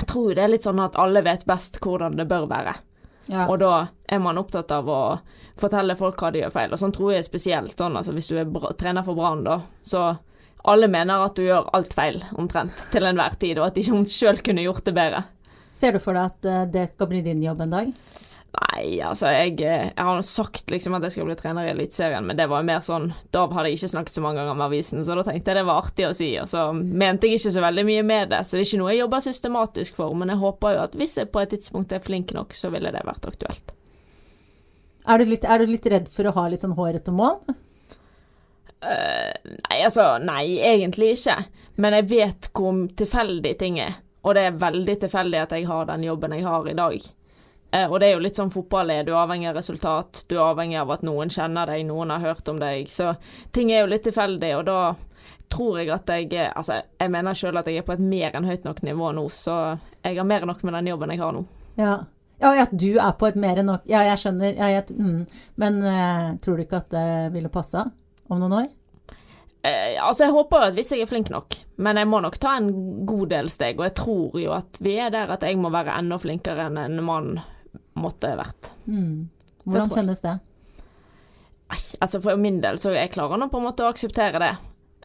jeg 0.00 0.06
tror 0.08 0.32
det 0.32 0.46
er 0.46 0.54
litt 0.56 0.64
sånn 0.64 0.80
at 0.80 0.96
alle 0.96 1.20
vet 1.26 1.44
best 1.44 1.76
hvordan 1.84 2.16
det 2.16 2.24
bør 2.30 2.48
være. 2.48 2.80
Ja. 3.30 3.46
Og 3.46 3.60
da 3.62 3.74
er 4.10 4.22
man 4.22 4.40
opptatt 4.40 4.72
av 4.74 4.88
å 4.90 5.02
fortelle 5.60 5.94
folk 5.98 6.18
hva 6.20 6.32
de 6.34 6.42
gjør 6.42 6.54
feil. 6.54 6.72
Og 6.74 6.80
sånn 6.80 6.94
tror 6.94 7.14
jeg 7.14 7.26
spesielt 7.26 7.78
sånn, 7.78 7.98
altså 8.00 8.14
hvis 8.16 8.30
du 8.30 8.36
er 8.40 8.48
bra, 8.50 8.72
trener 8.78 9.06
for 9.06 9.18
Brann, 9.18 9.44
da, 9.46 9.60
så 9.86 10.08
alle 10.68 10.90
mener 10.92 11.24
at 11.24 11.36
du 11.38 11.44
gjør 11.46 11.70
alt 11.76 11.94
feil, 11.96 12.18
omtrent, 12.40 12.88
til 12.92 13.06
enhver 13.08 13.36
tid, 13.40 13.60
og 13.60 13.70
at 13.70 13.78
de 13.78 13.84
ikke 13.84 14.02
sjøl 14.12 14.42
kunne 14.44 14.64
gjort 14.66 14.84
det 14.88 14.96
bedre. 14.96 15.22
Ser 15.76 15.94
du 15.96 16.02
for 16.02 16.16
deg 16.16 16.32
at 16.32 16.48
eh, 16.50 16.66
det 16.74 16.88
skal 16.94 17.08
bli 17.12 17.22
din 17.24 17.44
jobb 17.44 17.62
en 17.64 17.76
dag? 17.78 17.92
Nei, 18.50 18.98
altså 19.06 19.30
jeg, 19.30 19.60
eh, 19.62 19.90
jeg 19.92 20.04
har 20.08 20.20
sagt 20.26 20.72
liksom 20.72 20.96
at 20.96 21.04
jeg 21.06 21.14
skal 21.14 21.28
bli 21.28 21.36
trener 21.38 21.68
i 21.68 21.70
Eliteserien, 21.70 22.24
men 22.26 22.38
det 22.38 22.48
var 22.50 22.64
jo 22.64 22.66
mer 22.66 22.80
sånn 22.82 23.04
Da 23.30 23.44
hadde 23.46 23.70
jeg 23.70 23.78
ikke 23.78 23.90
snakket 23.92 24.16
så 24.16 24.24
mange 24.24 24.40
ganger 24.40 24.56
med 24.58 24.66
avisen, 24.66 25.04
så 25.06 25.14
da 25.14 25.22
tenkte 25.26 25.52
jeg 25.52 25.60
det 25.60 25.66
var 25.68 25.84
artig 25.84 26.08
å 26.08 26.16
si. 26.16 26.32
Og 26.42 26.48
så 26.50 26.64
mente 26.74 27.28
jeg 27.28 27.38
ikke 27.38 27.52
så 27.54 27.62
veldig 27.62 27.84
mye 27.86 28.06
med 28.08 28.32
det, 28.34 28.40
så 28.42 28.56
det 28.56 28.64
er 28.64 28.70
ikke 28.72 28.80
noe 28.82 28.94
jeg 28.94 29.02
jobber 29.04 29.26
systematisk 29.26 30.00
for. 30.00 30.16
Men 30.18 30.34
jeg 30.34 30.42
håper 30.42 30.74
jo 30.74 30.82
at 30.88 30.96
hvis 30.98 31.14
jeg 31.20 31.30
på 31.30 31.44
et 31.44 31.54
tidspunkt 31.54 31.94
er 31.94 32.02
flink 32.02 32.34
nok, 32.34 32.56
så 32.58 32.72
ville 32.74 32.90
det 32.94 33.04
vært 33.06 33.30
aktuelt. 33.30 33.74
Er 35.06 35.22
du 35.22 35.30
litt, 35.30 35.46
er 35.46 35.62
du 35.62 35.70
litt 35.70 35.86
redd 35.94 36.10
for 36.12 36.26
å 36.26 36.34
ha 36.36 36.48
litt 36.50 36.64
sånn 36.64 36.76
hårete 36.76 37.14
mål? 37.14 37.38
Uh, 38.80 39.30
nei, 39.68 39.78
altså 39.84 40.14
Nei, 40.24 40.58
egentlig 40.64 41.14
ikke. 41.14 41.38
Men 41.80 41.96
jeg 42.00 42.10
vet 42.10 42.50
hvor 42.56 42.82
tilfeldig 42.98 43.54
ting 43.62 43.78
er. 43.84 44.00
Og 44.26 44.34
det 44.36 44.48
er 44.48 44.60
veldig 44.60 44.98
tilfeldig 45.06 45.40
at 45.40 45.54
jeg 45.56 45.70
har 45.70 45.86
den 45.88 46.04
jobben 46.04 46.34
jeg 46.36 46.44
har 46.44 46.66
i 46.68 46.76
dag. 46.76 47.10
Eh, 47.70 47.86
og 47.86 48.00
det 48.00 48.08
er 48.08 48.16
jo 48.16 48.24
litt 48.24 48.38
sånn 48.38 48.50
fotball 48.50 48.90
er. 48.90 49.04
Du 49.06 49.12
er 49.12 49.22
avhengig 49.22 49.50
av 49.50 49.58
resultat. 49.60 50.24
Du 50.28 50.36
er 50.38 50.48
avhengig 50.48 50.80
av 50.80 50.90
at 50.96 51.04
noen 51.06 51.30
kjenner 51.30 51.70
deg, 51.70 51.84
noen 51.86 52.10
har 52.14 52.24
hørt 52.24 52.48
om 52.50 52.58
deg. 52.62 52.90
Så 52.90 53.12
ting 53.54 53.70
er 53.70 53.84
jo 53.84 53.92
litt 53.92 54.04
tilfeldig, 54.08 54.54
og 54.58 54.66
da 54.70 54.80
tror 55.50 55.80
jeg 55.80 55.90
at 55.90 56.10
jeg 56.14 56.48
Altså, 56.54 56.80
jeg 56.98 57.10
mener 57.10 57.36
sjøl 57.36 57.58
at 57.60 57.68
jeg 57.68 57.82
er 57.82 57.86
på 57.86 57.96
et 57.96 58.02
mer 58.02 58.34
enn 58.38 58.46
høyt 58.46 58.66
nok 58.66 58.82
nivå 58.86 59.12
nå, 59.16 59.26
så 59.34 59.60
jeg 60.02 60.18
har 60.18 60.26
mer 60.26 60.46
enn 60.46 60.52
nok 60.52 60.64
med 60.66 60.78
den 60.78 60.90
jobben 60.92 61.14
jeg 61.14 61.22
har 61.22 61.36
nå. 61.36 61.44
Ja. 61.78 61.94
ja, 62.42 62.52
at 62.64 62.74
du 62.74 62.90
er 62.98 63.14
på 63.18 63.30
et 63.30 63.38
mer 63.38 63.60
enn 63.62 63.70
nok 63.70 63.86
Ja, 63.90 64.02
jeg 64.08 64.18
skjønner. 64.22 64.52
Ja, 64.58 64.68
jeg, 64.74 64.90
mm. 64.90 65.24
Men 65.62 65.80
uh, 65.86 66.36
tror 66.42 66.58
du 66.58 66.66
ikke 66.66 66.82
at 66.82 66.90
det 66.94 67.08
ville 67.34 67.52
passa 67.52 67.86
om 68.30 68.42
noen 68.42 68.58
år? 68.62 68.68
Eh, 69.62 69.98
altså, 70.00 70.24
jeg 70.24 70.34
håper 70.34 70.70
at 70.70 70.76
hvis 70.76 70.90
jeg 70.94 71.04
er 71.04 71.10
flink 71.10 71.28
nok, 71.32 71.58
men 71.84 71.98
jeg 72.00 72.08
må 72.08 72.22
nok 72.24 72.38
ta 72.40 72.56
en 72.58 72.70
god 73.06 73.30
del 73.34 73.50
steg. 73.52 73.78
Og 73.78 73.90
jeg 73.90 73.96
tror 74.00 74.38
jo 74.40 74.54
at 74.56 74.80
vi 74.82 74.96
er 75.02 75.12
der 75.14 75.34
at 75.34 75.44
jeg 75.44 75.58
må 75.60 75.72
være 75.72 75.98
enda 76.00 76.18
flinkere 76.20 76.70
enn 76.70 76.80
en 76.80 77.02
mann 77.04 77.34
måtte 77.98 78.30
vært. 78.38 78.72
Mm. 78.86 79.28
Hvordan 79.64 79.90
det 79.90 79.98
kjennes 79.98 80.22
det? 80.24 80.36
Nei, 81.70 81.80
altså 82.02 82.20
for 82.22 82.40
min 82.40 82.60
del 82.62 82.80
så 82.82 82.94
jeg 82.94 83.12
klarer 83.14 83.38
nå 83.38 83.50
på 83.50 83.60
en 83.60 83.66
måte 83.68 83.86
å 83.86 83.90
akseptere 83.92 84.42
det. 84.42 84.54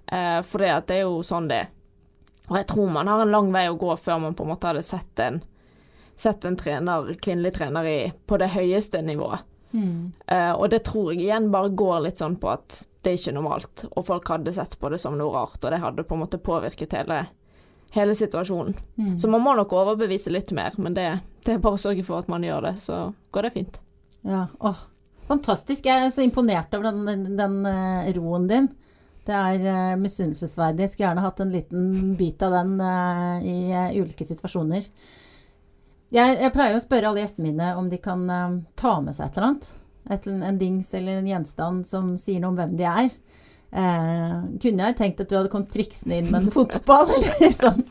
Eh, 0.05 0.39
for 0.45 0.63
det, 0.63 0.71
det 0.89 0.99
er 0.99 1.05
jo 1.05 1.19
sånn 1.25 1.49
det 1.49 1.63
er. 1.65 1.73
Og 2.49 2.59
jeg 2.59 2.67
tror 2.69 2.93
man 2.93 3.09
har 3.09 3.23
en 3.23 3.33
lang 3.33 3.51
vei 3.53 3.65
å 3.69 3.77
gå 3.79 3.95
før 3.97 4.21
man 4.21 4.35
på 4.37 4.45
en 4.45 4.51
måte 4.53 4.69
hadde 4.69 4.85
sett 4.85 5.21
en, 5.21 5.39
sett 6.15 6.45
en 6.45 6.57
trener, 6.57 7.13
kvinnelig 7.21 7.55
trener 7.57 7.89
i, 7.89 7.99
på 8.25 8.37
det 8.41 8.51
høyeste 8.53 9.01
nivået. 9.05 9.45
Mm. 9.75 10.13
Eh, 10.27 10.51
og 10.53 10.69
det 10.71 10.85
tror 10.87 11.11
jeg 11.11 11.25
igjen 11.25 11.49
bare 11.51 11.73
går 11.75 12.05
litt 12.05 12.21
sånn 12.21 12.37
på 12.39 12.53
at 12.53 12.83
det 13.05 13.11
er 13.11 13.17
ikke 13.19 13.33
normalt, 13.35 13.85
og 13.91 14.05
folk 14.07 14.29
hadde 14.33 14.53
sett 14.55 14.77
på 14.81 14.89
det 14.89 14.97
som 15.01 15.17
noe 15.17 15.33
rart, 15.33 15.59
og 15.61 15.73
det 15.73 15.81
hadde 15.81 16.05
på 16.07 16.15
en 16.15 16.23
måte 16.23 16.41
påvirket 16.41 16.95
hele, 16.97 17.25
hele 17.95 18.15
situasjonen. 18.15 18.75
Mm. 18.99 19.19
Så 19.19 19.29
man 19.31 19.43
må 19.43 19.55
nok 19.55 19.73
overbevise 19.73 20.33
litt 20.33 20.51
mer, 20.55 20.75
men 20.77 20.95
det, 20.97 21.07
det 21.47 21.55
er 21.55 21.63
bare 21.63 21.79
å 21.79 21.81
sørge 21.81 22.03
for 22.07 22.21
at 22.21 22.31
man 22.31 22.43
gjør 22.43 22.67
det, 22.69 22.75
så 22.83 23.07
går 23.35 23.47
det 23.47 23.53
fint. 23.55 23.79
Ja, 24.25 24.47
åh, 24.59 24.81
fantastisk. 25.29 25.85
Jeg 25.87 26.07
er 26.07 26.11
så 26.13 26.25
imponert 26.25 26.73
over 26.75 26.89
den, 26.89 27.05
den, 27.07 27.37
den 27.39 27.61
eh, 27.69 28.11
roen 28.17 28.49
din. 28.51 28.71
Det 29.25 29.33
er 29.33 29.63
uh, 29.65 29.97
misunnelsesverdig. 29.97 30.89
Skulle 30.91 31.07
gjerne 31.07 31.23
hatt 31.25 31.39
en 31.41 31.53
liten 31.53 31.85
bit 32.17 32.43
av 32.45 32.53
den 32.59 32.75
uh, 32.77 33.39
i 33.41 33.71
uh, 33.73 33.95
ulike 33.97 34.27
situasjoner. 34.27 34.85
Jeg, 36.13 36.35
jeg 36.37 36.53
pleier 36.53 36.77
å 36.77 36.83
spørre 36.83 37.09
alle 37.09 37.23
gjestene 37.23 37.47
mine 37.47 37.71
om 37.79 37.87
de 37.89 37.97
kan 37.99 38.21
ta 38.77 38.91
med 39.03 39.17
seg 39.17 39.25
et 39.25 39.39
eller 39.39 39.47
annet. 39.47 39.71
Et, 40.13 40.27
en 40.29 40.59
dings 40.59 40.91
eller 40.93 41.17
en 41.17 41.31
gjenstand 41.31 41.87
som 41.89 42.11
sier 42.21 42.43
noe 42.43 42.53
om 42.53 42.59
hvem 42.59 42.75
de 42.77 42.85
er. 42.85 43.09
Eh, 43.75 44.35
kunne 44.63 44.89
jeg 44.89 44.97
tenkt 44.99 45.21
at 45.23 45.29
du 45.29 45.35
hadde 45.35 45.51
kommet 45.51 45.73
triksende 45.73 46.21
inn 46.21 46.31
med 46.31 46.45
en 46.45 46.53
fotball, 46.53 47.11
eller 47.19 47.55
sånn. 47.55 47.83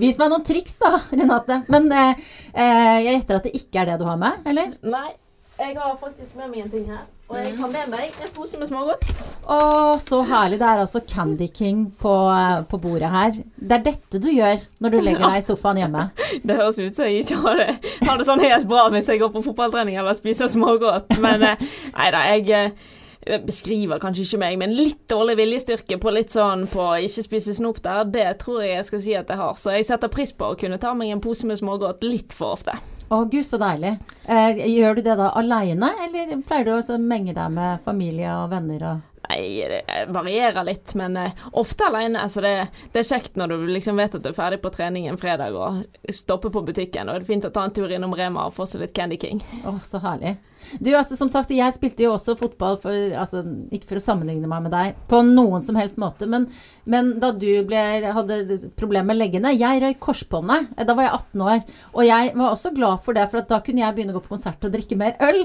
Vis 0.00 0.16
meg 0.16 0.30
noen 0.32 0.44
triks, 0.46 0.78
da, 0.80 1.02
Renate. 1.12 1.62
Men 1.72 1.90
eh, 1.92 2.28
eh, 2.54 2.92
jeg 3.04 3.16
gjetter 3.18 3.40
at 3.40 3.48
det 3.48 3.56
ikke 3.58 3.82
er 3.82 3.90
det 3.92 4.00
du 4.00 4.06
har 4.08 4.20
med, 4.20 4.40
eller? 4.48 4.72
Nei, 4.80 5.10
jeg 5.60 5.76
har 5.76 5.96
faktisk 6.00 6.38
med 6.40 6.48
meg 6.48 6.62
en 6.64 6.70
ting 6.72 6.86
her. 6.88 7.08
Og 7.30 7.36
jeg 7.38 7.52
har 7.60 7.68
med 7.70 7.90
meg 7.92 8.16
en 8.24 8.30
pose 8.34 8.58
med 8.58 8.66
smågodt. 8.66 9.10
Å, 9.44 9.58
så 10.02 10.22
herlig. 10.26 10.56
Det 10.58 10.66
er 10.66 10.80
altså 10.82 11.02
Candy 11.06 11.46
King 11.54 11.84
på, 12.00 12.14
på 12.66 12.80
bordet 12.82 13.10
her. 13.12 13.36
Det 13.54 13.76
er 13.76 13.84
dette 13.84 14.18
du 14.24 14.26
gjør 14.32 14.64
når 14.82 14.94
du 14.94 14.98
legger 14.98 15.22
deg 15.28 15.36
i 15.38 15.44
sofaen 15.46 15.78
hjemme. 15.78 16.08
Det 16.46 16.56
høres 16.56 16.80
ut 16.80 16.96
som 16.96 17.06
jeg 17.06 17.22
ikke 17.22 17.38
har 17.44 17.60
det, 17.60 17.76
har 18.06 18.18
det 18.18 18.26
sånn 18.26 18.42
helt 18.42 18.66
bra 18.70 18.86
hvis 18.94 19.08
jeg 19.12 19.20
går 19.20 19.30
på 19.34 19.44
fotballtrening 19.44 20.00
eller 20.00 20.16
spiser 20.18 20.50
smågodt. 20.50 21.14
Men 21.22 21.44
eh, 21.52 21.62
nei 21.92 22.08
da, 22.16 22.24
jeg 22.32 22.50
eh, 22.56 22.90
beskriver 23.20 24.00
kanskje 24.00 24.24
ikke 24.24 24.40
meg, 24.40 24.58
men 24.62 24.72
litt 24.76 25.02
dårlig 25.10 25.36
viljestyrke 25.40 25.98
på 26.00 26.12
litt 26.14 26.32
sånn 26.32 26.66
på 26.72 26.86
ikke 27.04 27.26
spise 27.26 27.56
snop 27.56 27.82
der, 27.84 28.06
det 28.08 28.28
tror 28.40 28.62
jeg 28.64 28.78
jeg 28.78 28.86
skal 28.88 29.04
si 29.04 29.18
at 29.18 29.32
jeg 29.32 29.40
har. 29.42 29.58
Så 29.60 29.74
jeg 29.76 29.88
setter 29.90 30.12
pris 30.12 30.32
på 30.32 30.52
å 30.52 30.56
kunne 30.60 30.80
ta 30.80 30.94
meg 30.96 31.12
en 31.12 31.22
pose 31.24 31.48
med 31.48 31.60
smågodt 31.60 32.06
litt 32.06 32.32
for 32.36 32.56
ofte. 32.56 32.78
Å, 33.10 33.24
gud, 33.26 33.42
så 33.42 33.58
deilig. 33.58 33.96
Eh, 34.30 34.64
gjør 34.70 35.00
du 35.00 35.02
det 35.08 35.16
da 35.18 35.32
aleine, 35.34 35.90
eller 36.06 36.36
pleier 36.46 36.68
du 36.68 36.74
å 36.78 36.98
menge 37.02 37.34
deg 37.34 37.56
med 37.56 37.82
familie 37.86 38.34
og 38.38 38.52
venner 38.54 38.90
og 38.94 39.06
Nei, 39.30 39.62
det 39.68 39.84
varierer 40.10 40.64
litt, 40.66 40.90
men 40.98 41.14
eh, 41.20 41.42
ofte 41.60 41.86
alene. 41.86 42.22
Altså 42.24 42.42
det, 42.42 42.54
det 42.90 43.02
er 43.02 43.06
kjekt 43.12 43.36
når 43.38 43.52
du 43.52 43.68
liksom 43.76 44.00
vet 44.00 44.16
at 44.16 44.24
du 44.24 44.30
er 44.32 44.34
ferdig 44.34 44.58
på 44.64 44.72
trening 44.74 45.06
en 45.06 45.20
fredag 45.20 45.54
og 45.54 45.84
stopper 46.10 46.50
på 46.50 46.64
butikken. 46.66 47.06
Og 47.06 47.14
det 47.14 47.22
er 47.22 47.28
fint 47.28 47.46
å 47.46 47.52
ta 47.54 47.62
en 47.68 47.74
tur 47.76 47.92
innom 47.94 48.16
Rema 48.18 48.48
og 48.48 48.56
få 48.56 48.66
seg 48.66 48.82
litt 48.82 48.96
Candy 48.96 49.20
King. 49.22 49.44
Å, 49.62 49.76
så 49.86 50.02
herlig. 50.02 50.34
Du, 50.78 50.90
altså 50.94 51.16
som 51.18 51.30
sagt, 51.32 51.52
jeg 51.54 51.74
spilte 51.74 52.04
jo 52.04 52.14
også 52.14 52.36
fotball, 52.38 52.78
for, 52.82 52.94
altså, 53.16 53.42
ikke 53.74 53.92
for 53.92 54.00
å 54.00 54.04
sammenligne 54.04 54.50
meg 54.50 54.66
med 54.66 54.74
deg 54.74 54.98
på 55.10 55.22
noen 55.26 55.64
som 55.64 55.78
helst 55.80 55.98
måte, 56.00 56.28
men, 56.30 56.46
men 56.90 57.14
da 57.22 57.32
du 57.36 57.48
ble, 57.66 57.80
hadde 58.14 58.58
problemer 58.78 59.10
med 59.10 59.18
leggene 59.20 59.52
Jeg 59.56 59.80
røyk 59.82 60.00
korsbåndet. 60.02 60.72
Da 60.86 60.96
var 60.96 61.06
jeg 61.06 61.14
18 61.16 61.44
år. 61.46 61.62
Og 61.94 62.04
jeg 62.06 62.32
var 62.36 62.54
også 62.54 62.72
glad 62.76 63.04
for 63.06 63.16
det, 63.16 63.26
for 63.32 63.46
da 63.50 63.60
kunne 63.64 63.82
jeg 63.82 63.96
begynne 63.96 64.14
å 64.14 64.18
gå 64.18 64.24
på 64.24 64.34
konsert 64.34 64.66
og 64.66 64.74
drikke 64.74 64.98
mer 65.00 65.16
øl. 65.24 65.40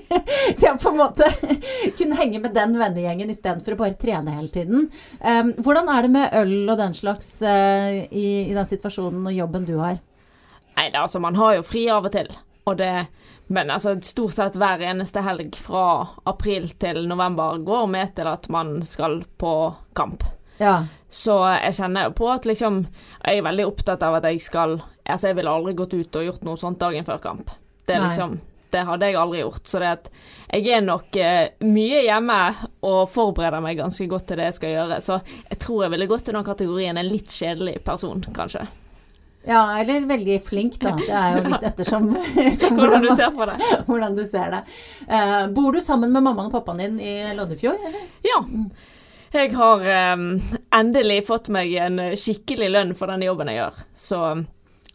så 0.56 0.68
jeg 0.68 0.76
på 0.82 0.92
en 0.92 1.00
måte 1.00 1.30
kunne 1.98 2.20
henge 2.20 2.42
med 2.42 2.54
den 2.56 2.76
vennegjengen 2.80 3.32
istedenfor 3.32 3.76
å 3.76 3.80
bare 3.84 3.98
trene 4.00 4.36
hele 4.36 4.52
tiden. 4.52 4.90
Um, 5.22 5.54
hvordan 5.60 5.90
er 5.92 6.06
det 6.06 6.14
med 6.14 6.38
øl 6.42 6.54
og 6.66 6.76
den 6.80 6.96
slags 6.96 7.32
uh, 7.42 8.04
i, 8.06 8.28
i 8.50 8.54
den 8.56 8.68
situasjonen 8.68 9.26
og 9.30 9.36
jobben 9.36 9.66
du 9.68 9.76
har? 9.80 10.00
Nei, 10.76 10.88
altså 10.96 11.20
man 11.20 11.36
har 11.36 11.58
jo 11.58 11.66
fri 11.66 11.88
av 11.92 12.06
og 12.08 12.14
til. 12.14 12.30
Og 12.68 12.76
det, 12.78 12.92
men 13.50 13.70
altså 13.74 13.96
stort 14.06 14.36
sett 14.36 14.56
hver 14.58 14.82
eneste 14.86 15.24
helg 15.26 15.56
fra 15.58 15.84
april 16.30 16.68
til 16.78 17.02
november 17.10 17.58
går 17.66 17.88
med 17.90 18.12
til 18.14 18.28
at 18.30 18.46
man 18.52 18.76
skal 18.86 19.24
på 19.42 19.54
kamp. 19.98 20.22
Ja. 20.60 20.84
Så 21.10 21.34
jeg 21.56 21.74
kjenner 21.80 22.12
på 22.14 22.28
at 22.30 22.44
liksom 22.46 22.82
Jeg 23.24 23.40
er 23.40 23.46
veldig 23.46 23.64
opptatt 23.66 24.02
av 24.06 24.18
at 24.18 24.26
jeg 24.28 24.42
skal 24.44 24.76
Altså, 25.08 25.30
jeg 25.30 25.38
ville 25.40 25.50
aldri 25.50 25.72
gått 25.74 25.96
ut 25.96 26.18
og 26.20 26.26
gjort 26.26 26.44
noe 26.46 26.60
sånt 26.60 26.78
dagen 26.78 27.06
før 27.08 27.18
kamp. 27.24 27.50
Det 27.88 27.96
er 27.96 28.04
Nei. 28.04 28.10
liksom 28.12 28.36
Det 28.70 28.84
hadde 28.86 29.08
jeg 29.08 29.18
aldri 29.18 29.40
gjort. 29.40 29.64
Så 29.66 29.80
det 29.82 29.88
at 29.96 30.10
jeg 30.52 30.68
er 30.76 30.84
nok 30.86 31.16
eh, 31.18 31.48
mye 31.66 32.04
hjemme 32.04 32.38
og 32.86 33.00
forbereder 33.10 33.64
meg 33.64 33.80
ganske 33.80 34.06
godt 34.06 34.28
til 34.30 34.38
det 34.38 34.52
jeg 34.52 34.58
skal 34.60 34.76
gjøre. 34.76 35.00
Så 35.02 35.16
jeg 35.48 35.58
tror 35.64 35.82
jeg 35.82 35.94
ville 35.96 36.10
gått 36.12 36.30
under 36.30 36.46
kategorien 36.46 37.00
en 37.00 37.10
litt 37.10 37.34
kjedelig 37.34 37.80
person, 37.82 38.22
kanskje. 38.36 38.68
Ja, 39.48 39.80
eller 39.80 40.06
veldig 40.06 40.36
flink, 40.44 40.78
da. 40.82 40.92
Det 40.98 41.08
er 41.08 41.36
jo 41.38 41.42
litt 41.48 41.66
ettersom 41.70 42.08
Hvordan 42.76 43.04
du 43.06 43.10
ser 43.16 43.36
det. 43.50 43.68
hvordan 43.86 44.16
du 44.18 44.24
ser 44.28 44.54
det. 44.54 44.62
Uh, 45.08 45.48
bor 45.56 45.72
du 45.72 45.80
sammen 45.80 46.12
med 46.12 46.24
mammaen 46.26 46.50
og 46.50 46.56
pappaen 46.58 46.82
din 46.84 47.00
i 47.00 47.14
Loddefjord? 47.36 47.80
Eller? 47.88 48.08
Ja. 48.26 48.40
Jeg 49.30 49.52
har 49.54 49.84
um, 50.16 50.24
endelig 50.74 51.20
fått 51.28 51.52
meg 51.54 51.70
en 51.78 52.00
skikkelig 52.18 52.72
lønn 52.74 52.96
for 52.98 53.12
den 53.12 53.22
jobben 53.22 53.48
jeg 53.52 53.60
gjør. 53.60 53.76
Så 53.94 54.22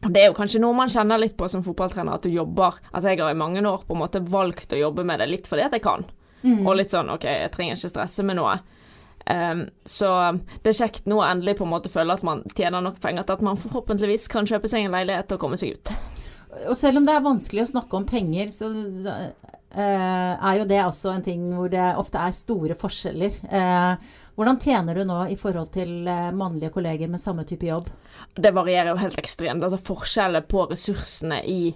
det 0.05 0.21
er 0.21 0.27
jo 0.29 0.35
kanskje 0.37 0.59
noe 0.61 0.75
man 0.77 0.91
kjenner 0.91 1.21
litt 1.21 1.37
på 1.39 1.47
som 1.49 1.63
fotballtrener, 1.65 2.19
at 2.19 2.27
du 2.27 2.29
jobber 2.29 2.75
Altså, 2.91 3.07
jeg 3.09 3.21
har 3.23 3.31
i 3.31 3.39
mange 3.39 3.63
år 3.65 3.85
på 3.87 3.95
en 3.95 4.03
måte 4.03 4.21
valgt 4.21 4.75
å 4.75 4.81
jobbe 4.81 5.07
med 5.07 5.23
det 5.23 5.29
litt 5.31 5.47
fordi 5.49 5.65
at 5.65 5.73
jeg 5.77 5.85
kan. 5.87 6.03
Og 6.45 6.75
litt 6.77 6.91
sånn 6.93 7.09
OK, 7.09 7.25
jeg 7.25 7.51
trenger 7.55 7.79
ikke 7.79 7.89
stresse 7.89 8.25
med 8.27 8.37
noe. 8.37 8.59
Em, 9.25 9.65
så 9.89 10.09
det 10.61 10.71
er 10.71 10.79
kjekt 10.83 11.07
nå 11.09 11.17
å 11.17 11.25
endelig 11.25 11.57
på 11.59 11.65
en 11.65 11.73
måte 11.73 11.91
føle 11.93 12.13
at 12.13 12.25
man 12.25 12.43
tjener 12.53 12.83
nok 12.85 12.99
penger 13.01 13.25
til 13.25 13.37
at 13.39 13.45
man 13.45 13.59
forhåpentligvis 13.59 14.27
kan 14.31 14.49
kjøpe 14.49 14.69
seg 14.69 14.85
en 14.85 14.97
leilighet 14.97 15.33
og 15.33 15.41
komme 15.41 15.57
seg 15.59 15.77
ut. 15.77 15.93
Og 16.69 16.75
selv 16.79 17.01
om 17.01 17.07
det 17.07 17.15
er 17.15 17.25
vanskelig 17.25 17.65
å 17.65 17.71
snakke 17.73 17.97
om 17.97 18.05
penger, 18.07 18.51
så 18.53 18.69
uh, 18.71 19.25
er 19.75 20.59
jo 20.59 20.67
det 20.69 20.83
også 20.85 21.15
en 21.15 21.25
ting 21.25 21.49
hvor 21.51 21.71
det 21.73 21.87
ofte 21.99 22.21
er 22.21 22.37
store 22.37 22.77
forskjeller. 22.79 23.41
Uh, 23.49 24.21
hvordan 24.35 24.59
tjener 24.59 24.95
du 24.95 25.05
nå 25.07 25.21
i 25.31 25.37
forhold 25.39 25.69
til 25.71 26.07
eh, 26.11 26.31
mannlige 26.35 26.73
kolleger 26.75 27.07
med 27.07 27.21
samme 27.23 27.45
type 27.47 27.69
jobb? 27.69 27.85
Det 28.35 28.51
varierer 28.51 28.89
jo 28.91 28.99
helt 28.99 29.15
ekstremt. 29.21 29.63
Altså 29.63 29.79
Forskjellen 29.79 30.43
på 30.51 30.65
ressursene 30.67 31.37
i, 31.47 31.71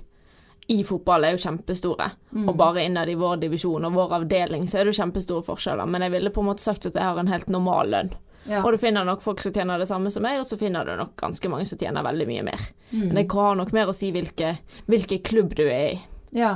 i 0.69 0.83
fotball 0.85 1.25
er 1.25 1.33
jo 1.35 1.41
kjempestore. 1.41 2.11
Og 2.45 2.55
bare 2.57 2.83
innad 2.85 3.09
i 3.09 3.15
vår 3.17 3.39
divisjon 3.41 3.85
og 3.87 3.93
vår 3.95 4.11
avdeling 4.19 4.67
så 4.69 4.77
er 4.79 4.85
det 4.85 4.93
jo 4.93 5.01
kjempestore 5.01 5.45
forskjeller. 5.47 5.89
Men 5.89 6.05
jeg 6.05 6.13
ville 6.13 6.31
på 6.35 6.43
en 6.43 6.49
måte 6.51 6.61
sagt 6.65 6.85
at 6.85 6.95
jeg 6.97 7.03
har 7.03 7.17
en 7.17 7.31
helt 7.31 7.49
normal 7.49 7.89
lønn. 7.89 8.11
Ja. 8.49 8.61
Og 8.63 8.71
du 8.73 8.77
finner 8.81 9.05
nok 9.05 9.21
folk 9.21 9.41
som 9.43 9.53
tjener 9.53 9.81
det 9.81 9.89
samme 9.89 10.09
som 10.13 10.23
meg, 10.25 10.39
og 10.41 10.47
så 10.47 10.57
finner 10.57 10.85
du 10.87 10.93
nok 10.97 11.15
ganske 11.19 11.49
mange 11.51 11.67
som 11.69 11.77
tjener 11.81 12.05
veldig 12.05 12.27
mye 12.29 12.45
mer. 12.47 12.63
Mm. 12.91 13.03
Men 13.09 13.15
det 13.19 13.25
har 13.33 13.57
nok 13.59 13.73
mer 13.75 13.91
å 13.91 13.95
si 13.97 14.09
hvilke, 14.15 14.55
hvilke 14.89 15.19
klubb 15.25 15.53
du 15.57 15.65
er 15.67 15.91
i, 15.91 15.99
ja. 16.39 16.55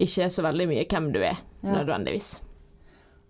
ikke 0.00 0.30
så 0.32 0.42
veldig 0.46 0.66
mye 0.70 0.86
hvem 0.88 1.12
du 1.14 1.20
er, 1.20 1.36
Ja. 1.62 1.74
nødvendigvis. 1.80 2.38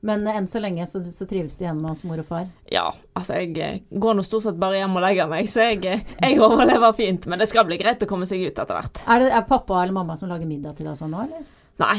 Men 0.00 0.26
enn 0.30 0.46
så 0.46 0.60
lenge 0.62 0.86
så, 0.86 1.00
så 1.02 1.26
trives 1.26 1.56
du 1.58 1.64
hjemme 1.64 1.90
hos 1.90 2.04
mor 2.06 2.20
og 2.22 2.26
far? 2.28 2.46
Ja, 2.70 2.86
altså 3.18 3.40
jeg 3.40 3.56
eh, 3.58 3.80
går 3.90 4.14
nå 4.14 4.22
stort 4.26 4.44
sett 4.46 4.60
bare 4.60 4.78
hjem 4.78 4.94
og 4.94 5.02
legger 5.02 5.30
meg, 5.30 5.48
så 5.50 5.66
jeg, 5.72 5.82
eh, 5.90 6.04
jeg 6.22 6.38
overlever 6.44 6.94
fint. 6.94 7.26
Men 7.26 7.42
det 7.42 7.48
skal 7.50 7.66
bli 7.66 7.80
greit 7.80 8.04
å 8.04 8.10
komme 8.10 8.28
seg 8.30 8.44
ut 8.46 8.52
etter 8.52 8.76
hvert. 8.76 9.02
Er 9.10 9.24
det 9.24 9.32
er 9.34 9.48
pappa 9.48 9.82
eller 9.82 9.96
mamma 9.96 10.14
som 10.20 10.30
lager 10.30 10.46
middag 10.46 10.78
til 10.78 10.86
deg 10.86 11.00
sånn 11.00 11.10
nå, 11.16 11.24
eller? 11.26 11.48
Nei, 11.82 11.98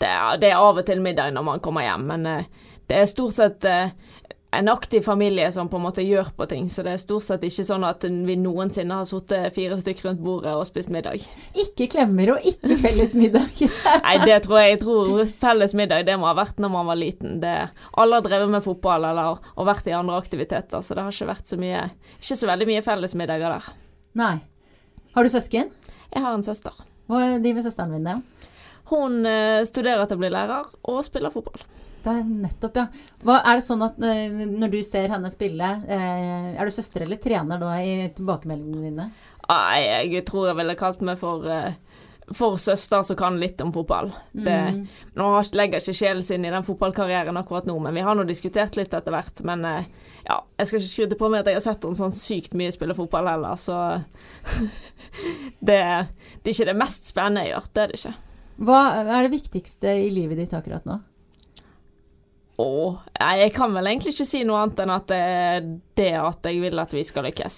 det 0.00 0.08
er, 0.12 0.40
det 0.40 0.48
er 0.52 0.62
av 0.62 0.80
og 0.80 0.88
til 0.88 1.04
middag 1.04 1.36
når 1.36 1.44
man 1.50 1.62
kommer 1.64 1.84
hjem, 1.84 2.08
men 2.08 2.26
eh, 2.30 2.48
det 2.88 3.02
er 3.02 3.08
stort 3.10 3.36
sett 3.36 3.68
eh, 3.68 3.92
en 4.58 4.68
aktiv 4.72 5.02
familie 5.04 5.48
som 5.52 5.68
på 5.68 5.78
en 5.78 5.84
måte 5.84 6.04
gjør 6.04 6.30
på 6.36 6.46
ting, 6.50 6.68
så 6.72 6.84
det 6.86 6.94
er 6.96 7.02
stort 7.02 7.26
sett 7.26 7.44
ikke 7.46 7.64
sånn 7.68 7.84
at 7.86 8.04
vi 8.06 8.36
noensinne 8.40 8.98
har 8.98 9.08
sittet 9.08 9.54
fire 9.56 9.78
stykker 9.80 10.08
rundt 10.08 10.22
bordet 10.24 10.54
og 10.56 10.66
spist 10.68 10.90
middag. 10.92 11.24
Ikke 11.56 11.88
klemmer 11.92 12.34
og 12.34 12.48
ikke 12.48 12.78
felles 12.80 13.14
middag. 13.18 13.62
Nei, 14.06 14.16
det 14.24 14.40
tror 14.46 14.60
jeg. 14.62 14.76
Jeg 14.76 14.82
tror 14.82 15.22
felles 15.42 15.76
middag 15.78 16.06
det 16.08 16.18
må 16.20 16.28
ha 16.30 16.34
vært 16.38 16.60
når 16.62 16.72
man 16.72 16.90
var 16.90 17.00
liten. 17.00 17.38
Det, 17.42 17.54
alle 18.00 18.20
har 18.20 18.26
drevet 18.26 18.52
med 18.56 18.64
fotball 18.64 19.08
eller 19.10 19.36
og 19.36 19.68
vært 19.68 19.88
i 19.90 19.96
andre 19.96 20.18
aktiviteter, 20.20 20.82
så 20.82 20.96
det 20.96 21.06
har 21.06 21.14
ikke 21.14 21.32
vært 21.32 21.50
så 21.50 21.60
mye 21.60 21.86
Ikke 22.16 22.38
så 22.38 22.48
veldig 22.48 22.68
mye 22.70 22.84
fellesmiddager 22.84 23.56
der. 23.58 23.72
Nei. 24.16 24.34
Har 25.16 25.24
du 25.24 25.32
søsken? 25.32 25.70
Jeg 26.12 26.24
har 26.24 26.34
en 26.36 26.44
søster. 26.44 26.74
Hva 27.10 27.36
driver 27.42 27.64
søsteren 27.64 27.92
min 27.94 28.06
med? 28.06 28.50
Hun 28.90 29.24
eh, 29.26 29.64
studerer 29.66 30.06
til 30.06 30.16
å 30.18 30.22
bli 30.22 30.30
lærer 30.30 30.68
og 30.86 31.02
spiller 31.06 31.32
fotball. 31.34 31.64
Det 32.06 32.12
er 32.12 32.26
nettopp, 32.28 32.76
ja. 32.78 32.84
Hva, 33.26 33.40
er 33.42 33.58
det 33.58 33.64
sånn 33.66 33.82
at 33.82 33.96
eh, 34.06 34.30
når 34.46 34.70
du 34.76 34.82
ser 34.86 35.08
henne 35.10 35.30
spille, 35.34 35.70
eh, 35.90 36.52
er 36.54 36.64
du 36.64 36.70
søster 36.74 37.02
eller 37.02 37.18
trener 37.18 37.58
da 37.58 37.72
i 37.82 37.96
tilbakemeldingene 38.14 38.90
dine? 38.92 39.08
Nei, 39.48 39.80
jeg 40.12 40.22
tror 40.28 40.48
jeg 40.52 40.58
ville 40.60 40.78
kalt 40.78 41.02
meg 41.06 41.18
for 41.18 41.46
for 42.34 42.56
søster 42.58 43.04
som 43.06 43.14
kan 43.14 43.36
litt 43.38 43.60
om 43.62 43.68
fotball. 43.70 44.08
Det, 44.34 44.54
Mm. 44.74 44.80
Nå 45.14 45.26
har- 45.30 45.50
legger 45.54 45.78
ikke 45.78 45.92
sjelen 45.94 46.24
sin 46.26 46.44
i 46.44 46.50
den 46.50 46.64
fotballkarrieren 46.66 47.36
akkurat 47.38 47.66
nå, 47.70 47.76
men 47.80 47.94
vi 47.94 48.00
har 48.02 48.16
nå 48.18 48.24
diskutert 48.26 48.74
litt 48.76 48.90
etter 48.92 49.12
hvert. 49.14 49.44
Men 49.46 49.62
ja, 50.26 50.40
jeg 50.58 50.66
skal 50.66 50.80
ikke 50.80 50.88
skryte 50.90 51.18
på 51.20 51.30
meg 51.30 51.40
at 51.44 51.46
jeg 51.52 51.54
har 51.60 51.60
sett 51.68 51.84
henne 51.86 51.94
sånn 51.94 52.10
sykt 52.10 52.52
mye 52.58 52.72
spille 52.74 52.96
fotball 52.98 53.28
heller, 53.30 53.54
så 53.54 54.02
det, 55.60 55.78
det 56.42 56.50
er 56.50 56.52
ikke 56.52 56.66
det 56.72 56.76
mest 56.80 57.06
spennende 57.12 57.44
jeg 57.46 57.54
gjør. 57.54 57.68
Det 57.72 57.82
er 57.84 57.92
det 57.92 58.00
ikke. 58.00 58.14
Hva 58.58 58.80
er 59.04 59.26
det 59.26 59.34
viktigste 59.34 59.90
i 60.06 60.08
livet 60.10 60.38
ditt 60.40 60.54
akkurat 60.56 60.86
nå? 60.88 61.00
Å 62.56 62.68
jeg 63.20 63.52
kan 63.52 63.74
vel 63.76 63.90
egentlig 63.90 64.14
ikke 64.14 64.24
si 64.28 64.40
noe 64.48 64.62
annet 64.64 64.78
enn 64.80 64.92
at 64.94 65.08
det 65.10 65.18
er 65.20 65.66
det 66.00 66.12
at 66.16 66.46
jeg 66.48 66.62
vil 66.62 66.80
at 66.80 66.94
vi 66.96 67.02
skal 67.04 67.26
lykkes. 67.28 67.56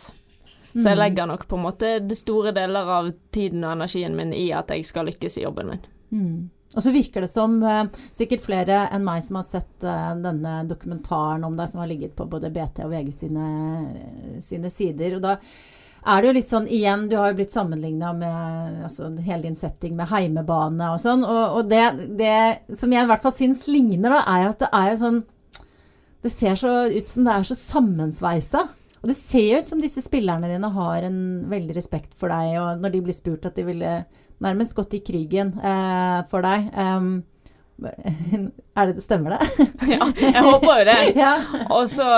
Så 0.75 0.85
jeg 0.85 0.99
Mm. 0.99 1.01
legger 1.01 1.27
nok 1.27 1.47
på 1.49 1.57
en 1.57 1.63
måte 1.65 2.17
store 2.19 2.53
deler 2.53 2.91
av 2.99 3.13
tiden 3.33 3.63
og 3.65 3.73
energien 3.77 4.15
min 4.15 4.33
i 4.35 4.51
at 4.53 4.69
jeg 4.69 4.85
skal 4.85 5.07
lykkes 5.07 5.39
i 5.39 5.43
jobben 5.47 5.71
min. 5.71 5.81
Mm. 6.13 6.51
Og 6.77 6.83
så 6.83 6.93
virker 6.93 7.21
det 7.25 7.31
som 7.31 7.63
eh, 7.63 7.85
sikkert 8.13 8.43
flere 8.45 8.89
enn 8.93 9.05
meg 9.07 9.23
som 9.25 9.37
har 9.41 9.47
sett 9.49 9.83
eh, 9.83 10.15
denne 10.21 10.67
dokumentaren 10.69 11.45
om 11.45 11.57
deg, 11.57 11.71
som 11.71 11.81
har 11.81 11.89
ligget 11.89 12.15
på 12.15 12.27
både 12.29 12.51
BT 12.53 12.85
og 12.85 12.91
VG 12.93 13.13
sine, 13.15 13.47
sine 14.45 14.71
sider. 14.71 15.17
Og 15.17 15.23
da 15.25 15.37
er 16.07 16.21
det 16.21 16.29
jo 16.29 16.35
litt 16.37 16.51
sånn 16.51 16.69
igjen, 16.71 17.07
du 17.11 17.17
har 17.19 17.33
jo 17.33 17.39
blitt 17.41 17.55
sammenligna 17.55 18.13
med 18.17 18.85
altså, 18.87 19.11
hele 19.25 19.49
din 19.49 19.59
setting 19.59 19.97
med 19.99 20.11
heimebane 20.13 20.93
og 20.95 21.01
sånn. 21.03 21.25
Og, 21.27 21.59
og 21.59 21.71
det, 21.71 21.85
det 22.21 22.79
som 22.79 22.93
jeg 22.95 23.05
i 23.05 23.11
hvert 23.11 23.25
fall 23.25 23.35
syns 23.35 23.67
ligner, 23.71 24.15
da, 24.15 24.23
er 24.37 24.49
at 24.53 24.63
det 24.63 24.71
er 24.73 24.93
jo 24.93 25.01
sånn 25.03 25.21
Det 26.25 26.33
ser 26.35 26.57
så 26.59 26.73
ut 26.91 27.11
som 27.11 27.27
det 27.27 27.35
er 27.35 27.47
så 27.47 27.57
sammensveisa. 27.59 28.65
Og 28.99 29.11
det 29.11 29.15
ser 29.15 29.45
jo 29.47 29.59
ut 29.63 29.69
som 29.69 29.83
disse 29.83 30.03
spillerne 30.03 30.51
dine 30.51 30.71
har 30.75 31.05
en 31.07 31.21
veldig 31.51 31.77
respekt 31.77 32.15
for 32.19 32.33
deg, 32.33 32.57
og 32.59 32.83
når 32.83 32.95
de 32.95 33.03
blir 33.07 33.17
spurt 33.17 33.47
at 33.47 33.59
de 33.59 33.67
ville 33.69 33.93
nærmest 34.43 34.75
gått 34.75 34.97
i 34.99 35.03
krigen 35.07 35.55
eh, 35.63 36.19
for 36.31 36.47
deg. 36.47 36.69
Um, 36.75 37.23
er 38.79 38.91
det, 38.91 39.03
stemmer 39.05 39.37
det? 39.37 39.69
Ja, 39.87 40.09
jeg 40.19 40.43
håper 40.43 40.81
jo 40.81 40.87
det. 40.91 40.99
ja. 41.23 41.33
Og 41.71 41.87
så 41.91 42.09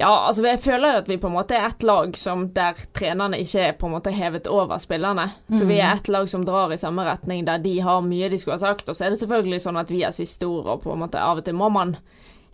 Ja, 0.00 0.08
altså 0.26 0.40
jeg 0.46 0.62
føler 0.64 0.94
jo 0.94 1.00
at 1.02 1.08
vi 1.10 1.18
på 1.20 1.28
en 1.28 1.34
måte 1.34 1.58
er 1.58 1.66
ett 1.66 1.82
lag 1.84 2.14
som 2.16 2.46
der 2.56 2.78
trenerne 2.96 3.36
ikke 3.42 3.66
er 3.66 3.74
på 3.76 3.84
en 3.84 3.92
måte 3.98 4.12
hevet 4.16 4.46
over 4.48 4.80
spillerne. 4.80 5.26
Så 5.52 5.66
vi 5.68 5.76
er 5.76 5.92
ett 5.92 6.08
lag 6.08 6.30
som 6.32 6.46
drar 6.48 6.72
i 6.72 6.78
samme 6.80 7.04
retning, 7.04 7.44
der 7.44 7.60
de 7.60 7.74
har 7.84 8.00
mye 8.00 8.30
de 8.32 8.38
skulle 8.40 8.56
ha 8.56 8.62
sagt. 8.62 8.88
Og 8.88 8.96
så 8.96 9.04
er 9.04 9.12
det 9.12 9.20
selvfølgelig 9.20 9.60
sånn 9.60 9.76
at 9.76 9.92
vi 9.92 10.00
har 10.00 10.16
siste 10.16 10.48
ord, 10.48 10.70
og 10.72 10.86
på 10.86 10.94
en 10.94 11.02
måte 11.04 11.20
av 11.20 11.42
og 11.42 11.44
til 11.44 11.58
må 11.58 11.68
man 11.74 11.98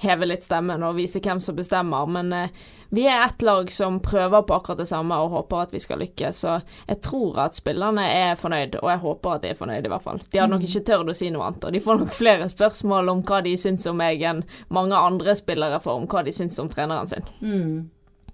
heve 0.02 0.28
litt 0.28 0.44
stemmen 0.44 0.85
og 0.85 0.96
vise 0.98 1.20
hvem 1.24 1.40
som 1.40 1.56
bestemmer. 1.56 2.06
Men 2.11 2.32
eh, 2.32 2.50
vi 2.88 3.06
er 3.09 3.24
ett 3.24 3.42
lag 3.42 3.70
som 3.72 3.98
prøver 4.00 4.42
på 4.42 4.54
akkurat 4.54 4.78
det 4.78 4.88
samme 4.90 5.18
og 5.22 5.32
håper 5.35 5.64
at 5.64 5.74
vi 5.74 5.80
skal 5.82 6.00
lykkes. 6.02 6.44
Så 6.44 6.59
jeg 6.87 7.00
tror 7.04 7.40
at 7.46 7.59
spillerne 7.59 8.04
er 8.12 8.38
fornøyd, 8.40 8.78
og 8.82 8.92
jeg 8.92 9.02
håper 9.02 9.35
at 9.35 9.44
de 9.44 9.50
er 9.52 9.59
fornøyd 9.59 9.88
i 9.88 9.92
hvert 9.92 10.06
fall. 10.06 10.22
De 10.30 10.40
hadde 10.40 10.54
nok 10.54 10.68
ikke 10.68 10.85
tørt 10.90 11.11
å 11.11 11.16
si 11.16 11.32
noe 11.35 11.48
annet, 11.48 11.66
og 11.66 11.74
de 11.74 11.82
får 11.82 12.00
nok 12.02 12.14
flere 12.14 12.48
spørsmål 12.52 13.12
om 13.12 13.26
hva 13.26 13.42
de 13.46 13.56
syns 13.61 13.88
om 13.90 13.98
meg 13.98 14.22
enn 14.22 14.46
mange 14.68 14.96
andre 14.96 15.37
spillere 15.38 15.82
får 15.82 16.02
om 16.02 16.09
hva 16.11 16.24
de 16.26 16.35
syns 16.35 16.59
om 16.62 16.70
treneren 16.72 17.11
sin. 17.11 17.28
Mm. 17.40 17.76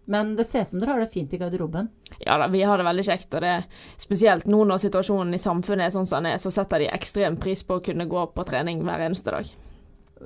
Men 0.05 0.37
det 0.37 0.45
ser 0.45 0.67
ut 0.67 0.69
som 0.69 0.81
dere 0.83 0.97
har 0.97 1.01
det 1.05 1.13
fint 1.15 1.33
i 1.33 1.39
garderoben. 1.39 1.89
Ja 2.19 2.35
da, 2.39 2.49
vi 2.51 2.63
har 2.67 2.79
det 2.79 2.87
veldig 2.87 3.05
kjekt, 3.07 3.31
og 3.35 3.45
det 3.45 3.53
er 3.57 3.67
spesielt 4.03 4.49
nå 4.51 4.65
når 4.67 4.83
situasjonen 4.83 5.35
i 5.35 5.41
samfunnet 5.41 5.89
er 5.89 5.95
sånn 5.95 6.09
som 6.11 6.21
den 6.21 6.35
er, 6.35 6.43
så 6.43 6.51
setter 6.53 6.83
de 6.83 6.91
ekstrem 6.91 7.39
pris 7.41 7.63
på 7.67 7.79
å 7.79 7.85
kunne 7.85 8.09
gå 8.11 8.25
på 8.35 8.47
trening 8.49 8.83
hver 8.87 9.07
eneste 9.07 9.35
dag. 9.35 9.53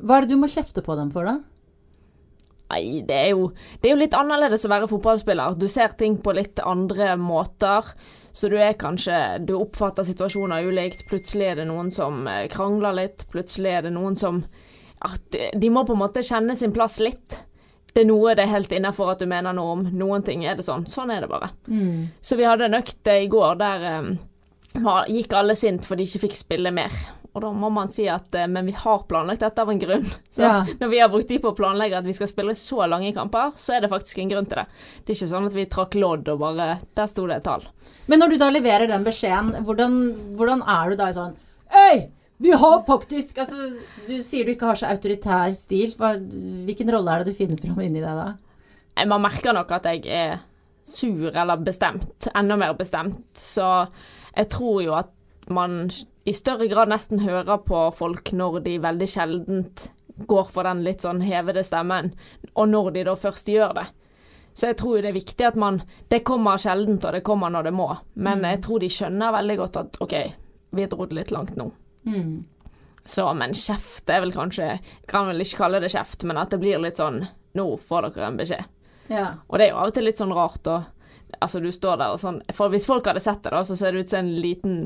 Hva 0.02 0.18
er 0.18 0.26
det 0.26 0.34
du 0.34 0.40
må 0.40 0.48
kjefte 0.52 0.82
på 0.84 0.96
dem 0.98 1.10
for, 1.14 1.24
da? 1.28 1.38
Nei, 2.72 3.00
det 3.06 3.14
er, 3.14 3.28
jo, 3.30 3.50
det 3.80 3.88
er 3.88 3.94
jo 3.94 4.00
litt 4.00 4.14
annerledes 4.18 4.64
å 4.66 4.70
være 4.72 4.88
fotballspiller. 4.90 5.54
Du 5.58 5.68
ser 5.70 5.92
ting 5.98 6.16
på 6.18 6.32
litt 6.34 6.58
andre 6.66 7.12
måter. 7.20 7.92
Så 8.36 8.50
du 8.52 8.56
er 8.60 8.74
kanskje 8.76 9.16
Du 9.46 9.54
oppfatter 9.56 10.04
situasjoner 10.04 10.66
ulikt. 10.66 11.06
Plutselig 11.08 11.52
er 11.52 11.60
det 11.62 11.68
noen 11.70 11.92
som 11.94 12.26
eh, 12.28 12.48
krangler 12.52 12.96
litt. 12.98 13.24
Plutselig 13.32 13.70
er 13.78 13.86
det 13.86 13.94
noen 13.94 14.18
som 14.18 14.42
at 15.06 15.36
de- 15.54 15.70
må 15.70 15.84
på 15.86 15.94
en 15.94 16.02
måte 16.02 16.24
kjenne 16.26 16.56
sin 16.56 16.72
plass 16.74 16.98
litt. 17.00 17.38
Det 17.94 18.02
er 18.02 18.08
noe 18.10 18.34
det 18.34 18.44
er 18.44 18.50
helt 18.52 18.72
innafor 18.76 19.14
at 19.14 19.22
du 19.22 19.26
mener 19.30 19.54
noe 19.56 19.76
om. 19.78 19.84
Noen 19.96 20.24
ting 20.26 20.42
er 20.44 20.56
det 20.58 20.66
sånn. 20.66 20.84
Sånn 20.90 21.12
er 21.14 21.22
det 21.24 21.30
bare. 21.30 21.52
Mm. 21.70 22.08
Så 22.20 22.36
vi 22.36 22.44
hadde 22.48 22.66
en 22.66 22.76
økt 22.82 23.06
eh, 23.08 23.22
i 23.24 23.30
går 23.32 23.56
der 23.62 23.86
um, 24.02 24.10
gikk 25.08 25.32
alle 25.38 25.54
sint 25.56 25.86
fordi 25.86 26.02
de 26.04 26.10
ikke 26.10 26.24
fikk 26.26 26.36
spille 26.42 26.74
mer. 26.74 26.92
Og 27.36 27.42
da 27.44 27.50
må 27.52 27.68
man 27.72 27.90
si 27.92 28.06
at 28.08 28.32
eh, 28.38 28.46
men 28.48 28.64
vi 28.64 28.72
har 28.72 29.02
planlagt 29.10 29.42
dette 29.44 29.60
av 29.60 29.68
en 29.72 29.80
grunn. 29.82 30.06
Så 30.34 30.40
Ja. 30.46 30.54
når 30.80 30.88
vi 30.94 31.00
har 31.02 31.10
brukt 31.12 31.28
tid 31.28 31.42
på 31.44 31.52
å 31.52 31.56
planlegge 31.58 31.98
at 32.00 32.08
vi 32.08 32.14
skal 32.16 32.30
spille 32.30 32.54
så 32.56 32.86
lange 32.88 33.12
kamper, 33.16 33.52
så 33.60 33.76
er 33.76 33.84
det 33.84 33.90
faktisk 33.92 34.22
en 34.24 34.32
grunn 34.32 34.48
til 34.48 34.62
det. 34.62 34.66
Det 35.04 35.12
er 35.12 35.18
ikke 35.20 35.30
sånn 35.34 35.48
at 35.50 35.56
vi 35.58 35.66
trakk 35.76 35.96
lodd 36.00 36.28
og 36.32 36.40
bare 36.40 36.68
Der 36.96 37.10
sto 37.12 37.26
det 37.28 37.36
et 37.42 37.44
tall. 37.48 37.66
Men 38.08 38.22
når 38.22 38.32
du 38.32 38.38
da 38.40 38.48
leverer 38.54 38.88
den 38.88 39.04
beskjeden, 39.04 39.52
hvordan, 39.66 39.96
hvordan 40.38 40.62
er 40.62 40.90
du 40.94 40.96
da 41.02 41.08
i 41.12 41.16
sånn 41.16 41.36
Øy! 41.74 42.06
Vi 42.38 42.50
har 42.52 42.82
faktisk 42.86 43.38
altså, 43.40 43.70
Du 44.06 44.18
sier 44.22 44.44
du 44.44 44.52
ikke 44.52 44.68
har 44.68 44.76
så 44.80 44.90
autoritær 44.92 45.54
stil. 45.56 45.94
Hva, 45.96 46.14
hvilken 46.68 46.92
rolle 46.92 47.14
er 47.14 47.24
det 47.24 47.32
du 47.32 47.38
finner 47.38 47.56
fram 47.62 47.80
inni 47.84 48.02
deg 48.04 48.18
da? 48.20 48.26
Man 49.08 49.24
merker 49.24 49.56
nok 49.56 49.72
at 49.76 49.88
jeg 49.88 50.04
er 50.08 50.38
sur 50.86 51.32
eller 51.32 51.56
bestemt. 51.64 52.28
Enda 52.36 52.56
mer 52.60 52.76
bestemt. 52.78 53.24
Så 53.36 53.64
jeg 54.36 54.48
tror 54.52 54.82
jo 54.84 54.94
at 55.00 55.10
man 55.52 55.88
i 56.26 56.32
større 56.34 56.66
grad 56.66 56.90
nesten 56.90 57.22
hører 57.22 57.60
på 57.62 57.84
folk 57.94 58.32
når 58.34 58.58
de 58.64 58.78
veldig 58.82 59.06
sjeldent 59.08 59.84
går 60.26 60.48
for 60.50 60.66
den 60.66 60.82
litt 60.82 61.04
sånn 61.04 61.20
hevede 61.22 61.62
stemmen, 61.66 62.10
og 62.54 62.68
når 62.72 62.90
de 62.96 63.04
da 63.06 63.14
først 63.20 63.50
gjør 63.52 63.76
det. 63.76 63.86
Så 64.56 64.70
jeg 64.70 64.78
tror 64.80 64.96
jo 64.96 65.04
det 65.04 65.10
er 65.10 65.18
viktig 65.18 65.44
at 65.44 65.56
man 65.60 65.82
Det 66.08 66.22
kommer 66.24 66.56
sjeldent, 66.56 67.04
og 67.04 67.12
det 67.12 67.20
kommer 67.26 67.52
når 67.52 67.68
det 67.68 67.72
må. 67.76 67.90
Men 68.14 68.44
jeg 68.48 68.62
tror 68.64 68.80
de 68.80 68.88
skjønner 68.88 69.34
veldig 69.34 69.56
godt 69.60 69.76
at 69.82 69.98
OK, 70.00 70.14
vi 70.72 70.86
dro 70.88 71.06
det 71.06 71.18
litt 71.18 71.32
langt 71.34 71.58
nå. 71.60 71.68
Mm. 72.08 72.46
Så, 73.04 73.26
men 73.36 73.52
kjeft 73.54 74.08
er 74.10 74.22
vel 74.24 74.32
kanskje 74.34 74.78
Kan 75.10 75.28
vel 75.28 75.42
ikke 75.42 75.60
kalle 75.60 75.82
det 75.82 75.92
kjeft, 75.92 76.24
men 76.26 76.40
at 76.40 76.50
det 76.54 76.58
blir 76.62 76.80
litt 76.82 76.98
sånn 76.98 77.20
Nå 77.58 77.66
får 77.86 78.08
dere 78.08 78.30
en 78.30 78.40
beskjed. 78.40 78.72
Ja. 79.12 79.26
Og 79.46 79.58
det 79.58 79.68
er 79.68 79.74
jo 79.74 79.80
av 79.82 79.92
og 79.92 79.94
til 79.94 80.08
litt 80.08 80.18
sånn 80.18 80.34
rart 80.34 80.66
å 80.72 80.80
Altså, 81.40 81.60
du 81.60 81.72
står 81.74 81.98
der 82.00 82.14
og 82.14 82.20
sånn 82.22 82.38
For 82.54 82.70
hvis 82.72 82.86
folk 82.88 83.08
hadde 83.10 83.20
sett 83.20 83.42
det, 83.44 83.50
da, 83.52 83.62
så 83.66 83.76
ser 83.76 83.92
det 83.92 84.06
ut 84.06 84.12
som 84.12 84.22
en 84.22 84.36
liten 84.40 84.76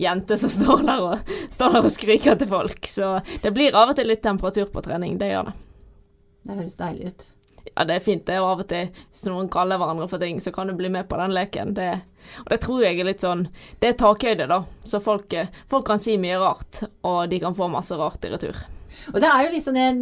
jente 0.00 0.36
som 0.38 0.52
står 0.58 0.84
der 0.86 1.06
og, 1.06 1.30
står 1.54 1.78
der 1.78 1.88
og 1.88 1.94
skriker 1.94 2.36
til 2.40 2.50
folk. 2.50 2.90
Så 2.90 3.16
det 3.42 3.54
blir 3.56 3.76
av 3.76 3.94
og 3.94 3.98
til 3.98 4.10
litt 4.12 4.22
temperatur 4.26 4.68
på 4.72 4.84
trening. 4.86 5.16
Det 5.20 5.32
gjør 5.32 5.50
det. 5.50 5.56
Det 6.46 6.60
høres 6.60 6.78
deilig 6.78 7.10
ut. 7.10 7.26
Ja, 7.74 7.84
det 7.84 7.96
er 7.96 8.04
fint, 8.04 8.26
det. 8.28 8.38
Og 8.40 8.50
av 8.52 8.62
og 8.62 8.68
til, 8.70 8.92
hvis 9.10 9.26
noen 9.26 9.48
kaller 9.52 9.80
hverandre 9.80 10.06
for 10.10 10.22
ting, 10.22 10.38
så 10.40 10.52
kan 10.54 10.70
du 10.70 10.76
bli 10.78 10.90
med 10.92 11.08
på 11.10 11.18
den 11.18 11.34
leken. 11.34 11.74
Det, 11.76 11.88
og 12.44 12.52
det 12.52 12.60
tror 12.62 12.84
jeg 12.84 13.00
er 13.00 13.08
litt 13.08 13.24
sånn 13.24 13.48
Det 13.82 13.90
er 13.90 13.98
takhøyde, 14.00 14.46
da. 14.52 14.62
Så 14.86 15.02
folk, 15.02 15.32
eh, 15.32 15.50
folk 15.70 15.88
kan 15.88 16.00
si 16.02 16.16
mye 16.20 16.38
rart, 16.40 16.84
og 17.02 17.26
de 17.32 17.42
kan 17.42 17.56
få 17.56 17.68
masse 17.72 17.98
rart 17.98 18.24
i 18.24 18.32
retur. 18.32 18.62
Og 19.12 19.20
det 19.22 19.28
er 19.28 19.44
jo 19.44 19.52
liksom 19.54 19.76
Jeg 19.76 19.96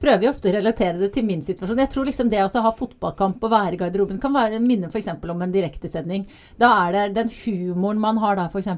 prøver 0.00 0.26
jo 0.26 0.30
ofte 0.30 0.50
å 0.50 0.54
relatere 0.54 1.00
det 1.00 1.10
til 1.16 1.26
min 1.26 1.42
situasjon. 1.42 1.80
Jeg 1.82 1.90
tror 1.92 2.06
liksom 2.08 2.30
det 2.30 2.42
å 2.44 2.62
ha 2.66 2.72
fotballkamp 2.78 3.42
og 3.42 3.52
være 3.54 3.74
i 3.74 3.80
garderoben 3.80 4.20
kan 4.22 4.34
være 4.36 4.60
en 4.60 4.68
minne 4.68 4.90
f.eks. 4.92 5.08
om 5.18 5.42
en 5.42 5.54
direktesending. 5.54 6.28
Da 6.60 6.70
er 6.84 6.94
det 6.94 7.04
den 7.18 7.32
humoren 7.42 8.02
man 8.02 8.20
har 8.22 8.38
da, 8.38 8.46
f.eks. 8.52 8.70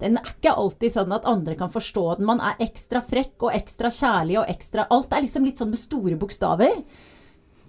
Den 0.00 0.18
er 0.20 0.32
ikke 0.32 0.56
alltid 0.56 0.96
sånn 0.96 1.12
at 1.16 1.28
andre 1.28 1.58
kan 1.60 1.72
forstå 1.74 2.06
den. 2.18 2.28
Man 2.30 2.40
er 2.40 2.62
ekstra 2.62 3.04
frekk 3.04 3.48
og 3.48 3.54
ekstra 3.56 3.92
kjærlig 3.92 4.40
og 4.40 4.50
ekstra 4.50 4.88
Alt 4.90 5.12
er 5.12 5.26
liksom 5.26 5.44
litt 5.46 5.60
sånn 5.60 5.74
med 5.74 5.82
store 5.82 6.16
bokstaver. 6.20 6.80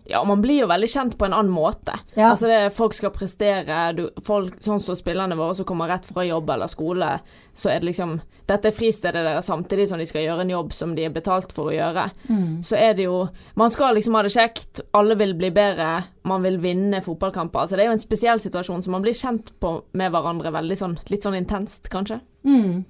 Ja, 0.06 0.24
man 0.24 0.41
blir 0.41 0.64
jo 0.64 0.68
veldig 0.70 0.89
kjent 0.89 1.18
på 1.18 1.26
en 1.28 1.34
annen 1.34 1.54
måte. 1.54 1.93
Ja. 2.16 2.32
Altså 2.32 2.49
det, 2.49 2.74
Folk 2.74 2.95
skal 2.97 3.14
prestere, 3.14 3.80
du, 3.97 4.08
folk, 4.26 4.58
sånn 4.64 4.82
som 4.82 4.97
spillerne 4.97 5.38
våre 5.38 5.56
som 5.58 5.68
kommer 5.68 5.91
rett 5.91 6.08
fra 6.10 6.26
jobb 6.26 6.49
eller 6.49 6.72
skole, 6.72 7.14
så 7.54 7.74
er 7.74 7.82
det 7.82 7.91
liksom 7.91 8.20
Dette 8.52 8.68
er 8.68 8.76
fristedet 8.76 9.22
deres 9.24 9.47
samtidig 9.47 9.86
som 9.88 10.02
de 10.02 10.06
skal 10.10 10.26
gjøre 10.26 10.43
en 10.43 10.49
jobb 10.52 10.74
som 10.76 10.95
de 10.95 11.06
er 11.08 11.14
betalt 11.14 11.54
for 11.56 11.70
å 11.70 11.76
gjøre. 11.76 12.08
Mm. 12.28 12.60
Så 12.68 12.76
er 12.80 12.97
det 12.97 13.06
jo 13.06 13.22
Man 13.56 13.72
skal 13.72 13.95
liksom 13.95 14.18
ha 14.18 14.24
det 14.26 14.34
kjekt, 14.34 14.82
alle 14.97 15.16
vil 15.20 15.36
bli 15.39 15.52
bedre, 15.56 15.91
man 16.28 16.43
vil 16.43 16.58
vinne 16.64 17.04
fotballkamper. 17.06 17.64
Altså 17.64 17.78
det 17.78 17.86
er 17.86 17.91
jo 17.91 17.97
en 17.99 18.04
spesiell 18.04 18.41
situasjon, 18.43 18.84
så 18.84 18.91
man 18.91 19.06
blir 19.06 19.16
kjent 19.16 19.54
på 19.62 19.78
med 19.95 20.12
hverandre 20.12 20.52
veldig 20.52 20.80
sånn 20.80 20.97
litt 21.14 21.24
sånn 21.24 21.38
intenst, 21.39 21.88
kanskje. 21.93 22.20
Mm. 22.47 22.84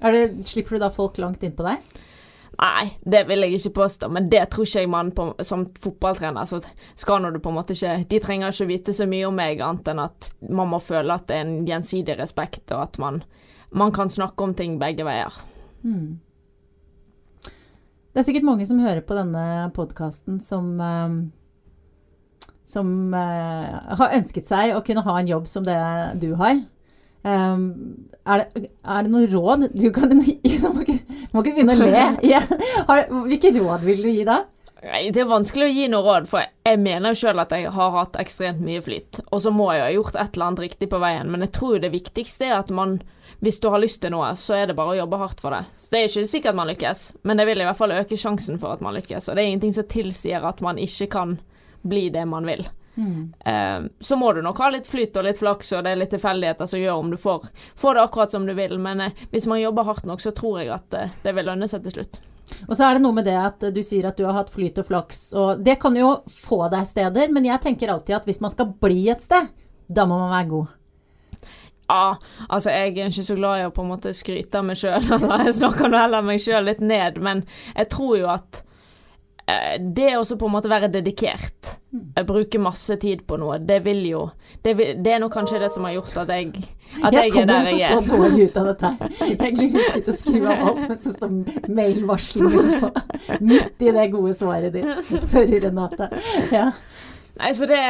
Det, 0.00 0.26
slipper 0.48 0.76
du 0.76 0.82
da 0.82 0.90
folk 0.92 1.20
langt 1.22 1.44
innpå 1.46 1.64
deg? 1.66 2.02
Nei, 2.56 2.86
det 3.04 3.22
vil 3.28 3.44
jeg 3.44 3.58
ikke 3.58 3.74
påstå, 3.82 4.08
men 4.12 4.28
det 4.32 4.46
tror 4.52 4.64
ikke 4.64 4.82
jeg 4.84 4.88
man 4.92 5.10
som 5.44 5.66
fotballtrener 5.82 6.48
så 6.48 6.62
skal 6.96 7.20
når 7.20 7.36
du 7.36 7.40
på 7.44 7.52
en 7.52 7.58
måte 7.58 7.76
ikke 7.76 8.06
De 8.08 8.20
trenger 8.22 8.54
ikke 8.54 8.68
vite 8.70 8.94
så 8.96 9.04
mye 9.08 9.26
om 9.28 9.36
meg, 9.36 9.60
annet 9.60 9.90
enn 9.92 10.00
at 10.06 10.30
man 10.48 10.70
må 10.72 10.80
føle 10.80 11.18
at 11.18 11.26
det 11.28 11.36
er 11.36 11.44
en 11.44 11.66
gjensidig 11.68 12.16
respekt, 12.20 12.64
og 12.72 12.86
at 12.86 13.00
man, 13.02 13.20
man 13.76 13.92
kan 13.92 14.12
snakke 14.12 14.44
om 14.44 14.54
ting 14.56 14.78
begge 14.80 15.04
veier. 15.04 15.36
Mm. 15.84 16.16
Det 17.44 18.22
er 18.22 18.28
sikkert 18.30 18.48
mange 18.48 18.64
som 18.64 18.80
hører 18.80 19.04
på 19.04 19.18
denne 19.18 19.68
podkasten 19.76 20.40
som 20.40 20.78
eh, 20.80 21.18
som 22.66 23.14
eh, 23.14 23.74
har 24.00 24.16
ønsket 24.16 24.48
seg 24.48 24.74
å 24.74 24.82
kunne 24.86 25.04
ha 25.06 25.20
en 25.20 25.28
jobb 25.30 25.46
som 25.50 25.66
det 25.66 25.76
du 26.22 26.32
har. 26.40 26.58
Um, 27.26 28.06
er, 28.22 28.44
det, 28.54 28.68
er 28.86 29.02
det 29.02 29.10
noen 29.10 29.26
råd 29.32 29.64
du 29.74 29.88
kan 29.90 30.12
Du 30.14 30.20
må 31.36 31.44
ikke, 31.44 31.56
begynne 31.60 31.76
å 31.76 31.80
le 31.80 32.04
Ja. 32.32 32.42
Har, 32.88 33.06
hvilke 33.28 33.52
råd 33.56 33.86
vil 33.86 34.04
du 34.04 34.10
gi 34.10 34.26
da? 34.28 34.42
Nei, 34.86 35.08
Det 35.10 35.22
er 35.22 35.28
vanskelig 35.30 35.66
å 35.66 35.72
gi 35.72 35.86
noe 35.90 36.04
råd, 36.04 36.28
for 36.30 36.44
jeg 36.44 36.80
mener 36.82 37.12
jo 37.12 37.20
sjøl 37.22 37.42
at 37.42 37.52
jeg 37.54 37.72
har 37.74 37.94
hatt 37.96 38.18
ekstremt 38.20 38.62
mye 38.62 38.82
flyt. 38.84 39.20
Og 39.30 39.42
så 39.42 39.52
må 39.54 39.70
jeg 39.72 39.80
jo 39.80 39.86
ha 39.86 39.94
gjort 39.96 40.18
et 40.20 40.36
eller 40.36 40.50
annet 40.50 40.64
riktig 40.66 40.90
på 40.92 41.00
veien, 41.02 41.30
men 41.32 41.46
jeg 41.46 41.54
tror 41.56 41.80
det 41.82 41.94
viktigste 41.94 42.50
er 42.50 42.58
at 42.60 42.72
man 42.74 42.98
hvis 43.44 43.58
du 43.60 43.68
har 43.68 43.82
lyst 43.82 44.00
til 44.00 44.14
noe, 44.14 44.30
så 44.38 44.56
er 44.56 44.70
det 44.70 44.76
bare 44.78 44.94
å 44.94 45.00
jobbe 45.02 45.18
hardt 45.20 45.42
for 45.44 45.52
det. 45.52 45.66
Så 45.76 45.90
Det 45.92 45.98
er 45.98 46.08
ikke 46.08 46.30
sikkert 46.30 46.56
man 46.56 46.70
lykkes, 46.70 47.02
men 47.28 47.36
det 47.36 47.44
vil 47.48 47.60
i 47.60 47.66
hvert 47.68 47.78
fall 47.78 47.92
øke 47.92 48.16
sjansen 48.16 48.60
for 48.62 48.72
at 48.72 48.84
man 48.84 48.96
lykkes. 48.96 49.28
Og 49.28 49.36
det 49.36 49.42
er 49.42 49.50
ingenting 49.50 49.74
som 49.76 49.88
tilsier 49.92 50.46
at 50.48 50.62
man 50.64 50.80
ikke 50.80 51.10
kan 51.12 51.36
bli 51.86 52.08
det 52.14 52.24
man 52.28 52.48
vil. 52.48 52.64
Mm. 52.96 53.34
Eh, 53.44 53.90
så 54.00 54.16
må 54.16 54.32
du 54.32 54.42
nok 54.42 54.58
ha 54.58 54.70
litt 54.72 54.86
flyt 54.86 55.16
og 55.16 55.26
litt 55.26 55.38
flaks, 55.38 55.72
og 55.76 55.84
det 55.84 55.92
er 55.92 56.00
litt 56.00 56.14
tilfeldigheter 56.14 56.68
som 56.70 56.80
gjør 56.80 57.02
om 57.02 57.10
du 57.12 57.18
får, 57.20 57.48
får 57.76 57.98
det 57.98 58.06
akkurat 58.06 58.32
som 58.32 58.46
du 58.46 58.54
vil. 58.56 58.78
Men 58.82 59.04
eh, 59.04 59.26
hvis 59.30 59.46
man 59.50 59.60
jobber 59.60 59.88
hardt 59.88 60.08
nok, 60.08 60.22
så 60.24 60.32
tror 60.36 60.62
jeg 60.62 60.72
at 60.74 60.96
eh, 60.96 61.12
det 61.24 61.36
vil 61.36 61.48
lønne 61.50 61.68
seg 61.70 61.84
til 61.84 61.98
slutt. 61.98 62.20
Og 62.68 62.76
så 62.78 62.86
er 62.86 62.96
det 62.96 63.02
noe 63.02 63.16
med 63.16 63.26
det 63.26 63.36
at 63.40 63.64
du 63.74 63.82
sier 63.82 64.06
at 64.06 64.18
du 64.18 64.24
har 64.26 64.36
hatt 64.36 64.52
flyt 64.54 64.78
og 64.78 64.86
flaks, 64.86 65.22
og 65.34 65.62
det 65.66 65.80
kan 65.82 65.96
jo 65.98 66.12
få 66.30 66.66
deg 66.72 66.86
steder, 66.86 67.32
men 67.34 67.48
jeg 67.48 67.62
tenker 67.64 67.90
alltid 67.90 68.20
at 68.20 68.28
hvis 68.28 68.42
man 68.44 68.52
skal 68.54 68.70
bli 68.80 69.08
et 69.10 69.24
sted, 69.24 69.48
da 69.86 70.06
må 70.06 70.18
man 70.20 70.30
være 70.30 70.50
god. 70.52 70.74
Ja, 71.86 72.16
altså 72.48 72.70
jeg 72.70 72.94
er 72.98 73.10
ikke 73.10 73.26
så 73.26 73.36
glad 73.38 73.60
i 73.60 73.66
å 73.66 73.74
på 73.74 73.82
en 73.84 73.90
måte 73.92 74.14
skryte 74.16 74.58
av 74.58 74.66
meg 74.66 74.78
sjøl, 74.78 75.10
jeg 75.46 75.58
snakker 75.58 75.90
nå 75.90 75.98
heller 76.00 76.24
meg 76.26 76.42
sjøl 76.42 76.66
litt 76.70 76.82
ned, 76.82 77.18
men 77.22 77.44
jeg 77.74 77.90
tror 77.94 78.14
jo 78.18 78.30
at 78.30 78.62
det 79.46 80.08
å 80.18 80.24
på 80.26 80.48
en 80.48 80.54
måte 80.56 80.70
være 80.70 80.88
dedikert, 80.90 81.76
eh, 82.16 82.24
bruke 82.26 82.58
masse 82.58 82.96
tid 82.98 83.22
på 83.26 83.36
noe, 83.38 83.60
det 83.62 83.78
vil 83.84 84.02
jo 84.08 84.30
Det, 84.62 84.74
vil, 84.74 84.96
det 84.98 85.12
er 85.12 85.20
nok 85.22 85.34
kanskje 85.36 85.60
det 85.62 85.68
som 85.70 85.84
har 85.86 85.92
gjort 85.94 86.16
at 86.24 86.32
jeg 86.34 86.48
At 87.04 87.14
jeg, 87.14 87.30
jeg 87.30 87.42
er 87.42 87.46
der 87.46 87.62
kommer 87.62 87.70
jeg 87.70 87.86
kommer 87.86 87.86
er. 87.86 88.02
så 88.02 88.16
dårlig 88.16 88.48
ut 88.48 88.56
av 88.56 88.66
dette 88.66 88.90
her. 88.90 89.12
Jeg 89.30 89.70
husket 89.76 90.08
å 90.08 90.14
skru 90.16 90.38
av 90.42 90.64
alt 90.70 90.80
mens 90.88 91.04
det 91.06 91.12
står 91.14 91.68
mailvarsling 91.78 92.80
på. 92.82 92.90
Midt 93.46 93.84
i 93.86 93.92
det 93.98 94.06
gode 94.16 94.34
svaret 94.34 94.74
ditt. 94.74 95.12
Sorry, 95.30 95.60
Renate. 95.62 96.10
Ja. 96.50 96.70
Nei, 97.38 97.52
så 97.54 97.68
det 97.70 97.82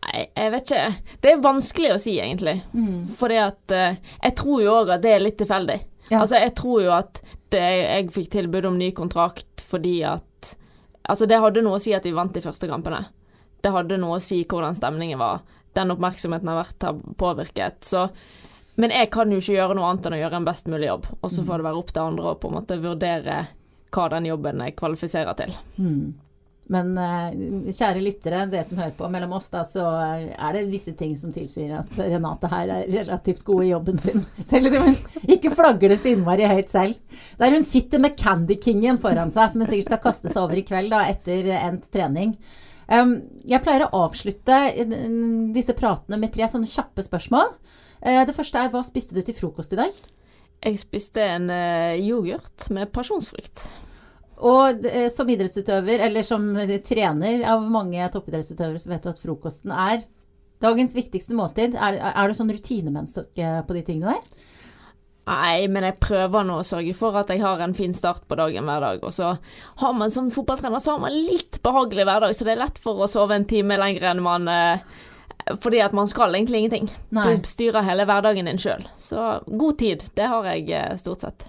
Nei, 0.00 0.24
jeg 0.34 0.52
vet 0.54 0.70
ikke. 0.72 1.14
Det 1.22 1.30
er 1.30 1.42
vanskelig 1.44 1.90
å 1.94 2.00
si, 2.00 2.16
egentlig. 2.18 2.56
Mm. 2.72 3.02
Fordi 3.14 3.36
at 3.44 3.74
eh, 3.76 3.98
Jeg 4.24 4.36
tror 4.40 4.62
jo 4.64 4.74
òg 4.80 4.94
at 4.96 5.04
det 5.04 5.12
er 5.14 5.22
litt 5.22 5.38
tilfeldig. 5.38 5.76
Ja. 6.10 6.22
Altså, 6.24 6.40
jeg 6.40 6.54
tror 6.58 6.80
jo 6.82 6.94
at 6.96 7.20
det, 7.52 7.60
jeg 7.60 8.10
fikk 8.14 8.30
tilbud 8.32 8.66
om 8.70 8.78
ny 8.78 8.90
kontrakt 8.96 9.49
fordi 9.70 10.00
at 10.06 10.26
Altså, 11.10 11.26
det 11.26 11.40
hadde 11.42 11.62
noe 11.64 11.78
å 11.78 11.82
si 11.82 11.94
at 11.96 12.04
vi 12.06 12.12
vant 12.14 12.34
de 12.36 12.42
første 12.44 12.68
kampene. 12.70 13.00
Det 13.64 13.72
hadde 13.72 13.96
noe 13.98 14.18
å 14.18 14.22
si 14.22 14.42
hvordan 14.46 14.76
stemningen 14.78 15.18
var. 15.18 15.40
Den 15.74 15.90
oppmerksomheten 15.94 16.46
har 16.46 16.58
vært 16.60 16.86
har 16.86 17.00
påvirket. 17.18 17.80
Så 17.88 18.08
Men 18.76 18.92
jeg 18.94 19.10
kan 19.10 19.32
jo 19.32 19.40
ikke 19.40 19.56
gjøre 19.56 19.74
noe 19.74 19.88
annet 19.90 20.06
enn 20.06 20.14
å 20.14 20.20
gjøre 20.20 20.38
en 20.38 20.46
best 20.46 20.68
mulig 20.70 20.86
jobb. 20.86 21.08
Og 21.20 21.32
så 21.32 21.42
får 21.44 21.58
det 21.58 21.66
være 21.66 21.80
opp 21.80 21.90
til 21.90 22.02
andre 22.04 22.30
å 22.30 22.38
på 22.38 22.48
en 22.48 22.56
måte 22.60 22.78
vurdere 22.80 23.40
hva 23.90 24.04
den 24.12 24.28
jobben 24.30 24.62
kvalifiserer 24.78 25.34
til. 25.40 25.56
Mm. 25.76 26.14
Men 26.70 26.92
eh, 27.02 27.72
kjære 27.74 28.02
lyttere, 28.04 28.44
det 28.52 28.62
som 28.68 28.78
hører 28.78 28.94
på 28.94 29.08
mellom 29.10 29.34
oss, 29.40 29.48
da, 29.50 29.64
så 29.66 29.82
er 29.90 30.54
det 30.54 30.68
visse 30.70 30.94
ting 30.98 31.16
som 31.18 31.32
tilsier 31.34 31.72
at 31.80 31.98
Renate 31.98 32.50
her 32.52 32.70
er 32.76 32.92
relativt 32.92 33.42
god 33.46 33.64
i 33.66 33.72
jobben 33.72 33.98
sin. 34.02 34.22
Selv 34.50 34.70
om 34.70 34.86
hun 34.86 35.34
ikke 35.34 35.52
flagger 35.56 35.90
det 35.90 35.98
så 36.02 36.12
innmari 36.12 36.46
høyt 36.50 36.70
selv. 36.70 37.18
Der 37.40 37.56
hun 37.56 37.66
sitter 37.66 38.02
med 38.02 38.14
Candy 38.20 38.60
Kingen 38.62 39.02
foran 39.02 39.34
seg, 39.34 39.50
som 39.50 39.64
hun 39.64 39.70
sikkert 39.70 39.90
skal 39.90 40.02
kaste 40.06 40.30
seg 40.30 40.42
over 40.44 40.62
i 40.62 40.66
kveld 40.66 40.94
da, 40.94 41.04
etter 41.10 41.50
endt 41.58 41.90
trening. 41.90 42.36
Um, 42.90 43.20
jeg 43.46 43.62
pleier 43.62 43.86
å 43.86 44.06
avslutte 44.06 44.56
eh, 44.74 44.94
disse 45.54 45.76
pratene 45.78 46.18
med 46.18 46.32
tre 46.34 46.48
sånne 46.50 46.70
kjappe 46.70 47.04
spørsmål. 47.06 47.52
Eh, 48.02 48.22
det 48.26 48.34
første 48.34 48.58
er 48.58 48.72
hva 48.72 48.82
spiste 48.86 49.14
du 49.14 49.22
til 49.26 49.36
frokost 49.38 49.74
i 49.76 49.78
dag? 49.78 50.00
Jeg 50.60 50.80
spiste 50.80 51.22
en 51.22 51.46
eh, 51.54 52.00
yoghurt 52.02 52.66
med 52.74 52.90
pasjonsfrukt. 52.94 53.68
Og 54.46 54.86
eh, 54.88 55.08
som 55.12 55.28
idrettsutøver, 55.28 56.06
eller 56.06 56.26
som 56.26 56.46
trener 56.86 57.44
av 57.48 57.66
mange 57.68 58.06
toppidrettsutøvere, 58.14 58.80
så 58.80 58.92
vet 58.92 59.04
du 59.04 59.12
at 59.12 59.20
frokosten 59.22 59.74
er 59.74 60.06
dagens 60.60 60.94
viktigste 60.96 61.36
måltid. 61.36 61.76
Er, 61.76 61.98
er 62.12 62.28
du 62.28 62.36
sånn 62.36 62.52
rutinemenneske 62.52 63.52
på 63.66 63.76
de 63.76 63.84
tingene 63.86 64.16
der? 64.16 64.46
Nei, 65.30 65.68
men 65.70 65.84
jeg 65.86 66.00
prøver 66.02 66.46
nå 66.46 66.56
å 66.58 66.66
sørge 66.66 66.94
for 66.96 67.14
at 67.20 67.28
jeg 67.30 67.42
har 67.44 67.60
en 67.62 67.76
fin 67.76 67.92
start 67.94 68.24
på 68.26 68.38
dagen 68.40 68.66
hver 68.66 68.82
dag. 68.82 69.04
Og 69.06 69.12
så 69.14 69.34
har 69.82 69.94
man 69.94 70.10
som 70.10 70.30
fotballtrener 70.32 70.82
så 70.82 70.96
har 70.96 71.04
man 71.04 71.14
litt 71.14 71.60
behagelig 71.62 72.06
hverdag, 72.08 72.34
så 72.34 72.48
det 72.48 72.56
er 72.56 72.64
lett 72.64 72.80
for 72.82 73.04
å 73.04 73.10
sove 73.10 73.36
en 73.36 73.46
time 73.48 73.78
lenger 73.78 74.10
enn 74.10 74.24
man 74.24 74.50
eh, 74.50 74.82
Fordi 75.62 75.80
at 75.84 75.94
man 75.96 76.08
skal 76.10 76.34
egentlig 76.34 76.64
ingenting. 76.64 76.90
Nei. 77.16 77.36
Du 77.36 77.48
styrer 77.48 77.86
hele 77.86 78.08
hverdagen 78.08 78.48
din 78.50 78.60
sjøl. 78.60 78.84
Så 78.98 79.40
god 79.46 79.78
tid, 79.78 80.04
det 80.18 80.28
har 80.32 80.50
jeg 80.50 80.68
eh, 80.74 80.96
stort 81.00 81.24
sett. 81.26 81.46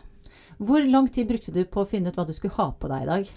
Hvor 0.61 0.83
lang 0.85 1.07
tid 1.09 1.27
brukte 1.31 1.51
du 1.55 1.63
på 1.65 1.81
å 1.83 1.89
finne 1.89 2.11
ut 2.11 2.17
hva 2.19 2.25
du 2.27 2.33
skulle 2.37 2.53
ha 2.59 2.67
på 2.77 2.89
deg 2.91 3.03
i 3.05 3.09
dag? 3.09 3.29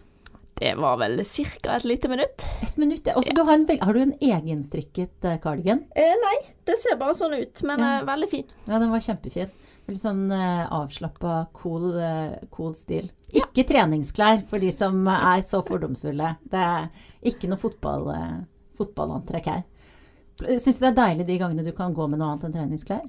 Det 0.60 0.74
var 0.78 0.98
vel 1.00 1.22
ca. 1.24 1.74
et 1.76 1.84
lite 1.88 2.08
minutt. 2.12 2.44
Et 2.62 2.76
minutt. 2.78 3.06
ja. 3.06 3.14
Du 3.34 3.40
har, 3.42 3.54
en, 3.56 3.64
har 3.80 3.92
du 3.96 4.00
en 4.02 4.12
egenstrikket 4.22 5.24
kardigan? 5.42 5.80
Eh, 5.96 6.14
nei, 6.22 6.36
det 6.68 6.76
ser 6.78 6.96
bare 7.00 7.16
sånn 7.18 7.34
ut, 7.40 7.62
men 7.66 7.80
Ja. 7.80 7.98
eh, 7.98 8.04
veldig 8.06 8.28
fin. 8.30 8.44
Ja, 8.68 8.78
den 8.78 8.90
var 8.92 9.00
kjempefin. 9.00 9.50
Veldig 9.88 10.00
sånn 10.00 10.22
eh, 10.32 10.68
avslappa, 10.70 11.48
cool, 11.58 11.96
eh, 11.98 12.36
cool 12.54 12.74
stil. 12.78 13.10
Ikke 13.34 13.64
treningsklær 13.66 14.44
for 14.48 14.58
de 14.62 14.70
som 14.72 15.02
er 15.08 15.42
så 15.42 15.64
fordomsfulle. 15.66 16.36
Det 16.48 16.60
er 16.60 16.88
ikke 17.24 17.48
noe 17.50 17.58
fotball, 17.58 18.08
eh, 18.14 18.38
fotballantrekk 18.78 19.46
her. 19.50 19.64
Syns 20.38 20.78
du 20.78 20.86
det 20.86 20.92
er 20.92 21.00
deilig 21.00 21.26
de 21.26 21.38
gangene 21.38 21.64
du 21.64 21.72
kan 21.72 21.92
gå 21.94 22.08
med 22.10 22.18
noe 22.18 22.32
annet 22.32 22.44
enn 22.44 22.52
treningsklær? 22.56 23.02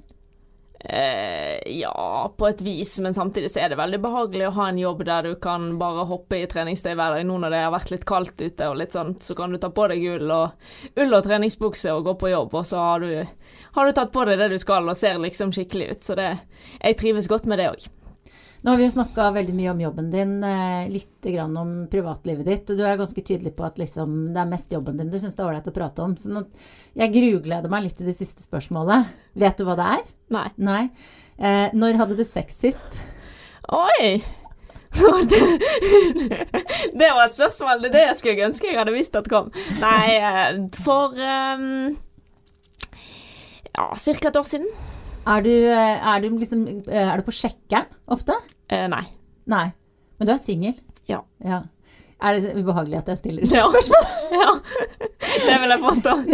Eh, 0.80 1.78
ja, 1.80 2.34
på 2.38 2.48
et 2.48 2.60
vis, 2.60 2.98
men 2.98 3.14
samtidig 3.14 3.50
så 3.50 3.62
er 3.64 3.72
det 3.72 3.78
veldig 3.80 4.00
behagelig 4.04 4.46
å 4.48 4.54
ha 4.58 4.68
en 4.68 4.78
jobb 4.78 5.04
der 5.08 5.30
du 5.30 5.34
kan 5.40 5.70
bare 5.80 6.04
hoppe 6.06 6.42
i 6.42 6.48
treningstøy 6.50 6.92
hver 6.92 7.16
dag. 7.16 7.24
Nå 7.26 7.38
når 7.42 7.54
det 7.54 7.62
har 7.64 7.74
vært 7.74 7.92
litt 7.94 8.06
kaldt 8.08 8.40
ute 8.42 8.68
og 8.68 8.78
litt 8.80 8.96
sånn, 8.96 9.14
så 9.22 9.34
kan 9.38 9.54
du 9.54 9.58
ta 9.62 9.72
på 9.72 9.88
deg 9.90 10.04
ull 10.16 10.30
og, 10.36 10.70
ull 11.00 11.16
og 11.16 11.26
treningsbukse 11.26 11.94
og 11.96 12.04
gå 12.10 12.16
på 12.20 12.32
jobb, 12.34 12.54
og 12.60 12.68
så 12.68 12.82
har 12.82 13.06
du, 13.06 13.48
har 13.78 13.88
du 13.88 13.96
tatt 13.96 14.12
på 14.14 14.26
deg 14.28 14.42
det 14.42 14.52
du 14.52 14.58
skal 14.62 14.86
og 14.86 14.98
ser 15.00 15.18
liksom 15.22 15.54
skikkelig 15.56 15.90
ut. 15.94 16.10
Så 16.10 16.18
det, 16.20 16.32
jeg 16.82 17.00
trives 17.00 17.30
godt 17.32 17.48
med 17.50 17.62
det 17.62 17.70
òg. 17.72 17.88
Nå 18.66 18.72
har 18.72 18.80
vi 18.80 18.86
jo 18.88 18.90
snakka 18.96 19.28
veldig 19.30 19.52
mye 19.54 19.70
om 19.70 19.80
jobben 19.80 20.08
din, 20.10 20.30
eh, 20.44 20.88
litt 20.90 21.22
grann 21.22 21.56
om 21.56 21.68
privatlivet 21.86 22.44
ditt. 22.48 22.70
Og 22.70 22.76
du 22.76 22.82
er 22.82 22.96
ganske 22.98 23.22
tydelig 23.22 23.52
på 23.54 23.62
at 23.62 23.76
liksom, 23.78 24.32
det 24.34 24.40
er 24.42 24.48
mest 24.50 24.72
jobben 24.74 24.96
din 24.98 25.06
du 25.12 25.20
syns 25.22 25.36
det 25.36 25.44
er 25.44 25.50
ålreit 25.52 25.68
å 25.70 25.74
prate 25.76 26.02
om. 26.02 26.16
Så 26.18 26.32
nå, 26.34 26.42
jeg 26.98 27.12
grugleder 27.14 27.70
meg 27.70 27.84
litt 27.84 27.94
til 27.96 28.08
det 28.10 28.16
siste 28.18 28.42
spørsmålet. 28.42 29.06
Vet 29.38 29.60
du 29.60 29.62
hva 29.68 29.76
det 29.78 29.86
er? 29.86 30.02
Nei. 30.34 30.50
Nei. 30.58 30.80
Eh, 31.38 31.68
når 31.78 32.00
hadde 32.00 32.16
du 32.18 32.24
sex 32.26 32.58
sist? 32.58 32.98
Oi! 33.70 34.18
det, 36.98 37.12
var 37.14 37.22
et 37.28 37.38
spørsmål. 37.38 37.84
Det 37.84 37.92
er 37.92 37.96
det 38.00 38.04
jeg 38.08 38.18
skulle 38.18 38.48
ønske 38.48 38.66
jeg 38.72 38.80
hadde 38.80 38.96
visst 38.98 39.14
at 39.14 39.30
kom. 39.30 39.54
Nei, 39.78 40.10
eh, 40.18 40.58
for 40.82 41.14
um, 41.14 41.94
Ja, 43.78 43.94
ca. 43.94 44.18
et 44.18 44.42
år 44.42 44.50
siden. 44.50 44.66
Er 45.22 45.46
du, 45.46 45.54
er 45.54 46.20
du, 46.26 46.28
liksom, 46.34 46.66
er 46.90 47.14
du 47.22 47.26
på 47.30 47.38
sjekkeren 47.38 47.86
ofte? 48.10 48.34
Eh, 48.68 48.86
nei. 48.90 49.04
Nei. 49.46 49.66
Men 50.18 50.28
du 50.28 50.32
er 50.34 50.42
singel? 50.42 50.78
Ja. 51.06 51.22
ja. 51.44 51.62
Er 52.22 52.38
det 52.38 52.54
ubehagelig 52.56 53.00
at 53.02 53.10
jeg 53.12 53.20
stiller 53.22 53.50
Ja. 53.50 53.66
spørsmål? 53.72 54.06
Ja, 54.36 54.54
det 55.46 55.58
vil 55.62 55.74
jeg 55.74 55.84
påstå. 55.84 56.16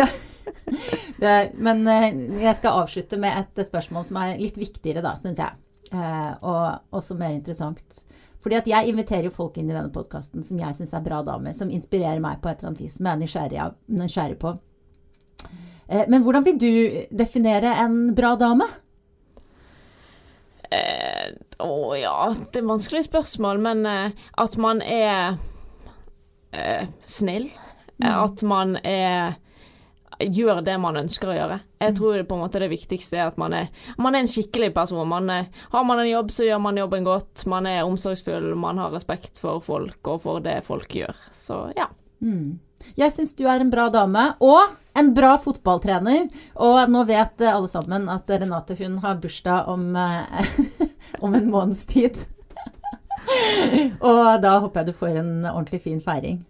Det, 1.23 1.33
men 1.55 1.85
eh, 1.87 2.07
jeg 2.43 2.57
skal 2.59 2.81
avslutte 2.83 3.19
med 3.21 3.37
et 3.37 3.67
spørsmål 3.67 4.07
som 4.09 4.17
er 4.19 4.41
litt 4.41 4.57
viktigere, 4.59 5.03
da, 5.05 5.13
syns 5.21 5.39
jeg. 5.39 5.59
Eh, 5.93 6.33
og 6.49 6.97
også 6.99 7.15
mer 7.19 7.35
interessant. 7.37 8.01
Fordi 8.43 8.59
at 8.59 8.67
jeg 8.67 8.91
inviterer 8.91 9.29
jo 9.29 9.35
folk 9.35 9.59
inn 9.61 9.69
i 9.71 9.75
denne 9.75 9.93
podkasten 9.95 10.43
som 10.47 10.59
jeg 10.59 10.75
syns 10.79 10.95
er 10.97 11.05
bra 11.05 11.21
damer, 11.27 11.55
som 11.55 11.71
inspirerer 11.71 12.19
meg 12.25 12.41
på 12.43 12.51
et 12.51 12.59
eller 12.59 12.73
annet 12.73 12.83
vis, 12.83 12.97
som 12.99 13.07
jeg 13.07 13.15
er 13.15 13.21
nysgjerrig, 13.23 13.61
av, 13.63 13.77
nysgjerrig 14.01 14.39
på. 14.43 14.55
Eh, 15.87 16.07
men 16.09 16.25
hvordan 16.25 16.49
vil 16.49 16.59
du 16.59 16.73
definere 17.23 17.77
en 17.85 18.01
bra 18.19 18.35
dame? 18.41 18.67
Eh, 21.63 21.69
å 21.69 21.95
ja, 21.97 22.17
det 22.35 22.61
er 22.61 22.67
vanskelige 22.67 22.73
vanskelig 22.73 23.05
spørsmål, 23.09 23.63
men 23.63 23.87
eh, 23.87 24.27
at 24.43 24.57
man 24.61 24.83
er 24.83 25.39
eh, 26.53 26.89
snill. 27.07 27.51
Mm. 28.03 28.09
At 28.11 28.43
man 28.43 28.77
er 28.83 29.39
gjør 30.23 30.61
det 30.63 30.75
man 30.79 30.99
ønsker 31.01 31.33
å 31.33 31.35
gjøre. 31.35 31.59
Jeg 31.83 31.95
tror 31.99 32.21
på 32.29 32.37
en 32.37 32.43
måte 32.45 32.61
det 32.63 32.71
viktigste 32.71 33.19
er 33.19 33.31
at 33.31 33.39
man 33.41 33.55
er, 33.57 33.71
man 33.99 34.15
er 34.15 34.23
en 34.23 34.31
skikkelig 34.31 34.71
person. 34.77 35.03
Man 35.09 35.31
er, 35.33 35.49
har 35.73 35.87
man 35.89 36.03
en 36.03 36.11
jobb, 36.11 36.31
så 36.35 36.47
gjør 36.47 36.61
man 36.63 36.79
jobben 36.79 37.07
godt. 37.07 37.45
Man 37.51 37.67
er 37.67 37.83
omsorgsfull, 37.87 38.53
man 38.59 38.79
har 38.79 38.95
respekt 38.95 39.41
for 39.41 39.63
folk 39.65 40.13
og 40.13 40.23
for 40.23 40.45
det 40.45 40.61
folk 40.67 40.95
gjør. 40.95 41.25
Så 41.35 41.65
ja. 41.79 41.89
Mm. 42.23 42.61
Jeg 42.99 43.15
syns 43.15 43.35
du 43.39 43.47
er 43.49 43.63
en 43.63 43.73
bra 43.73 43.89
dame, 43.93 44.33
og 44.43 44.75
en 44.99 45.13
bra 45.17 45.37
fotballtrener. 45.41 46.29
Og 46.61 46.93
nå 46.93 47.05
vet 47.09 47.45
alle 47.49 47.71
sammen 47.71 48.09
at 48.13 48.31
Renate 48.31 48.77
hun 48.81 48.99
har 49.05 49.21
bursdag 49.23 49.71
om, 49.73 49.97
eh, 49.97 50.53
om 51.25 51.35
en 51.35 51.51
måneds 51.51 51.85
tid. 51.89 52.25
og 54.11 54.25
da 54.43 54.59
håper 54.61 54.83
jeg 54.83 54.93
du 54.93 54.99
får 54.99 55.21
en 55.23 55.35
ordentlig 55.47 55.83
fin 55.87 56.03
feiring. 56.05 56.43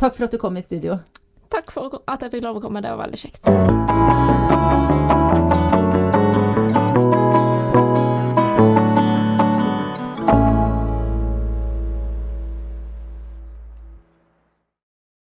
Takk 0.00 0.16
for 0.16 0.28
at 0.28 0.32
du 0.32 0.40
kom 0.40 0.56
i 0.56 0.64
studio. 0.64 1.00
Takk 1.50 1.72
for 1.74 2.00
at 2.06 2.22
jeg 2.22 2.36
fikk 2.36 2.46
lov 2.46 2.60
å 2.60 2.64
komme, 2.64 2.82
det 2.84 2.94
var 2.94 3.04
veldig 3.04 3.24
kjekt. 3.26 5.28